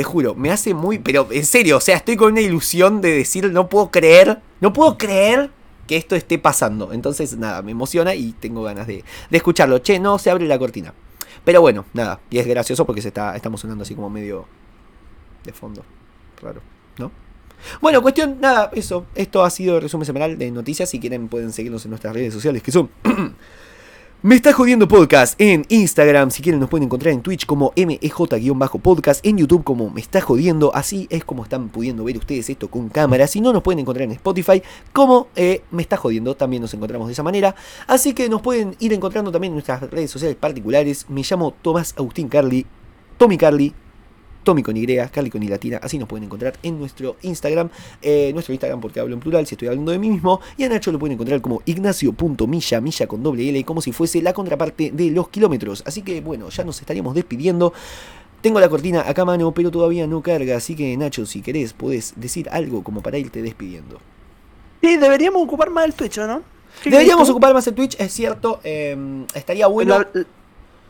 [0.00, 0.98] Te juro, me hace muy.
[0.98, 4.40] Pero en serio, o sea, estoy con una ilusión de decir, no puedo creer.
[4.62, 5.50] No puedo creer
[5.86, 6.94] que esto esté pasando.
[6.94, 9.76] Entonces, nada, me emociona y tengo ganas de, escucharlo.
[9.80, 10.94] Che, no se abre la cortina.
[11.44, 12.18] Pero bueno, nada.
[12.30, 14.46] Y es gracioso porque se está, estamos sonando así como medio
[15.44, 15.84] de fondo.
[16.40, 16.62] Raro,
[16.96, 17.12] ¿no?
[17.82, 19.04] Bueno, cuestión, nada, eso.
[19.14, 20.88] Esto ha sido el resumen semanal de noticias.
[20.88, 22.88] Si quieren, pueden seguirnos en nuestras redes sociales que son.
[24.22, 26.30] Me está jodiendo podcast en Instagram.
[26.30, 29.24] Si quieren, nos pueden encontrar en Twitch como MEJ-podcast.
[29.24, 30.70] En YouTube como Me está jodiendo.
[30.74, 33.26] Así es como están pudiendo ver ustedes esto con cámara.
[33.26, 36.36] Si no, nos pueden encontrar en Spotify como eh, Me está jodiendo.
[36.36, 37.54] También nos encontramos de esa manera.
[37.86, 41.06] Así que nos pueden ir encontrando también en nuestras redes sociales particulares.
[41.08, 42.66] Me llamo Tomás Agustín Carly.
[43.16, 43.74] Tommy Carly.
[44.42, 47.68] Tommy con Y, Carly con Y latina, así nos pueden encontrar en nuestro Instagram,
[48.02, 50.68] eh, nuestro Instagram porque hablo en plural, si estoy hablando de mí mismo, y a
[50.68, 54.90] Nacho lo pueden encontrar como ignacio.milla, milla con doble L, como si fuese la contraparte
[54.90, 55.82] de los kilómetros.
[55.86, 57.72] Así que bueno, ya nos estaríamos despidiendo.
[58.40, 61.74] Tengo la cortina acá a mano, pero todavía no carga, así que Nacho, si querés,
[61.74, 64.00] podés decir algo como para irte despidiendo.
[64.80, 66.42] Sí, deberíamos ocupar más el Twitch, ¿o ¿no?
[66.82, 68.96] ¿Qué Deberíamos ocupar más el Twitch, es cierto, eh,
[69.34, 70.06] estaría bueno...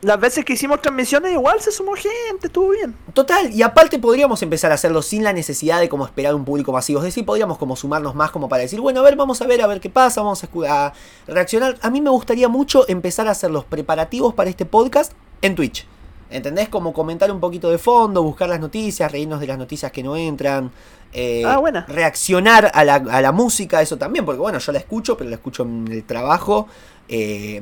[0.02, 2.96] las veces que hicimos transmisiones igual se sumó gente, estuvo bien.
[3.12, 6.72] Total, y aparte podríamos empezar a hacerlo sin la necesidad de como esperar un público
[6.72, 7.00] masivo.
[7.00, 9.60] Es decir, podríamos como sumarnos más como para decir, bueno, a ver, vamos a ver,
[9.62, 10.48] a ver qué pasa, vamos a,
[10.86, 10.92] a
[11.26, 11.76] reaccionar.
[11.82, 15.12] A mí me gustaría mucho empezar a hacer los preparativos para este podcast
[15.42, 15.86] en Twitch.
[16.30, 16.68] ¿Entendés?
[16.68, 20.16] Como comentar un poquito de fondo, buscar las noticias, reírnos de las noticias que no
[20.16, 20.70] entran.
[21.12, 21.84] eh, Ah, buena.
[21.88, 25.36] Reaccionar a la, a la música, eso también, porque bueno, yo la escucho, pero la
[25.36, 26.68] escucho en el trabajo.
[27.08, 27.60] eh,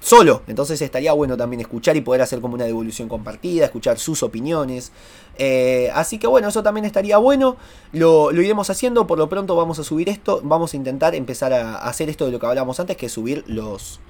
[0.00, 0.42] solo.
[0.46, 4.92] Entonces estaría bueno también escuchar y poder hacer como una devolución compartida, escuchar sus opiniones.
[5.36, 7.56] Eh, así que bueno, eso también estaría bueno.
[7.92, 9.06] Lo, lo iremos haciendo.
[9.06, 10.40] Por lo pronto vamos a subir esto.
[10.42, 14.00] Vamos a intentar empezar a hacer esto de lo que hablábamos antes, que subir los,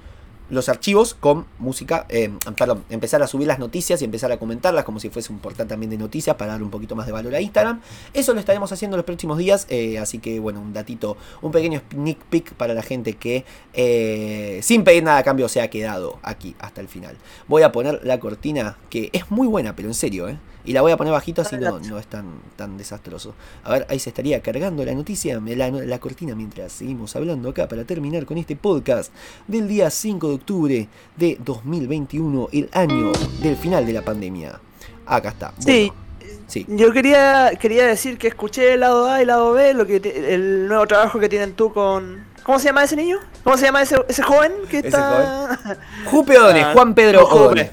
[0.49, 2.05] los archivos con música.
[2.09, 5.39] eh, perdón, empezar a subir las noticias y empezar a comentarlas como si fuese un
[5.39, 7.81] portal también de noticias para dar un poquito más de valor a Instagram.
[8.13, 9.67] Eso lo estaremos haciendo los próximos días.
[9.69, 14.59] eh, así que bueno, un datito, un pequeño sneak peek para la gente que eh,
[14.63, 17.17] sin pedir nada a cambio se ha quedado aquí hasta el final.
[17.47, 20.37] Voy a poner la cortina que es muy buena, pero en serio, ¿eh?
[20.65, 22.25] Y la voy a poner bajito así no, no es tan,
[22.55, 23.33] tan desastroso.
[23.63, 27.67] A ver, ahí se estaría cargando la noticia, la, la cortina mientras seguimos hablando acá
[27.67, 29.11] para terminar con este podcast
[29.47, 33.11] del día 5 de octubre de 2021, el año
[33.41, 34.59] del final de la pandemia.
[35.05, 35.53] Acá está.
[35.59, 35.91] Sí.
[36.19, 36.65] Bueno, sí.
[36.67, 39.99] Yo quería quería decir que escuché el lado A y el lado B, lo que
[39.99, 43.17] te- el nuevo trabajo que tienen tú con ¿Cómo se llama ese niño?
[43.43, 45.59] ¿Cómo se llama ese, ese joven que Ese está
[46.05, 46.35] Jupe
[46.73, 47.69] Juan Pedro Eh, O'Donnell.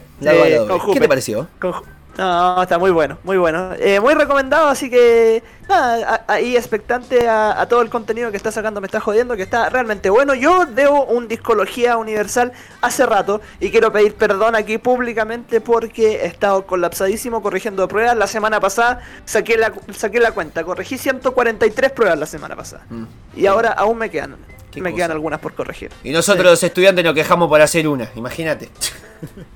[0.93, 1.49] ¿Qué te pareció?
[1.61, 1.73] con
[2.17, 3.73] No, está muy bueno, muy bueno.
[3.79, 8.51] Eh, muy recomendado, así que nada, ahí expectante a, a todo el contenido que está
[8.51, 10.35] sacando, me está jodiendo, que está realmente bueno.
[10.35, 16.27] Yo debo un discología universal hace rato y quiero pedir perdón aquí públicamente porque he
[16.27, 18.17] estado colapsadísimo corrigiendo pruebas.
[18.17, 22.87] La semana pasada saqué la, saqué la cuenta, corregí 143 pruebas la semana pasada.
[22.89, 23.05] Mm.
[23.37, 24.37] Y ahora aún me quedan,
[24.75, 24.95] me cosa.
[24.95, 25.91] quedan algunas por corregir.
[26.03, 28.71] Y nosotros los estudiantes nos quejamos por hacer una, imagínate.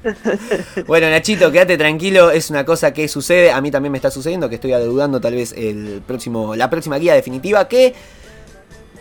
[0.87, 4.49] bueno, Nachito, quédate tranquilo, es una cosa que sucede, a mí también me está sucediendo,
[4.49, 7.95] que estoy adeudando tal vez el próximo, la próxima guía definitiva, que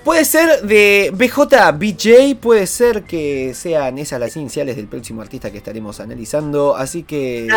[0.04, 5.58] puede ser de BJBJ, puede ser que sean esas las iniciales del próximo artista que
[5.58, 7.48] estaremos analizando, así que...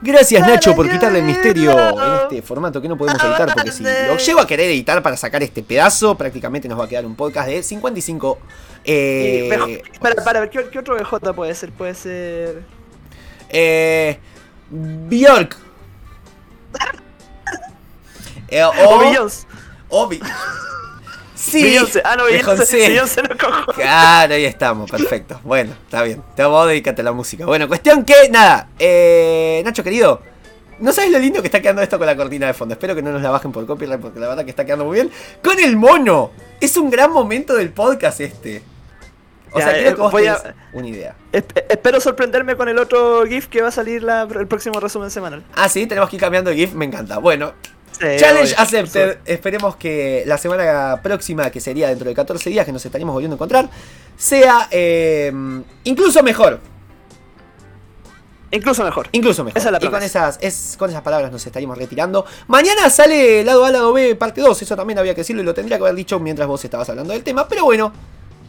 [0.00, 3.82] Gracias Nacho por quitarle el misterio en este formato que no podemos editar porque si
[3.82, 7.16] lo llego a querer editar para sacar este pedazo prácticamente nos va a quedar un
[7.16, 8.38] podcast de 55
[8.84, 11.72] eh, para, para ver, ¿qué, qué otro BJ puede ser?
[11.72, 12.62] Puede ser...
[13.48, 14.18] eh,
[14.70, 15.56] Bjork
[18.48, 19.46] Eh, O o, Beyoncé.
[19.88, 20.20] o Bi-
[21.34, 22.02] Sí, Beyoncé.
[22.04, 22.88] Ah, no, de Beyoncé.
[22.88, 23.72] Beyoncé no cojo.
[23.72, 25.40] Claro, ahí estamos, perfecto.
[25.44, 26.22] Bueno, está bien.
[26.34, 27.46] Te vos dedícate a la música.
[27.46, 30.20] Bueno, cuestión que, nada, eh, Nacho querido,
[30.80, 32.72] no sabes lo lindo que está quedando esto con la cortina de fondo.
[32.74, 34.94] Espero que no nos la bajen por copyright porque la verdad que está quedando muy
[34.96, 35.10] bien.
[35.42, 36.32] Con el mono.
[36.60, 38.62] Es un gran momento del podcast este.
[39.52, 41.14] O Ya, sea, creo eh, que vos voy a- una idea.
[41.32, 45.10] Esp- espero sorprenderme con el otro GIF que va a salir la- el próximo resumen
[45.12, 45.44] semanal.
[45.54, 47.18] Ah, sí, tenemos que ir cambiando el GIF, me encanta.
[47.18, 47.54] Bueno,
[47.92, 48.60] Sí, Challenge obvio.
[48.60, 49.18] accepted.
[49.24, 53.34] Esperemos que la semana próxima, que sería dentro de 14 días, que nos estaríamos volviendo
[53.34, 53.68] a encontrar,
[54.16, 55.32] sea eh,
[55.84, 56.60] incluso mejor.
[58.50, 59.08] Incluso mejor.
[59.12, 59.58] Incluso mejor.
[59.58, 62.24] Esa es la y con esas, es, con esas palabras nos estaríamos retirando.
[62.46, 64.62] Mañana sale lado A, lado B, parte 2.
[64.62, 67.12] Eso también había que decirlo y lo tendría que haber dicho mientras vos estabas hablando
[67.12, 67.46] del tema.
[67.46, 67.92] Pero bueno,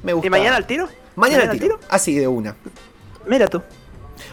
[0.03, 0.27] me gusta.
[0.27, 0.87] ¿Y mañana al tiro?
[1.15, 1.79] Mañana al tiro.
[1.89, 2.55] Así de una.
[3.27, 3.61] Mira tú.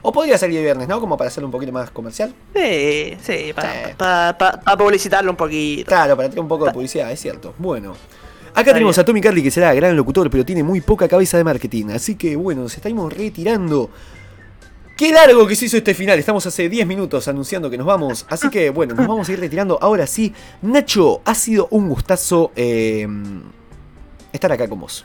[0.02, 1.00] O podría salir el viernes, ¿no?
[1.00, 2.34] Como para hacerlo un poquito más comercial.
[2.54, 4.30] Sí, sí, para
[4.62, 4.76] Sí.
[4.78, 5.88] publicitarlo un poquito.
[5.88, 7.54] Claro, para tener un poco de publicidad, es cierto.
[7.58, 7.92] Bueno.
[8.52, 9.02] Acá Está tenemos bien.
[9.02, 11.90] a Tommy Carly, que será gran locutor, pero tiene muy poca cabeza de marketing.
[11.90, 13.90] Así que bueno, nos estamos retirando.
[14.96, 16.18] Qué largo que se hizo este final.
[16.18, 18.24] Estamos hace 10 minutos anunciando que nos vamos.
[18.30, 19.78] Así que bueno, nos vamos a ir retirando.
[19.82, 20.32] Ahora sí,
[20.62, 23.06] Nacho, ha sido un gustazo eh,
[24.32, 25.04] estar acá con vos.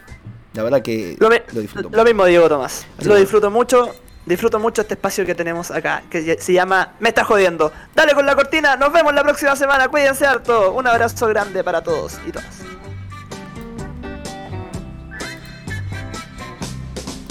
[0.53, 1.90] La verdad que Lo, lo disfruto.
[1.91, 2.86] lo mismo Diego Tomás.
[2.98, 3.90] Así Lo disfruto mucho.
[4.32, 7.74] Disfruto mucho este espacio que tenemos acá, que se llama Me está jodiendo.
[7.94, 10.72] Dale con la cortina, nos vemos la próxima semana, cuídense harto.
[10.72, 12.70] Un abrazo grande para todos y todas.